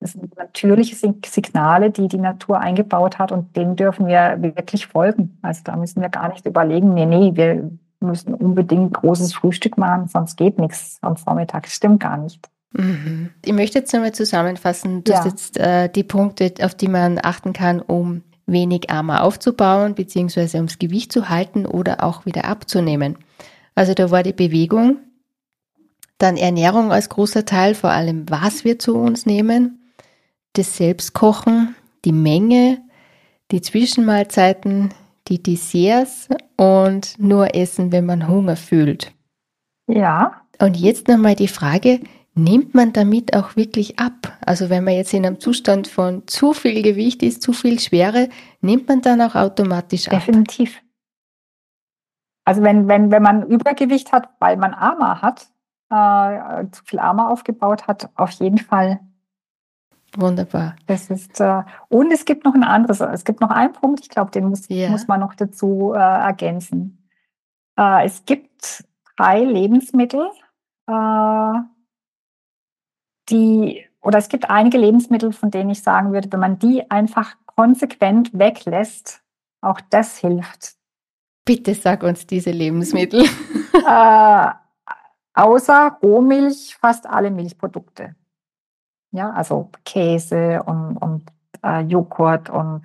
Das 0.00 0.12
sind 0.12 0.36
natürliche 0.36 0.96
Signale, 0.96 1.90
die 1.90 2.08
die 2.08 2.18
Natur 2.18 2.60
eingebaut 2.60 3.18
hat 3.18 3.32
und 3.32 3.56
denen 3.56 3.76
dürfen 3.76 4.06
wir 4.06 4.36
wirklich 4.40 4.86
folgen. 4.86 5.38
Also 5.42 5.62
da 5.64 5.76
müssen 5.76 6.00
wir 6.00 6.08
gar 6.08 6.28
nicht 6.28 6.46
überlegen, 6.46 6.94
nee, 6.94 7.06
nee, 7.06 7.32
wir 7.34 7.70
müssen 8.00 8.34
unbedingt 8.34 8.94
großes 8.94 9.34
Frühstück 9.34 9.78
machen, 9.78 10.08
sonst 10.08 10.36
geht 10.36 10.58
nichts 10.58 10.98
am 11.02 11.16
Vormittag. 11.16 11.64
Das 11.64 11.72
stimmt 11.72 12.00
gar 12.00 12.16
nicht. 12.16 12.48
Mhm. 12.72 13.30
Ich 13.44 13.52
möchte 13.52 13.78
jetzt 13.78 13.92
nochmal 13.92 14.12
zusammenfassen. 14.12 15.04
Du 15.04 15.12
ja. 15.12 15.18
hast 15.18 15.26
jetzt 15.26 15.58
äh, 15.58 15.88
die 15.88 16.04
Punkte, 16.04 16.52
auf 16.62 16.74
die 16.74 16.88
man 16.88 17.20
achten 17.22 17.52
kann, 17.52 17.80
um 17.80 18.22
wenig 18.46 18.90
Armer 18.90 19.22
aufzubauen, 19.22 19.94
beziehungsweise 19.94 20.56
ums 20.56 20.78
Gewicht 20.78 21.12
zu 21.12 21.28
halten 21.28 21.64
oder 21.66 22.02
auch 22.02 22.26
wieder 22.26 22.46
abzunehmen. 22.46 23.16
Also 23.74 23.94
da 23.94 24.10
war 24.10 24.22
die 24.22 24.32
Bewegung, 24.32 24.98
dann 26.18 26.36
Ernährung 26.36 26.92
als 26.92 27.08
großer 27.08 27.44
Teil, 27.44 27.74
vor 27.74 27.90
allem 27.90 28.28
was 28.28 28.64
wir 28.64 28.78
zu 28.78 28.96
uns 28.96 29.26
nehmen, 29.26 29.92
das 30.52 30.76
Selbstkochen, 30.76 31.74
die 32.04 32.12
Menge, 32.12 32.78
die 33.50 33.60
Zwischenmahlzeiten, 33.60 34.92
die 35.28 35.42
Desserts 35.42 36.28
und 36.56 37.18
nur 37.18 37.54
essen, 37.54 37.92
wenn 37.92 38.06
man 38.06 38.28
Hunger 38.28 38.56
fühlt. 38.56 39.12
Ja. 39.88 40.42
Und 40.60 40.76
jetzt 40.76 41.08
nochmal 41.08 41.34
die 41.34 41.48
Frage, 41.48 42.00
nimmt 42.34 42.74
man 42.74 42.92
damit 42.92 43.34
auch 43.34 43.56
wirklich 43.56 43.98
ab? 43.98 44.38
Also 44.44 44.70
wenn 44.70 44.84
man 44.84 44.94
jetzt 44.94 45.12
in 45.12 45.26
einem 45.26 45.40
Zustand 45.40 45.88
von 45.88 46.26
zu 46.26 46.52
viel 46.52 46.82
Gewicht 46.82 47.22
ist, 47.22 47.42
zu 47.42 47.52
viel 47.52 47.78
Schwere, 47.80 48.28
nimmt 48.60 48.88
man 48.88 49.02
dann 49.02 49.20
auch 49.20 49.34
automatisch 49.34 50.08
ab? 50.08 50.24
Definitiv. 50.24 50.80
Also 52.44 52.62
wenn, 52.62 52.88
wenn, 52.88 53.10
wenn 53.10 53.22
man 53.22 53.46
Übergewicht 53.46 54.12
hat, 54.12 54.28
weil 54.40 54.56
man 54.56 54.74
Armer 54.74 55.22
hat, 55.22 55.48
äh, 55.90 56.66
zu 56.70 56.84
viel 56.84 56.98
Armer 56.98 57.30
aufgebaut 57.30 57.86
hat, 57.86 58.10
auf 58.16 58.30
jeden 58.32 58.58
Fall. 58.58 59.00
Wunderbar. 60.16 60.76
Das 60.86 61.08
ist, 61.10 61.40
äh, 61.40 61.62
und 61.88 62.12
es 62.12 62.24
gibt 62.24 62.44
noch 62.44 62.54
ein 62.54 62.64
anderes, 62.64 63.00
es 63.00 63.24
gibt 63.24 63.40
noch 63.40 63.50
einen 63.50 63.72
Punkt, 63.72 64.00
ich 64.00 64.08
glaube, 64.08 64.30
den 64.30 64.46
muss, 64.46 64.68
ja. 64.68 64.90
muss 64.90 65.08
man 65.08 65.20
noch 65.20 65.34
dazu 65.34 65.92
äh, 65.94 65.98
ergänzen. 65.98 67.08
Äh, 67.78 68.06
es 68.06 68.24
gibt 68.24 68.84
drei 69.16 69.42
Lebensmittel, 69.42 70.28
äh, 70.86 71.52
die, 73.30 73.86
oder 74.02 74.18
es 74.18 74.28
gibt 74.28 74.50
einige 74.50 74.78
Lebensmittel, 74.78 75.32
von 75.32 75.50
denen 75.50 75.70
ich 75.70 75.82
sagen 75.82 76.12
würde, 76.12 76.30
wenn 76.32 76.40
man 76.40 76.58
die 76.58 76.90
einfach 76.90 77.36
konsequent 77.46 78.36
weglässt, 78.38 79.22
auch 79.60 79.80
das 79.90 80.18
hilft. 80.18 80.76
Bitte 81.44 81.74
sag 81.74 82.02
uns 82.02 82.26
diese 82.26 82.50
Lebensmittel. 82.50 83.24
äh, 83.86 84.46
außer 85.34 85.98
Rohmilch 86.02 86.76
fast 86.80 87.06
alle 87.06 87.30
Milchprodukte. 87.30 88.14
Ja, 89.12 89.30
also 89.30 89.70
Käse 89.84 90.62
und, 90.64 90.96
und 90.96 91.24
äh, 91.62 91.80
Joghurt 91.80 92.48
und 92.50 92.82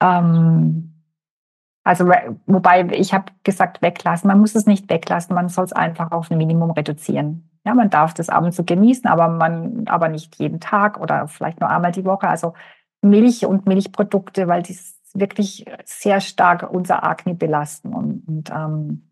ähm, 0.00 0.94
Also 1.84 2.06
wobei 2.46 2.86
ich 2.92 3.14
habe 3.14 3.32
gesagt, 3.44 3.82
weglassen. 3.82 4.28
Man 4.28 4.40
muss 4.40 4.54
es 4.54 4.66
nicht 4.66 4.90
weglassen, 4.90 5.34
man 5.34 5.48
soll 5.48 5.64
es 5.64 5.72
einfach 5.72 6.10
auf 6.12 6.30
ein 6.30 6.38
Minimum 6.38 6.72
reduzieren. 6.72 7.50
Ja, 7.64 7.74
man 7.74 7.90
darf 7.90 8.14
das 8.14 8.28
ab 8.28 8.44
und 8.44 8.52
zu 8.52 8.64
genießen, 8.64 9.06
aber 9.06 9.28
man, 9.28 9.86
aber 9.88 10.08
nicht 10.08 10.36
jeden 10.36 10.60
Tag 10.60 11.00
oder 11.00 11.28
vielleicht 11.28 11.60
nur 11.60 11.70
einmal 11.70 11.92
die 11.92 12.04
Woche. 12.04 12.28
Also 12.28 12.54
Milch 13.02 13.44
und 13.46 13.66
Milchprodukte, 13.66 14.48
weil 14.48 14.62
die 14.62 14.76
wirklich 15.20 15.64
sehr 15.84 16.20
stark 16.20 16.68
unser 16.70 17.04
Akne 17.04 17.34
belasten 17.34 17.92
und, 17.92 18.26
und 18.26 18.50
ähm, 18.50 19.10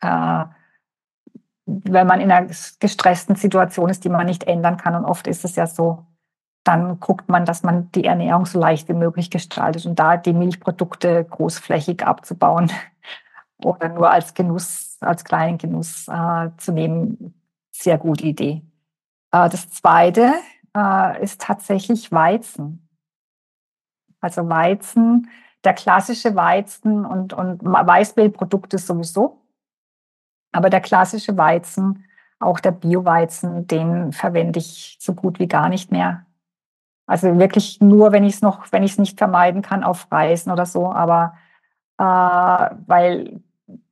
äh, 0.00 0.44
wenn 1.66 2.06
man 2.06 2.20
in 2.20 2.30
einer 2.30 2.48
gestressten 2.78 3.34
Situation 3.34 3.90
ist, 3.90 4.04
die 4.04 4.08
man 4.08 4.26
nicht 4.26 4.44
ändern 4.44 4.76
kann. 4.76 4.94
Und 4.94 5.04
oft 5.04 5.26
ist 5.26 5.44
es 5.44 5.56
ja 5.56 5.66
so, 5.66 6.06
dann 6.62 7.00
guckt 7.00 7.28
man, 7.28 7.44
dass 7.44 7.62
man 7.62 7.90
die 7.92 8.04
Ernährung 8.04 8.46
so 8.46 8.58
leicht 8.58 8.88
wie 8.88 8.94
möglich 8.94 9.30
gestaltet 9.30 9.86
und 9.86 9.98
da 9.98 10.16
die 10.16 10.32
Milchprodukte 10.32 11.24
großflächig 11.24 12.04
abzubauen 12.04 12.70
oder 13.64 13.88
nur 13.88 14.10
als 14.10 14.34
Genuss, 14.34 14.96
als 15.00 15.24
kleinen 15.24 15.58
Genuss 15.58 16.08
äh, 16.08 16.50
zu 16.56 16.72
nehmen, 16.72 17.34
sehr 17.70 17.98
gute 17.98 18.26
Idee. 18.26 18.62
Äh, 19.32 19.48
das 19.48 19.70
zweite 19.70 20.34
äh, 20.76 21.22
ist 21.22 21.40
tatsächlich 21.40 22.12
Weizen. 22.12 22.85
Also 24.26 24.48
Weizen, 24.48 25.30
der 25.64 25.74
klassische 25.74 26.34
Weizen 26.34 27.04
und, 27.04 27.32
und 27.32 27.64
Weißmehlprodukte 27.64 28.78
sowieso 28.78 29.46
aber 30.56 30.70
der 30.70 30.80
klassische 30.80 31.36
Weizen, 31.36 32.04
auch 32.38 32.60
der 32.60 32.70
Bio-Weizen, 32.70 33.66
den 33.66 34.12
verwende 34.12 34.58
ich 34.58 34.96
so 35.00 35.14
gut 35.14 35.38
wie 35.38 35.48
gar 35.48 35.68
nicht 35.68 35.92
mehr. 35.92 36.24
Also 37.06 37.38
wirklich 37.38 37.80
nur, 37.80 38.12
wenn 38.12 38.24
ich 38.24 38.34
es 38.34 38.42
noch, 38.42 38.72
wenn 38.72 38.82
ich 38.82 38.92
es 38.92 38.98
nicht 38.98 39.18
vermeiden 39.18 39.62
kann, 39.62 39.84
auf 39.84 40.10
Reisen 40.10 40.50
oder 40.50 40.66
so. 40.66 40.90
Aber 40.90 41.34
äh, 41.98 42.74
weil 42.86 43.40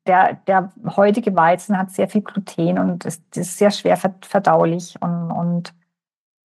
der, 0.07 0.35
der 0.47 0.73
heutige 0.97 1.37
Weizen 1.37 1.79
hat 1.79 1.91
sehr 1.91 2.09
viel 2.09 2.23
Gluten 2.23 2.79
und 2.79 3.05
ist, 3.05 3.37
ist 3.37 3.59
sehr 3.59 3.71
schwer 3.71 3.97
verdaulich. 3.97 4.97
Und, 5.01 5.31
und 5.31 5.75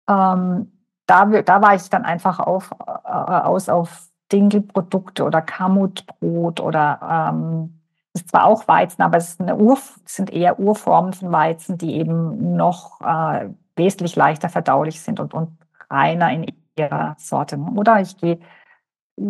ähm, 0.10 0.72
da, 1.08 1.26
da 1.26 1.62
war 1.62 1.74
ich 1.74 1.90
dann 1.90 2.06
einfach 2.06 2.40
auf, 2.40 2.72
äh, 2.72 3.10
aus 3.10 3.70
auf 3.70 4.10
Dinkelprodukte 4.32 5.24
oder 5.24 5.42
Kamutbrot 5.42 6.60
oder 6.60 7.32
ähm, 7.34 7.80
ist 8.14 8.30
zwar 8.30 8.46
auch 8.46 8.68
Weizen, 8.68 9.02
aber 9.02 9.18
es 9.18 9.38
Ur, 9.40 9.78
sind 10.06 10.32
eher 10.32 10.60
Urformen 10.60 11.14
von 11.14 11.32
Weizen, 11.32 11.78
die 11.78 11.96
eben 11.96 12.56
noch 12.56 13.00
äh, 13.02 13.50
wesentlich 13.76 14.16
leichter 14.16 14.50
verdaulich 14.50 15.02
sind 15.02 15.20
und, 15.20 15.34
und 15.34 15.58
reiner 15.90 16.32
in 16.32 16.46
ihrer 16.78 17.16
Sorte. 17.18 17.58
Oder 17.58 18.02
ich 18.02 18.18
gehe 18.18 18.40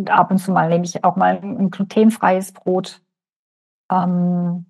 ab 0.07 0.31
und 0.31 0.39
zu 0.39 0.51
mal, 0.51 0.69
nehme 0.69 0.85
ich 0.85 1.03
auch 1.03 1.15
mal 1.15 1.39
ein 1.41 1.69
glutenfreies 1.69 2.53
Brot 2.53 3.01
ähm, 3.91 4.65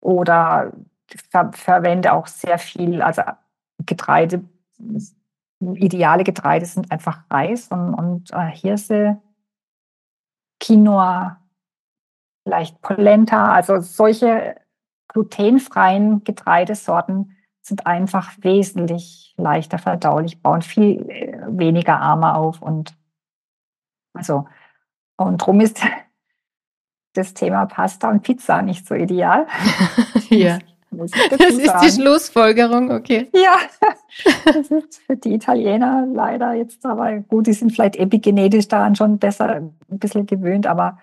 oder 0.00 0.72
ver 1.30 1.52
verwende 1.52 2.12
auch 2.12 2.26
sehr 2.26 2.58
viel, 2.58 3.02
also 3.02 3.22
Getreide, 3.86 4.44
ideale 5.60 6.24
Getreide 6.24 6.64
sind 6.66 6.90
einfach 6.90 7.24
Reis 7.30 7.68
und, 7.68 7.94
und 7.94 8.32
äh, 8.32 8.50
Hirse, 8.50 9.20
Quinoa, 10.58 11.40
vielleicht 12.44 12.80
Polenta, 12.80 13.52
also 13.52 13.80
solche 13.80 14.56
glutenfreien 15.08 16.24
Getreidesorten 16.24 17.36
sind 17.62 17.86
einfach 17.86 18.32
wesentlich 18.40 19.34
leichter 19.36 19.78
verdaulich, 19.78 20.40
bauen 20.42 20.62
viel 20.62 21.08
äh, 21.10 21.42
weniger 21.48 22.00
Arme 22.00 22.34
auf 22.34 22.62
und 22.62 22.96
also 24.14 24.46
und 25.16 25.38
drum 25.38 25.60
ist 25.60 25.82
das 27.14 27.34
Thema 27.34 27.66
Pasta 27.66 28.08
und 28.10 28.22
Pizza 28.22 28.62
nicht 28.62 28.86
so 28.86 28.94
ideal. 28.94 29.46
ja. 30.30 30.58
Das 30.90 31.10
ist 31.40 31.64
sagen. 31.64 31.86
die 31.86 31.90
Schlussfolgerung, 31.92 32.90
okay. 32.90 33.28
Ja, 33.32 33.56
das 34.44 34.70
ist 34.70 35.00
für 35.06 35.16
die 35.16 35.34
Italiener 35.34 36.06
leider 36.12 36.52
jetzt, 36.54 36.84
aber 36.84 37.18
gut, 37.20 37.46
die 37.46 37.52
sind 37.52 37.72
vielleicht 37.72 37.96
epigenetisch 37.96 38.68
daran 38.68 38.96
schon 38.96 39.18
besser 39.18 39.48
ein 39.48 39.74
bisschen 39.88 40.26
gewöhnt, 40.26 40.66
aber 40.66 40.98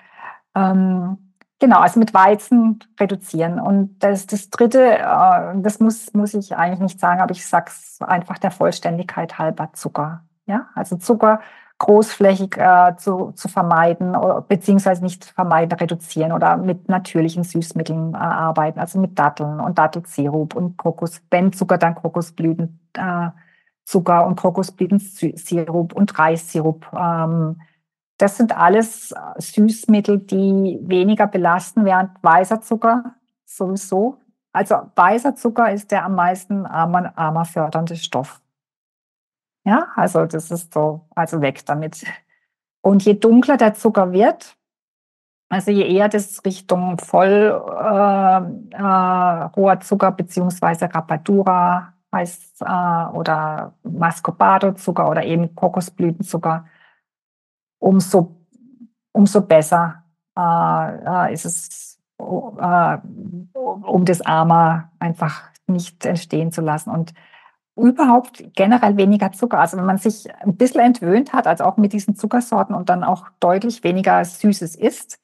ähm, 0.56 1.18
Genau, 1.60 1.80
also 1.80 2.00
mit 2.00 2.14
Weizen 2.14 2.80
reduzieren. 3.00 3.60
Und 3.60 3.98
das, 4.00 4.28
das 4.28 4.52
Dritte, 4.52 5.00
äh, 5.00 5.54
das 5.56 5.80
muss, 5.80 6.14
muss 6.14 6.36
ich 6.36 6.56
eigentlich 6.56 6.80
nicht 6.80 7.00
sagen, 7.00 7.20
aber 7.20 7.32
ich 7.32 7.46
sage 7.46 7.66
es 7.70 7.98
einfach 8.00 8.38
der 8.38 8.52
Vollständigkeit 8.52 9.40
halber 9.40 9.72
Zucker. 9.74 10.24
Ja, 10.46 10.68
also 10.76 10.98
Zucker 10.98 11.42
großflächig 11.80 12.58
äh, 12.58 12.96
zu, 12.98 13.32
zu 13.34 13.48
vermeiden, 13.48 14.16
beziehungsweise 14.48 15.04
nicht 15.04 15.26
vermeiden, 15.26 15.78
reduzieren 15.78 16.32
oder 16.32 16.58
mit 16.58 16.90
natürlichen 16.90 17.44
Süßmitteln 17.44 18.14
äh, 18.14 18.18
arbeiten, 18.18 18.80
also 18.80 19.00
mit 19.00 19.18
Datteln 19.18 19.60
und 19.60 19.78
Dattelsirup 19.78 20.56
und 20.56 20.78
Kokos, 20.78 21.22
wenn 21.30 21.54
Zucker, 21.54 21.78
dann 21.78 21.96
Kokosblütenzucker 21.96 22.74
äh, 22.98 23.30
Zucker 23.88 24.28
und 24.28 24.36
Kokosblütensirup 24.36 25.94
und 25.94 26.20
Reissirup. 26.20 26.92
Ähm, 26.94 27.62
das 28.18 28.36
sind 28.36 28.58
alles 28.58 29.12
äh, 29.12 29.42
Süßmittel, 29.42 30.20
die 30.20 30.80
weniger 30.82 31.26
belasten, 31.28 31.86
während 31.86 32.12
weißer 32.22 32.62
Zucker 32.62 33.16
sowieso. 33.46 34.18
Also 34.52 34.76
weißer 34.96 35.36
Zucker 35.36 35.72
ist 35.72 35.92
der 35.92 36.04
am 36.04 36.16
meisten 36.16 36.66
armer, 36.66 37.18
armer 37.18 37.46
fördernde 37.46 37.96
Stoff. 37.96 38.42
Ja, 39.68 39.90
also 39.98 40.26
das 40.26 40.50
ist 40.50 40.74
so, 40.74 41.02
also 41.14 41.42
weg 41.42 41.66
damit. 41.66 42.06
Und 42.82 43.04
je 43.04 43.16
dunkler 43.16 43.58
der 43.58 43.74
Zucker 43.74 44.14
wird, 44.14 44.56
also 45.50 45.72
je 45.72 45.86
eher 45.86 46.08
das 46.08 46.46
Richtung 46.46 46.98
voll 47.00 47.62
äh, 47.82 48.38
äh, 48.76 49.50
hoher 49.56 49.80
Zucker 49.82 50.12
beziehungsweise 50.12 50.86
Rapadura 50.94 51.94
heißt 52.16 52.62
äh, 52.62 53.18
oder 53.18 53.74
Mascobado 53.84 54.72
Zucker 54.72 55.10
oder 55.10 55.26
eben 55.26 55.54
Kokosblütenzucker, 55.54 56.66
umso, 57.80 58.38
umso 59.12 59.42
besser 59.42 60.06
äh, 60.38 61.30
äh, 61.30 61.34
ist 61.34 61.44
es, 61.46 62.00
äh, 62.20 62.24
um 62.24 64.06
das 64.06 64.22
Armer 64.22 64.92
einfach 65.00 65.44
nicht 65.68 66.06
entstehen 66.06 66.54
zu 66.54 66.62
lassen. 66.62 66.90
Und 66.90 67.14
überhaupt 67.78 68.44
generell 68.56 68.98
weniger 68.98 69.32
Zucker. 69.32 69.60
Also 69.60 69.78
wenn 69.78 69.86
man 69.86 69.98
sich 69.98 70.28
ein 70.42 70.58
bisschen 70.58 70.82
entwöhnt 70.82 71.34
hat, 71.34 71.48
also 71.48 71.64
auch 71.64 71.78
mit 71.78 71.94
diesen 71.94 72.16
Zuckersorten 72.16 72.76
und 72.76 72.90
dann 72.90 73.04
auch 73.04 73.28
deutlich 73.40 73.84
weniger 73.84 74.24
Süßes 74.24 74.76
isst, 74.76 75.20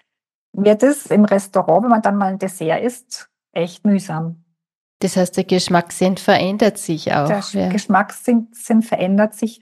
wird 0.53 0.83
es 0.83 1.07
im 1.07 1.25
Restaurant, 1.25 1.83
wenn 1.83 1.89
man 1.89 2.01
dann 2.01 2.15
mal 2.15 2.33
ein 2.33 2.39
Dessert 2.39 2.81
isst, 2.81 3.29
echt 3.51 3.85
mühsam. 3.85 4.43
Das 4.99 5.17
heißt, 5.17 5.35
der 5.35 5.43
Geschmackssinn 5.43 6.17
verändert 6.17 6.77
sich 6.77 7.13
auch. 7.13 7.27
Der 7.27 7.43
ja. 7.51 7.69
Geschmackssinn 7.69 8.47
verändert 8.81 9.33
sich. 9.33 9.61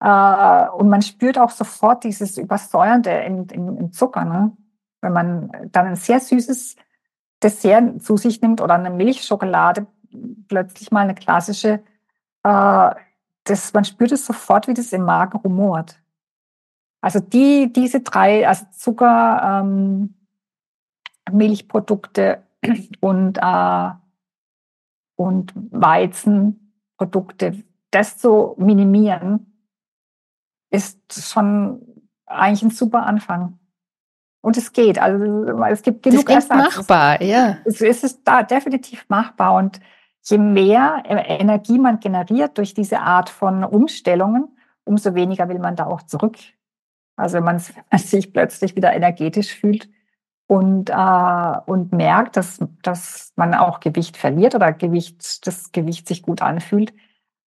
Äh, 0.00 0.68
und 0.70 0.88
man 0.88 1.02
spürt 1.02 1.38
auch 1.38 1.50
sofort 1.50 2.02
dieses 2.02 2.36
Übersäuernde 2.38 3.10
im, 3.10 3.46
im, 3.52 3.76
im 3.78 3.92
Zucker. 3.92 4.24
Ne? 4.24 4.56
Wenn 5.00 5.12
man 5.12 5.52
dann 5.70 5.86
ein 5.86 5.96
sehr 5.96 6.18
süßes 6.18 6.76
Dessert 7.42 8.02
zu 8.02 8.16
sich 8.16 8.40
nimmt 8.40 8.60
oder 8.60 8.74
eine 8.74 8.90
Milchschokolade, 8.90 9.86
plötzlich 10.48 10.90
mal 10.90 11.00
eine 11.00 11.14
klassische, 11.14 11.82
äh, 12.42 12.90
das, 13.44 13.72
man 13.72 13.84
spürt 13.84 14.12
es 14.12 14.26
sofort, 14.26 14.68
wie 14.68 14.74
das 14.74 14.92
im 14.92 15.04
Magen 15.04 15.38
rumort. 15.38 16.00
Also 17.00 17.20
die, 17.20 17.72
diese 17.72 18.00
drei, 18.00 18.46
also 18.46 18.66
Zucker, 18.72 19.62
ähm, 19.64 20.14
Milchprodukte 21.30 22.42
und, 23.00 23.38
äh, 23.38 23.90
und 25.16 25.52
Weizenprodukte, 25.54 27.62
das 27.90 28.18
zu 28.18 28.54
minimieren, 28.58 29.52
ist 30.70 30.98
schon 31.12 31.82
eigentlich 32.26 32.62
ein 32.62 32.70
super 32.70 33.04
Anfang. 33.04 33.58
Und 34.40 34.56
es 34.56 34.72
geht. 34.72 34.98
Also 34.98 35.46
es 35.70 35.82
gibt 35.82 36.02
genug 36.02 36.26
das 36.26 36.44
ist 36.44 36.50
machbar, 36.50 37.22
ja. 37.22 37.58
Es, 37.64 37.80
es 37.80 38.02
ist 38.02 38.22
da 38.24 38.42
definitiv 38.42 39.04
machbar. 39.08 39.54
Und 39.54 39.78
je 40.22 40.38
mehr 40.38 41.02
Energie 41.06 41.78
man 41.78 42.00
generiert 42.00 42.58
durch 42.58 42.74
diese 42.74 43.00
Art 43.00 43.28
von 43.28 43.64
Umstellungen, 43.64 44.48
umso 44.84 45.14
weniger 45.14 45.48
will 45.48 45.58
man 45.58 45.76
da 45.76 45.86
auch 45.86 46.02
zurück. 46.02 46.36
Also 47.16 47.38
wenn 47.38 47.44
man, 47.44 47.58
sich 47.98 48.32
plötzlich 48.32 48.76
wieder 48.76 48.92
energetisch 48.92 49.54
fühlt 49.54 49.88
und, 50.46 50.90
äh, 50.90 51.56
und 51.66 51.92
merkt, 51.92 52.36
dass, 52.36 52.60
dass 52.82 53.32
man 53.36 53.54
auch 53.54 53.80
Gewicht 53.80 54.16
verliert 54.16 54.54
oder 54.54 54.72
Gewicht, 54.72 55.46
das 55.46 55.72
Gewicht 55.72 56.08
sich 56.08 56.22
gut 56.22 56.42
anfühlt, 56.42 56.92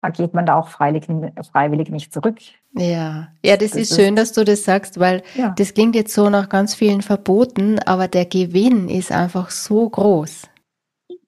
da 0.01 0.09
geht 0.09 0.33
man 0.33 0.45
da 0.45 0.55
auch 0.55 0.67
freiwillig, 0.67 1.07
freiwillig 1.49 1.89
nicht 1.89 2.11
zurück. 2.11 2.37
Ja, 2.73 3.29
ja, 3.41 3.55
das, 3.55 3.71
das 3.71 3.81
ist 3.81 3.95
schön, 3.95 4.17
dass 4.17 4.33
du 4.33 4.43
das 4.43 4.65
sagst, 4.65 4.99
weil 4.99 5.23
ja. 5.35 5.53
das 5.57 5.73
klingt 5.73 5.95
jetzt 5.95 6.13
so 6.13 6.29
nach 6.29 6.49
ganz 6.49 6.75
vielen 6.75 7.01
Verboten, 7.01 7.79
aber 7.79 8.09
der 8.09 8.25
Gewinn 8.25 8.89
ist 8.89 9.13
einfach 9.13 9.49
so 9.49 9.89
groß. 9.89 10.49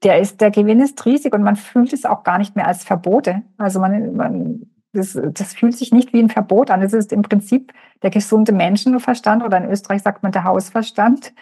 Der 0.03 0.19
ist, 0.19 0.41
der 0.41 0.51
Gewinn 0.51 0.81
ist 0.81 1.05
riesig 1.05 1.33
und 1.33 1.43
man 1.43 1.55
fühlt 1.55 1.93
es 1.93 2.05
auch 2.05 2.23
gar 2.23 2.37
nicht 2.37 2.55
mehr 2.55 2.67
als 2.67 2.83
Verbote. 2.83 3.41
Also 3.57 3.79
man, 3.79 4.15
man 4.15 4.69
das, 4.95 5.19
das 5.33 5.53
fühlt 5.53 5.77
sich 5.77 5.91
nicht 5.91 6.13
wie 6.13 6.21
ein 6.21 6.29
Verbot 6.29 6.71
an. 6.71 6.81
Es 6.81 6.93
ist 6.93 7.11
im 7.11 7.21
Prinzip 7.21 7.73
der 8.01 8.09
gesunde 8.09 8.51
Menschenverstand 8.51 9.43
oder 9.43 9.57
in 9.57 9.69
Österreich 9.69 10.01
sagt 10.01 10.23
man 10.23 10.31
der 10.31 10.43
Hausverstand, 10.43 11.33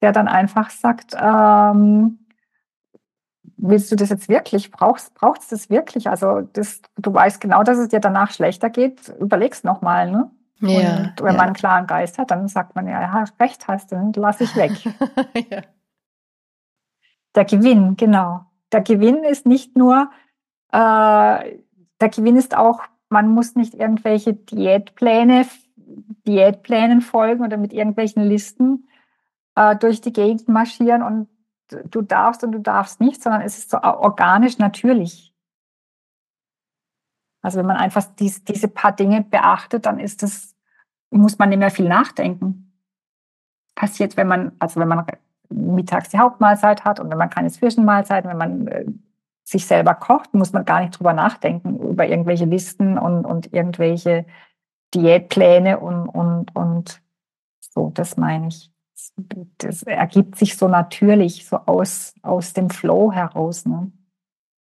der 0.00 0.12
dann 0.12 0.28
einfach 0.28 0.70
sagt, 0.70 1.14
ähm, 1.20 2.20
willst 3.56 3.92
du 3.92 3.96
das 3.96 4.08
jetzt 4.08 4.28
wirklich? 4.28 4.70
Brauchst 4.70 5.14
braucht's 5.14 5.48
das 5.48 5.70
wirklich? 5.70 6.08
Also 6.08 6.40
das, 6.52 6.80
du 6.96 7.12
weißt 7.12 7.40
genau, 7.40 7.62
dass 7.62 7.78
es 7.78 7.88
dir 7.88 8.00
danach 8.00 8.32
schlechter 8.32 8.70
geht. 8.70 9.12
Überlegst 9.20 9.64
nochmal, 9.64 10.10
ne? 10.10 10.30
Ja, 10.60 10.68
und 10.68 11.22
wenn 11.22 11.32
ja. 11.32 11.32
man 11.32 11.46
einen 11.46 11.54
klaren 11.54 11.86
Geist 11.86 12.18
hat, 12.18 12.30
dann 12.30 12.46
sagt 12.46 12.76
man 12.76 12.86
ja, 12.86 13.00
ja 13.00 13.24
recht 13.40 13.66
hast 13.66 13.92
du, 13.92 13.96
dann 13.96 14.12
lass 14.14 14.42
ich 14.42 14.54
weg. 14.56 14.72
ja. 15.50 15.62
Der 17.34 17.44
Gewinn, 17.44 17.96
genau. 17.96 18.46
Der 18.72 18.80
Gewinn 18.80 19.24
ist 19.24 19.46
nicht 19.46 19.76
nur, 19.76 20.10
äh, 20.72 21.58
der 22.00 22.08
Gewinn 22.08 22.36
ist 22.36 22.56
auch, 22.56 22.82
man 23.08 23.28
muss 23.28 23.56
nicht 23.56 23.74
irgendwelche 23.74 24.34
Diätpläne, 24.34 25.46
Diätplänen 26.26 27.00
folgen 27.00 27.44
oder 27.44 27.56
mit 27.56 27.72
irgendwelchen 27.72 28.22
Listen 28.22 28.88
äh, 29.56 29.76
durch 29.76 30.00
die 30.00 30.12
Gegend 30.12 30.48
marschieren 30.48 31.02
und 31.02 31.28
du 31.90 32.02
darfst 32.02 32.44
und 32.44 32.52
du 32.52 32.58
darfst 32.58 33.00
nicht, 33.00 33.22
sondern 33.22 33.42
es 33.42 33.58
ist 33.58 33.70
so 33.70 33.78
organisch 33.78 34.58
natürlich. 34.58 35.34
Also 37.42 37.58
wenn 37.58 37.66
man 37.66 37.76
einfach 37.76 38.04
dies, 38.18 38.44
diese 38.44 38.68
paar 38.68 38.92
Dinge 38.92 39.22
beachtet, 39.22 39.86
dann 39.86 39.98
ist 39.98 40.22
das, 40.22 40.54
muss 41.10 41.38
man 41.38 41.48
nicht 41.48 41.58
mehr 41.58 41.70
viel 41.70 41.88
nachdenken. 41.88 42.72
Passiert, 43.74 44.16
wenn 44.16 44.28
man, 44.28 44.52
also 44.58 44.78
wenn 44.78 44.88
man 44.88 45.06
mittags 45.50 46.10
die 46.10 46.18
Hauptmahlzeit 46.18 46.84
hat 46.84 47.00
und 47.00 47.10
wenn 47.10 47.18
man 47.18 47.30
keine 47.30 47.50
Zwischenmahlzeiten, 47.50 48.30
wenn 48.30 48.38
man 48.38 48.66
äh, 48.68 48.84
sich 49.44 49.66
selber 49.66 49.94
kocht, 49.94 50.32
muss 50.34 50.52
man 50.52 50.64
gar 50.64 50.80
nicht 50.80 50.98
drüber 50.98 51.12
nachdenken, 51.12 51.78
über 51.80 52.06
irgendwelche 52.06 52.44
Listen 52.44 52.98
und, 52.98 53.24
und 53.24 53.52
irgendwelche 53.52 54.24
Diätpläne 54.94 55.80
und, 55.80 56.08
und, 56.08 56.54
und 56.54 57.02
so, 57.58 57.90
das 57.94 58.16
meine 58.16 58.48
ich. 58.48 58.70
Das 59.58 59.82
ergibt 59.82 60.36
sich 60.36 60.56
so 60.56 60.68
natürlich, 60.68 61.46
so 61.46 61.56
aus, 61.56 62.14
aus 62.22 62.52
dem 62.52 62.70
Flow 62.70 63.12
heraus. 63.12 63.64
Ne? 63.66 63.90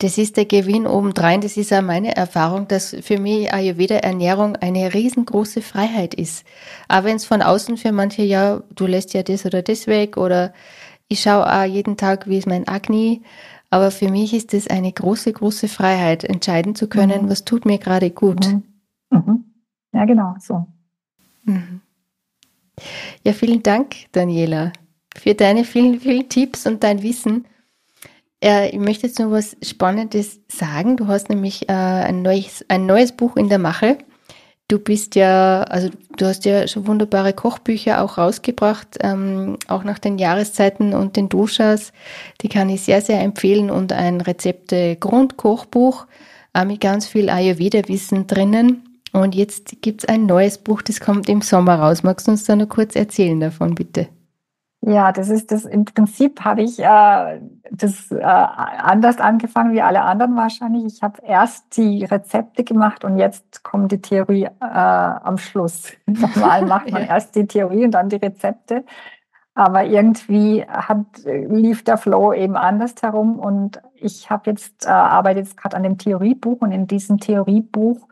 Das 0.00 0.16
ist 0.16 0.36
der 0.36 0.44
Gewinn 0.44 0.86
obendrein. 0.86 1.40
Das 1.40 1.56
ist 1.56 1.72
auch 1.72 1.82
meine 1.82 2.14
Erfahrung, 2.14 2.68
dass 2.68 2.96
für 3.00 3.18
mich 3.18 3.52
Ayurveda 3.52 3.96
Ernährung 3.96 4.54
eine 4.54 4.94
riesengroße 4.94 5.60
Freiheit 5.60 6.14
ist. 6.14 6.44
Aber 6.86 7.08
wenn 7.08 7.16
es 7.16 7.24
von 7.24 7.42
außen 7.42 7.76
für 7.76 7.90
manche, 7.90 8.22
ja, 8.22 8.62
du 8.76 8.86
lässt 8.86 9.12
ja 9.14 9.24
das 9.24 9.44
oder 9.44 9.60
das 9.60 9.88
weg 9.88 10.16
oder 10.16 10.52
ich 11.08 11.20
schaue 11.20 11.52
auch 11.52 11.64
jeden 11.64 11.96
Tag, 11.96 12.28
wie 12.28 12.38
ist 12.38 12.46
mein 12.46 12.68
Agni. 12.68 13.22
Aber 13.70 13.90
für 13.90 14.08
mich 14.08 14.32
ist 14.34 14.54
es 14.54 14.68
eine 14.68 14.92
große, 14.92 15.32
große 15.32 15.66
Freiheit, 15.66 16.22
entscheiden 16.22 16.74
zu 16.74 16.88
können, 16.88 17.24
mhm. 17.24 17.30
was 17.30 17.44
tut 17.44 17.66
mir 17.66 17.78
gerade 17.78 18.10
gut. 18.10 18.46
Mhm. 18.46 18.62
Mhm. 19.10 19.44
Ja, 19.92 20.04
genau, 20.04 20.34
so. 20.38 20.66
Mhm. 21.44 21.80
Ja, 23.24 23.32
vielen 23.32 23.62
Dank, 23.64 23.96
Daniela, 24.12 24.72
für 25.16 25.34
deine 25.34 25.64
vielen, 25.64 25.98
vielen 25.98 26.28
Tipps 26.28 26.66
und 26.66 26.84
dein 26.84 27.02
Wissen. 27.02 27.46
Äh, 28.42 28.70
ich 28.70 28.78
möchte 28.78 29.06
jetzt 29.06 29.18
noch 29.18 29.30
was 29.30 29.56
Spannendes 29.62 30.40
sagen. 30.48 30.96
Du 30.96 31.06
hast 31.06 31.28
nämlich 31.28 31.68
äh, 31.68 31.72
ein, 31.72 32.22
neues, 32.22 32.64
ein 32.68 32.86
neues 32.86 33.12
Buch 33.12 33.36
in 33.36 33.48
der 33.48 33.58
Mache. 33.58 33.98
Du 34.70 34.78
bist 34.78 35.14
ja, 35.14 35.62
also 35.62 35.88
du 36.18 36.26
hast 36.26 36.44
ja 36.44 36.68
schon 36.68 36.86
wunderbare 36.86 37.32
Kochbücher 37.32 38.02
auch 38.02 38.18
rausgebracht, 38.18 38.98
ähm, 39.00 39.56
auch 39.66 39.82
nach 39.82 39.98
den 39.98 40.18
Jahreszeiten 40.18 40.92
und 40.92 41.16
den 41.16 41.30
Doshas. 41.30 41.92
Die 42.42 42.50
kann 42.50 42.68
ich 42.68 42.82
sehr, 42.82 43.00
sehr 43.00 43.22
empfehlen 43.22 43.70
und 43.70 43.94
ein 43.94 44.20
Rezepte-Grundkochbuch 44.20 46.06
äh, 46.52 46.66
mit 46.66 46.82
ganz 46.82 47.06
viel 47.06 47.30
Ayurveda-Wissen 47.30 48.26
drinnen. 48.26 48.84
Und 49.14 49.34
jetzt 49.34 49.80
gibt 49.80 50.02
es 50.02 50.08
ein 50.08 50.26
neues 50.26 50.58
Buch, 50.58 50.82
das 50.82 51.00
kommt 51.00 51.30
im 51.30 51.40
Sommer 51.40 51.76
raus. 51.76 52.02
Magst 52.02 52.26
du 52.26 52.32
uns 52.32 52.44
da 52.44 52.54
noch 52.54 52.68
kurz 52.68 52.94
erzählen 52.94 53.40
davon, 53.40 53.74
bitte? 53.74 54.08
Ja, 54.80 55.10
das 55.10 55.28
ist 55.28 55.50
das. 55.50 55.64
Im 55.64 55.84
Prinzip 55.84 56.44
habe 56.44 56.62
ich 56.62 56.78
äh, 56.78 57.40
das 57.70 58.10
äh, 58.12 58.22
anders 58.22 59.18
angefangen 59.18 59.72
wie 59.72 59.82
alle 59.82 60.02
anderen 60.02 60.36
wahrscheinlich. 60.36 60.84
Ich 60.84 61.02
habe 61.02 61.20
erst 61.22 61.76
die 61.76 62.04
Rezepte 62.04 62.62
gemacht 62.62 63.04
und 63.04 63.18
jetzt 63.18 63.64
kommt 63.64 63.90
die 63.90 64.00
Theorie 64.00 64.44
äh, 64.44 64.50
am 64.60 65.36
Schluss. 65.36 65.92
Normal 66.06 66.66
macht 66.66 66.92
man 66.92 67.02
ja. 67.02 67.08
erst 67.08 67.34
die 67.34 67.46
Theorie 67.46 67.84
und 67.84 67.90
dann 67.90 68.08
die 68.08 68.16
Rezepte. 68.16 68.84
Aber 69.54 69.84
irgendwie 69.84 70.64
hat, 70.64 71.06
lief 71.24 71.82
der 71.82 71.98
Flow 71.98 72.32
eben 72.32 72.56
anders 72.56 72.94
herum 73.02 73.40
und 73.40 73.82
ich 73.96 74.30
habe 74.30 74.50
jetzt 74.50 74.86
äh, 74.86 74.90
arbeite 74.90 75.40
jetzt 75.40 75.56
gerade 75.56 75.76
an 75.76 75.82
dem 75.82 75.98
Theoriebuch 75.98 76.60
und 76.60 76.70
in 76.70 76.86
diesem 76.86 77.18
Theoriebuch 77.18 78.07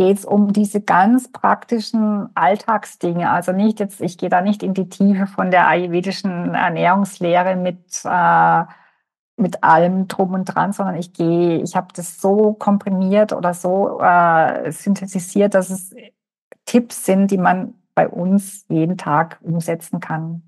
geht 0.00 0.16
es 0.16 0.24
um 0.24 0.54
diese 0.54 0.80
ganz 0.80 1.30
praktischen 1.30 2.30
Alltagsdinge. 2.34 3.28
Also 3.28 3.52
nicht 3.52 3.80
jetzt, 3.80 4.00
ich 4.00 4.16
gehe 4.16 4.30
da 4.30 4.40
nicht 4.40 4.62
in 4.62 4.72
die 4.72 4.88
Tiefe 4.88 5.26
von 5.26 5.50
der 5.50 5.68
ayurvedischen 5.68 6.54
Ernährungslehre 6.54 7.54
mit, 7.54 8.00
äh, 8.06 8.64
mit 9.36 9.62
allem 9.62 10.08
drum 10.08 10.32
und 10.32 10.46
dran, 10.46 10.72
sondern 10.72 10.94
ich 10.96 11.12
gehe, 11.12 11.60
ich 11.60 11.76
habe 11.76 11.88
das 11.94 12.18
so 12.18 12.54
komprimiert 12.54 13.34
oder 13.34 13.52
so 13.52 14.00
äh, 14.00 14.72
synthetisiert, 14.72 15.52
dass 15.52 15.68
es 15.68 15.94
Tipps 16.64 17.04
sind, 17.04 17.30
die 17.30 17.36
man 17.36 17.74
bei 17.94 18.08
uns 18.08 18.64
jeden 18.70 18.96
Tag 18.96 19.38
umsetzen 19.42 20.00
kann. 20.00 20.40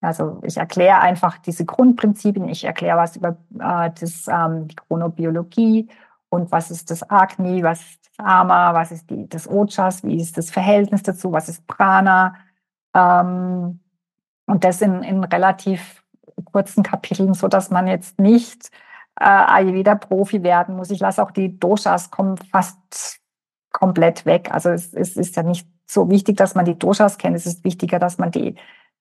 Also 0.00 0.40
ich 0.44 0.56
erkläre 0.56 1.00
einfach 1.00 1.36
diese 1.36 1.66
Grundprinzipien, 1.66 2.48
ich 2.48 2.64
erkläre 2.64 2.96
was 2.96 3.16
über 3.16 3.36
äh, 3.58 3.90
das, 4.00 4.28
ähm, 4.28 4.68
die 4.68 4.76
Chronobiologie 4.76 5.90
und 6.30 6.50
was 6.50 6.70
ist 6.70 6.90
das 6.90 7.10
Agni, 7.10 7.62
was 7.62 7.98
Ama, 8.22 8.74
was 8.74 8.92
ist 8.92 9.10
die, 9.10 9.28
das 9.28 9.48
Ojas, 9.48 10.04
wie 10.04 10.16
ist 10.16 10.38
das 10.38 10.50
Verhältnis 10.50 11.02
dazu, 11.02 11.32
was 11.32 11.48
ist 11.48 11.66
Prana. 11.66 12.36
Ähm, 12.94 13.80
und 14.46 14.64
das 14.64 14.80
in, 14.80 15.02
in 15.02 15.24
relativ 15.24 16.02
kurzen 16.44 16.82
Kapiteln, 16.82 17.34
so 17.34 17.48
dass 17.48 17.70
man 17.70 17.86
jetzt 17.86 18.18
nicht 18.18 18.70
äh, 19.18 19.24
Ayurveda-Profi 19.24 20.42
werden 20.42 20.76
muss. 20.76 20.90
Ich 20.90 21.00
lasse 21.00 21.22
auch 21.22 21.30
die 21.30 21.58
Doshas 21.58 22.10
kommen 22.10 22.36
fast 22.36 23.20
komplett 23.72 24.26
weg. 24.26 24.50
Also 24.52 24.70
es, 24.70 24.92
es 24.94 25.16
ist 25.16 25.36
ja 25.36 25.42
nicht 25.42 25.66
so 25.86 26.10
wichtig, 26.10 26.36
dass 26.36 26.54
man 26.54 26.64
die 26.64 26.78
Doshas 26.78 27.18
kennt. 27.18 27.36
Es 27.36 27.46
ist 27.46 27.64
wichtiger, 27.64 27.98
dass 27.98 28.18
man 28.18 28.30
die, 28.30 28.56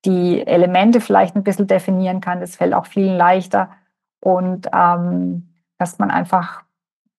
die 0.05 0.45
Elemente 0.45 1.01
vielleicht 1.01 1.35
ein 1.35 1.43
bisschen 1.43 1.67
definieren 1.67 2.21
kann. 2.21 2.39
Das 2.39 2.55
fällt 2.55 2.73
auch 2.73 2.85
vielen 2.85 3.17
leichter. 3.17 3.71
Und 4.19 4.67
ähm, 4.73 5.49
dass 5.77 5.97
man 5.97 6.11
einfach 6.11 6.63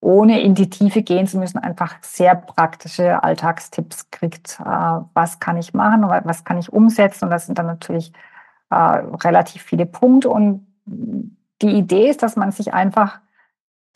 ohne 0.03 0.41
in 0.41 0.57
die 0.57 0.69
Tiefe 0.69 1.03
gehen 1.03 1.29
zu 1.29 1.39
müssen, 1.39 1.59
einfach 1.59 1.95
sehr 2.03 2.35
praktische 2.35 3.23
Alltagstipps 3.23 4.11
kriegt. 4.11 4.59
Äh, 4.61 4.65
was 5.15 5.39
kann 5.39 5.57
ich 5.57 5.73
machen, 5.75 6.03
was 6.03 6.45
kann 6.45 6.59
ich 6.59 6.73
umsetzen? 6.73 7.27
Und 7.27 7.31
das 7.31 7.47
sind 7.47 7.57
dann 7.59 7.67
natürlich 7.67 8.13
äh, 8.71 8.75
relativ 8.75 9.63
viele 9.63 9.87
Punkte. 9.87 10.29
Und 10.29 10.67
die 10.85 11.71
Idee 11.71 12.11
ist, 12.11 12.25
dass 12.25 12.35
man 12.35 12.51
sich 12.51 12.75
einfach 12.75 13.21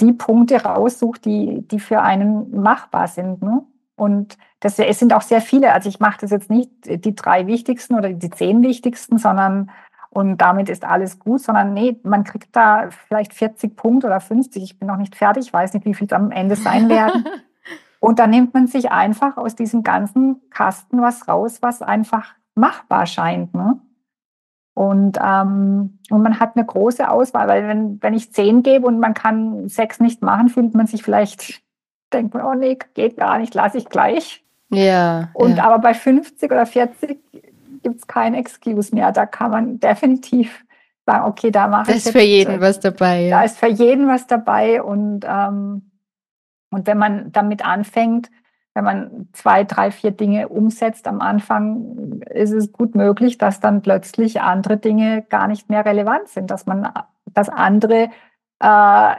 die 0.01 0.13
Punkte 0.13 0.62
raussucht, 0.62 1.24
die, 1.24 1.66
die 1.66 1.81
für 1.81 2.01
einen 2.01 2.53
machbar 2.61 3.09
sind. 3.09 3.43
Ne? 3.43 3.65
Und 3.97 4.39
das, 4.61 4.78
es 4.78 5.01
sind 5.01 5.12
auch 5.12 5.23
sehr 5.23 5.41
viele. 5.41 5.73
Also 5.73 5.89
ich 5.89 5.99
mache 5.99 6.19
das 6.20 6.31
jetzt 6.31 6.51
nicht 6.51 6.70
die 6.85 7.16
drei 7.16 7.49
wichtigsten 7.49 7.97
oder 7.97 8.12
die 8.12 8.31
zehn 8.31 8.62
wichtigsten, 8.62 9.19
sondern 9.19 9.70
und 10.16 10.38
damit 10.38 10.70
ist 10.70 10.82
alles 10.82 11.18
gut, 11.18 11.43
sondern 11.43 11.74
nee, 11.74 12.01
man 12.02 12.24
kriegt 12.24 12.56
da 12.56 12.88
vielleicht 13.06 13.34
40 13.34 13.76
Punkte 13.76 14.06
oder 14.06 14.18
50. 14.18 14.62
Ich 14.62 14.78
bin 14.78 14.88
noch 14.88 14.97
nicht 14.97 15.14
fertig, 15.14 15.52
weiß 15.52 15.74
nicht, 15.74 15.84
wie 15.84 15.93
viel 15.93 16.06
es 16.06 16.12
am 16.14 16.30
Ende 16.30 16.56
sein 16.56 16.88
werden. 16.88 17.26
und 18.01 18.18
dann 18.18 18.30
nimmt 18.30 18.55
man 18.55 18.66
sich 18.66 18.90
einfach 18.90 19.36
aus 19.36 19.56
diesem 19.56 19.82
ganzen 19.82 20.40
Kasten 20.48 21.02
was 21.02 21.28
raus, 21.28 21.59
was 21.60 21.82
einfach 21.82 22.34
machbar 22.55 23.05
scheint. 23.05 23.55
Ne? 23.55 23.78
Und, 24.72 25.18
ähm, 25.22 25.98
und 26.09 26.22
man 26.22 26.40
hat 26.40 26.56
eine 26.56 26.64
große 26.64 27.10
Auswahl, 27.10 27.47
weil 27.47 27.68
wenn, 27.68 28.02
wenn 28.02 28.14
ich 28.14 28.32
zehn 28.32 28.62
gebe 28.62 28.86
und 28.86 28.98
man 28.98 29.12
kann 29.12 29.68
sechs 29.68 30.01
nicht 30.01 30.22
machen, 30.22 30.48
fühlt 30.48 30.74
man 30.74 30.86
sich 30.86 31.02
vielleicht, 31.02 31.60
denkt 32.14 32.32
man, 32.32 32.43
oh 32.47 32.55
nee, 32.55 32.78
geht 32.94 33.18
gar 33.18 33.36
nicht, 33.36 33.52
lasse 33.52 33.76
ich 33.76 33.90
gleich. 33.90 34.43
Ja. 34.70 35.28
Und 35.34 35.59
ja. 35.59 35.64
aber 35.64 35.78
bei 35.78 35.93
50 35.93 36.51
oder 36.51 36.64
40 36.64 37.26
gibt 37.87 38.01
es 38.01 38.07
kein 38.09 38.35
Excuse 38.35 38.93
mehr. 38.93 39.13
Da 39.13 39.27
kann 39.27 39.53
man 39.53 39.79
definitiv 39.79 40.65
sagen, 41.07 41.25
okay, 41.27 41.53
da 41.53 41.69
mache 41.69 41.93
ich. 41.93 42.03
Da 42.03 42.11
ist 42.11 42.11
für 42.11 42.25
jeden 42.25 42.61
was 42.61 42.81
dabei. 42.81 43.27
Ja. 43.27 43.39
Da 43.39 43.45
ist 43.45 43.59
für 43.59 43.69
jeden 43.69 44.09
was 44.09 44.27
dabei. 44.27 44.83
Und, 44.83 45.25
ähm, 45.25 45.93
und 46.71 46.89
wenn 46.89 46.99
man 46.99 47.31
damit 47.31 47.65
anfängt, 47.65 48.29
wenn 48.75 48.85
man 48.85 49.29
zwei, 49.33 49.63
drei, 49.63 49.93
vier 49.93 50.11
Dinge 50.11 50.49
umsetzt 50.49 51.07
am 51.07 51.21
Anfang, 51.21 52.23
ist 52.29 52.53
es 52.53 52.73
gut 52.73 52.97
möglich, 52.97 53.39
dass 53.39 53.61
dann 53.61 53.83
plötzlich 53.83 54.41
andere 54.41 54.79
Dinge 54.79 55.23
gar 55.23 55.47
nicht 55.47 55.71
mehr 55.71 55.85
relevant 55.85 56.29
sind, 56.29 56.51
dass 56.51 56.67
man, 56.67 56.93
dass 57.27 57.49
andere 57.49 58.11
äh, 58.59 59.15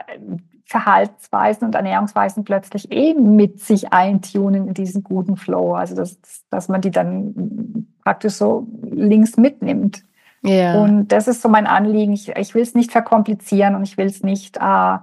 Verhaltensweisen 0.66 1.66
und 1.66 1.74
Ernährungsweisen 1.74 2.44
plötzlich 2.44 2.92
eben 2.92 3.34
mit 3.34 3.60
sich 3.60 3.90
eintunen 3.94 4.68
in 4.68 4.74
diesen 4.74 5.02
guten 5.02 5.38
Flow. 5.38 5.72
Also 5.72 5.96
dass, 5.96 6.18
dass 6.50 6.68
man 6.68 6.82
die 6.82 6.90
dann 6.90 7.88
praktisch 8.08 8.32
so 8.32 8.66
links 8.82 9.36
mitnimmt. 9.36 10.02
Ja. 10.42 10.80
Und 10.80 11.08
das 11.08 11.28
ist 11.28 11.42
so 11.42 11.50
mein 11.50 11.66
Anliegen. 11.66 12.14
Ich, 12.14 12.30
ich 12.30 12.54
will 12.54 12.62
es 12.62 12.74
nicht 12.74 12.90
verkomplizieren 12.90 13.74
und 13.74 13.82
ich 13.82 13.98
will 13.98 14.06
es 14.06 14.22
nicht 14.22 14.56
äh, 14.56 14.96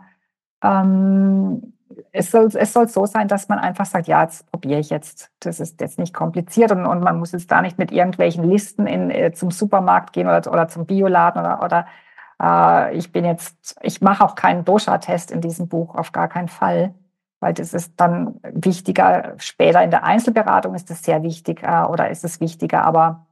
ähm, 0.64 1.73
es 2.11 2.32
soll, 2.32 2.49
es 2.56 2.73
soll 2.73 2.88
so 2.88 3.06
sein, 3.06 3.27
dass 3.27 3.48
man 3.48 3.60
einfach 3.60 3.86
sagt, 3.86 4.07
ja, 4.07 4.23
jetzt 4.23 4.52
probiere 4.52 4.80
ich 4.80 4.90
jetzt. 4.90 5.30
Das 5.40 5.60
ist 5.60 5.80
jetzt 5.80 5.99
nicht 5.99 6.15
kompliziert 6.15 6.72
und, 6.72 6.88
und 6.88 7.03
man 7.03 7.19
muss 7.19 7.32
jetzt 7.32 7.52
da 7.52 7.61
nicht 7.61 7.77
mit 7.77 7.91
irgendwelchen 7.91 8.44
Listen 8.44 8.88
in, 8.88 9.11
äh, 9.11 9.34
zum 9.34 9.52
Supermarkt 9.52 10.11
gehen 10.11 10.27
oder, 10.27 10.52
oder 10.52 10.68
zum 10.68 10.88
Bioladen 10.88 11.41
oder, 11.41 11.64
oder 11.64 11.86
äh, 12.41 12.98
ich 12.98 13.11
bin 13.11 13.23
jetzt, 13.23 13.77
ich 13.84 14.02
mache 14.02 14.23
auch 14.23 14.34
keinen 14.34 14.65
Dosha-Test 14.65 15.30
in 15.30 15.41
diesem 15.41 15.68
Buch, 15.68 15.94
auf 15.94 16.11
gar 16.11 16.27
keinen 16.27 16.48
Fall, 16.48 16.95
weil 17.45 17.53
das 17.53 17.76
ist 17.76 17.93
dann 17.97 18.39
wichtiger. 18.41 19.35
Später 19.38 19.84
in 19.84 19.91
der 19.91 20.03
Einzelberatung 20.03 20.73
ist 20.73 20.89
das 20.89 21.03
sehr 21.03 21.22
wichtig 21.22 21.61
äh, 21.61 21.84
oder 21.84 22.09
ist 22.09 22.23
es 22.23 22.39
wichtiger, 22.39 22.84
aber 22.84 23.27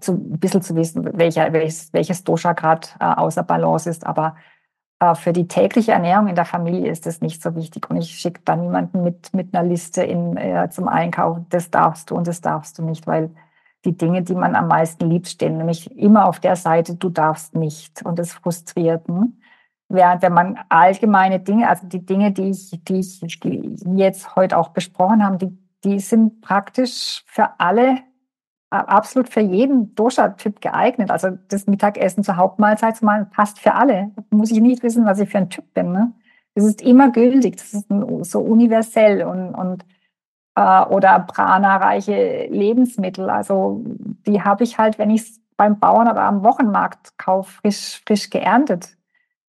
zu, 0.00 0.12
ein 0.12 0.40
bisschen 0.40 0.62
zu 0.62 0.74
wissen, 0.74 1.06
welcher, 1.18 1.52
welches, 1.52 1.92
welches 1.92 2.24
Dosha 2.24 2.54
gerade 2.54 2.88
äh, 2.98 3.04
außer 3.04 3.42
Balance 3.42 3.90
ist, 3.90 4.06
aber 4.06 4.36
äh, 5.00 5.14
für 5.14 5.34
die 5.34 5.46
tägliche 5.46 5.92
Ernährung 5.92 6.28
in 6.28 6.34
der 6.34 6.46
Familie 6.46 6.90
ist 6.90 7.04
das 7.04 7.20
nicht 7.20 7.42
so 7.42 7.54
wichtig. 7.56 7.90
Und 7.90 7.98
ich 7.98 8.08
schicke 8.08 8.40
da 8.42 8.56
niemanden 8.56 9.04
mit, 9.04 9.34
mit 9.34 9.54
einer 9.54 9.68
Liste 9.68 10.02
in, 10.02 10.38
äh, 10.38 10.70
zum 10.70 10.88
Einkaufen, 10.88 11.44
das 11.50 11.70
darfst 11.70 12.10
du 12.10 12.14
und 12.14 12.26
das 12.26 12.40
darfst 12.40 12.78
du 12.78 12.82
nicht, 12.82 13.06
weil 13.06 13.28
die 13.84 13.98
Dinge, 13.98 14.22
die 14.22 14.34
man 14.34 14.56
am 14.56 14.68
meisten 14.68 15.10
liebt, 15.10 15.28
stehen 15.28 15.58
nämlich 15.58 15.94
immer 15.94 16.26
auf 16.26 16.40
der 16.40 16.56
Seite, 16.56 16.94
du 16.94 17.10
darfst 17.10 17.54
nicht. 17.54 18.02
Und 18.02 18.18
das 18.18 18.32
frustriert. 18.32 19.06
Hm? 19.08 19.39
Während 19.92 20.22
wenn 20.22 20.32
man 20.32 20.58
allgemeine 20.68 21.40
Dinge, 21.40 21.68
also 21.68 21.86
die 21.86 22.06
Dinge, 22.06 22.30
die 22.30 22.50
ich, 22.50 22.70
die 22.84 23.00
ich 23.00 23.20
jetzt 23.96 24.36
heute 24.36 24.56
auch 24.56 24.68
besprochen 24.68 25.24
haben, 25.24 25.38
die, 25.38 25.58
die 25.84 25.98
sind 25.98 26.40
praktisch 26.40 27.24
für 27.26 27.58
alle 27.58 27.98
absolut 28.70 29.28
für 29.28 29.40
jeden 29.40 29.94
Dosha-Typ 29.96 30.60
geeignet. 30.60 31.10
Also 31.10 31.30
das 31.48 31.66
Mittagessen 31.66 32.22
zur 32.22 32.36
Hauptmahlzeit 32.36 32.96
zu 32.96 33.04
machen, 33.04 33.28
passt 33.30 33.58
für 33.58 33.74
alle. 33.74 34.12
Muss 34.30 34.52
ich 34.52 34.60
nicht 34.60 34.82
wissen, 34.82 35.04
was 35.04 35.18
ich 35.18 35.28
für 35.28 35.38
ein 35.38 35.50
Typ 35.50 35.74
bin. 35.74 35.92
Ne? 35.92 36.12
Das 36.54 36.64
ist 36.64 36.80
immer 36.80 37.10
gültig, 37.10 37.56
das 37.56 37.74
ist 37.74 37.86
so 38.30 38.40
universell 38.40 39.24
und, 39.24 39.54
und 39.54 39.84
äh, 40.54 40.84
oder 40.84 41.18
prana-reiche 41.20 42.46
Lebensmittel. 42.46 43.28
Also 43.28 43.82
die 44.26 44.42
habe 44.42 44.62
ich 44.62 44.78
halt, 44.78 44.98
wenn 44.98 45.10
ich 45.10 45.22
es 45.22 45.40
beim 45.56 45.78
Bauern 45.78 46.08
oder 46.08 46.22
am 46.22 46.44
Wochenmarkt 46.44 47.18
kaufe, 47.18 47.60
frisch, 47.60 48.00
frisch 48.06 48.30
geerntet. 48.30 48.96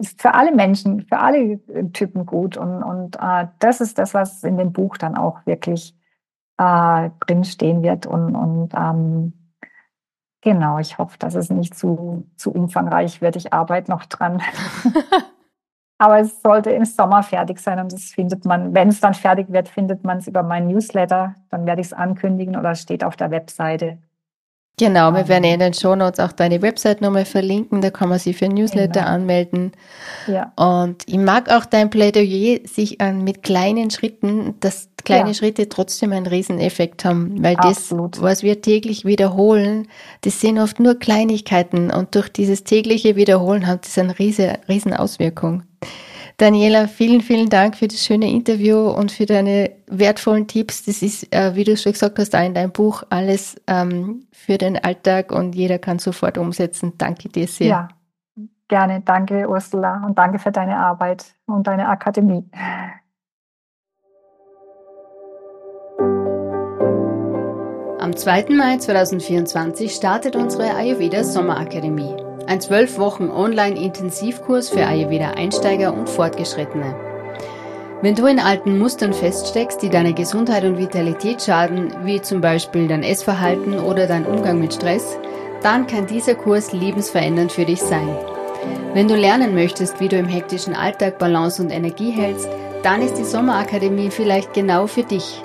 Ist 0.02 0.22
für 0.22 0.34
alle 0.34 0.52
Menschen, 0.52 1.02
für 1.02 1.20
alle 1.20 1.60
Typen 1.94 2.26
gut. 2.26 2.58
Und, 2.58 2.82
und 2.82 3.18
äh, 3.18 3.48
das 3.60 3.82
ist 3.82 4.00
das, 4.00 4.14
was 4.14 4.44
in 4.44 4.58
dem 4.58 4.74
Buch 4.74 4.98
dann 4.98 5.16
auch 5.16 5.46
wirklich 5.46 5.96
äh, 6.58 7.10
drinstehen 7.20 7.84
wird. 7.84 8.08
Und, 8.08 8.36
und 8.36 8.70
ähm, 8.76 9.34
genau, 10.42 10.80
ich 10.80 10.98
hoffe, 10.98 11.18
dass 11.20 11.36
es 11.36 11.50
nicht 11.52 11.76
zu, 11.76 12.28
zu 12.36 12.52
umfangreich 12.52 13.22
wird. 13.22 13.36
Ich 13.36 13.54
arbeite 13.54 13.92
noch 13.92 14.06
dran. 14.06 14.42
Aber 16.00 16.20
es 16.20 16.42
sollte 16.42 16.72
im 16.72 16.86
Sommer 16.86 17.22
fertig 17.22 17.60
sein 17.60 17.80
und 17.80 17.94
das 17.94 18.06
findet 18.06 18.44
man, 18.44 18.74
wenn 18.74 18.88
es 18.88 19.00
dann 19.02 19.14
fertig 19.14 19.52
wird, 19.52 19.70
findet 19.70 20.04
man 20.04 20.18
es 20.18 20.28
über 20.28 20.42
meinen 20.42 20.68
Newsletter. 20.68 21.36
Dann 21.52 21.68
werde 21.68 21.82
ich 21.82 21.88
es 21.88 21.94
ankündigen 21.94 22.58
oder 22.58 22.74
steht 22.74 23.04
auf 23.04 23.16
der 23.16 23.30
Webseite. 23.30 24.00
Genau, 24.78 25.14
wir 25.14 25.28
werden 25.28 25.44
in 25.44 25.60
den 25.60 25.74
Shownotes 25.74 26.20
auch 26.20 26.32
deine 26.32 26.62
Website 26.62 27.02
nochmal 27.02 27.26
verlinken, 27.26 27.82
da 27.82 27.92
kann 27.92 28.10
man 28.10 28.18
sich 28.18 28.38
für 28.38 28.48
Newsletter 28.48 29.02
genau. 29.02 29.14
anmelden. 29.14 29.74
Ja. 30.26 30.52
Und 30.56 31.04
ich 31.08 31.18
mag 31.18 31.52
auch 31.52 31.66
dein 31.66 31.92
Plädoyer, 31.92 32.60
sich 32.66 33.00
an, 33.00 33.24
mit 33.24 33.44
kleinen 33.44 33.92
Schritten, 33.92 34.56
dass 34.60 34.90
kleine 35.04 35.30
ja. 35.30 35.34
Schritte 35.36 35.70
trotzdem 35.70 36.14
einen 36.14 36.26
Rieseneffekt 36.26 37.06
haben, 37.06 37.44
weil 37.44 37.58
Absolut. 37.58 38.16
das, 38.16 38.24
was 38.24 38.44
wir 38.44 38.62
täglich 38.62 39.06
wiederholen, 39.06 39.88
das 40.22 40.42
sind 40.42 40.58
oft 40.58 40.80
nur 40.80 40.98
Kleinigkeiten 40.98 41.92
und 41.92 42.16
durch 42.16 42.30
dieses 42.30 42.64
tägliche 42.64 43.16
Wiederholen 43.16 43.68
hat 43.68 43.86
das 43.86 43.98
eine 44.00 44.18
riesen, 44.18 44.50
riesen 44.68 44.94
Auswirkung. 44.94 45.64
Daniela, 46.42 46.88
vielen, 46.88 47.22
vielen 47.22 47.50
Dank 47.50 47.76
für 47.76 47.88
das 47.88 48.04
schöne 48.04 48.28
Interview 48.28 48.90
und 48.90 49.12
für 49.12 49.28
deine 49.28 49.74
wertvollen 49.86 50.48
Tipps. 50.48 50.84
Das 50.84 51.04
ist, 51.04 51.32
äh, 51.32 51.54
wie 51.54 51.64
du 51.64 51.78
schon 51.78 51.92
gesagt 51.92 52.18
hast, 52.18 52.36
auch 52.36 52.44
in 52.44 52.56
deinem 52.56 52.72
Buch 52.72 53.04
alles 53.12 53.62
ähm, 53.68 54.26
für 54.32 54.58
den 54.58 54.84
Alltag 54.84 55.32
und 55.32 55.54
jeder 55.54 55.78
kann 55.78 56.00
sofort 56.00 56.40
umsetzen. 56.40 56.94
Danke 56.98 57.30
dir 57.30 57.48
sehr. 57.48 57.68
Ja, 57.68 57.88
gerne. 58.68 59.02
Danke, 59.02 59.48
Ursula, 59.48 60.04
und 60.04 60.18
danke 60.18 60.40
für 60.40 60.52
deine 60.52 60.78
Arbeit 60.78 61.36
und 61.46 61.68
deine 61.68 61.88
Akademie. 61.88 62.50
Am 68.00 68.16
2. 68.16 68.46
Mai 68.50 68.78
2024 68.78 69.92
startet 69.94 70.36
unsere 70.36 70.74
Ayurveda 70.74 71.24
Sommerakademie. 71.24 72.31
Ein 72.52 72.60
zwölf 72.60 72.98
Wochen 72.98 73.30
Online-Intensivkurs 73.30 74.72
für 74.72 74.86
Ayurveda-Einsteiger 74.86 75.94
und 75.94 76.10
Fortgeschrittene. 76.10 76.94
Wenn 78.02 78.14
du 78.14 78.26
in 78.26 78.40
alten 78.40 78.78
Mustern 78.78 79.14
feststeckst, 79.14 79.82
die 79.82 79.88
deiner 79.88 80.12
Gesundheit 80.12 80.66
und 80.66 80.78
Vitalität 80.78 81.42
schaden, 81.42 81.94
wie 82.04 82.22
zum 82.22 82.42
Beispiel 82.42 82.90
dein 82.90 83.04
Essverhalten 83.04 83.80
oder 83.80 84.06
dein 84.06 84.26
Umgang 84.26 84.60
mit 84.60 84.74
Stress, 84.74 85.18
dann 85.64 85.88
kann 85.88 86.08
dieser 86.08 86.36
Kurs 86.36 86.74
lebensverändernd 86.74 87.54
für 87.54 87.64
dich 87.64 87.80
sein. 87.80 88.18
Wenn 88.94 89.08
du 89.08 89.16
lernen 89.16 89.56
möchtest, 89.56 90.02
wie 90.02 90.10
du 90.10 90.18
im 90.18 90.28
hektischen 90.28 90.76
Alltag 90.76 91.20
Balance 91.20 91.64
und 91.64 91.70
Energie 91.70 92.12
hältst, 92.12 92.50
dann 92.84 93.02
ist 93.02 93.14
die 93.14 93.24
Sommerakademie 93.24 94.12
vielleicht 94.12 94.54
genau 94.54 94.88
für 94.88 95.04
dich. 95.04 95.42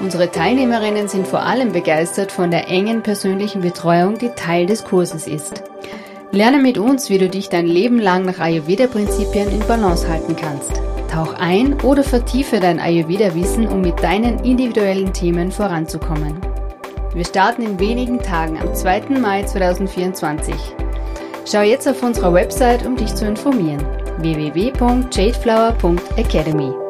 Unsere 0.00 0.30
Teilnehmerinnen 0.30 1.08
sind 1.08 1.28
vor 1.28 1.40
allem 1.40 1.72
begeistert 1.72 2.32
von 2.32 2.50
der 2.50 2.68
engen 2.68 3.02
persönlichen 3.02 3.60
Betreuung, 3.60 4.16
die 4.16 4.30
Teil 4.30 4.64
des 4.64 4.84
Kurses 4.84 5.26
ist. 5.26 5.62
Lerne 6.34 6.58
mit 6.58 6.78
uns, 6.78 7.10
wie 7.10 7.18
du 7.18 7.28
dich 7.28 7.50
dein 7.50 7.66
Leben 7.66 7.98
lang 7.98 8.24
nach 8.24 8.38
Ayurveda-Prinzipien 8.38 9.50
in 9.50 9.60
Balance 9.68 10.08
halten 10.08 10.34
kannst. 10.34 10.72
Tauch 11.12 11.34
ein 11.34 11.78
oder 11.82 12.02
vertiefe 12.02 12.58
dein 12.58 12.80
Ayurveda-Wissen, 12.80 13.68
um 13.68 13.82
mit 13.82 14.02
deinen 14.02 14.38
individuellen 14.38 15.12
Themen 15.12 15.52
voranzukommen. 15.52 16.40
Wir 17.12 17.26
starten 17.26 17.60
in 17.60 17.78
wenigen 17.78 18.18
Tagen 18.18 18.56
am 18.56 18.74
2. 18.74 19.10
Mai 19.20 19.42
2024. 19.42 20.54
Schau 21.44 21.60
jetzt 21.60 21.86
auf 21.86 22.02
unserer 22.02 22.32
Website, 22.32 22.86
um 22.86 22.96
dich 22.96 23.14
zu 23.14 23.26
informieren. 23.26 23.84
www.jadeflower.academy 24.22 26.81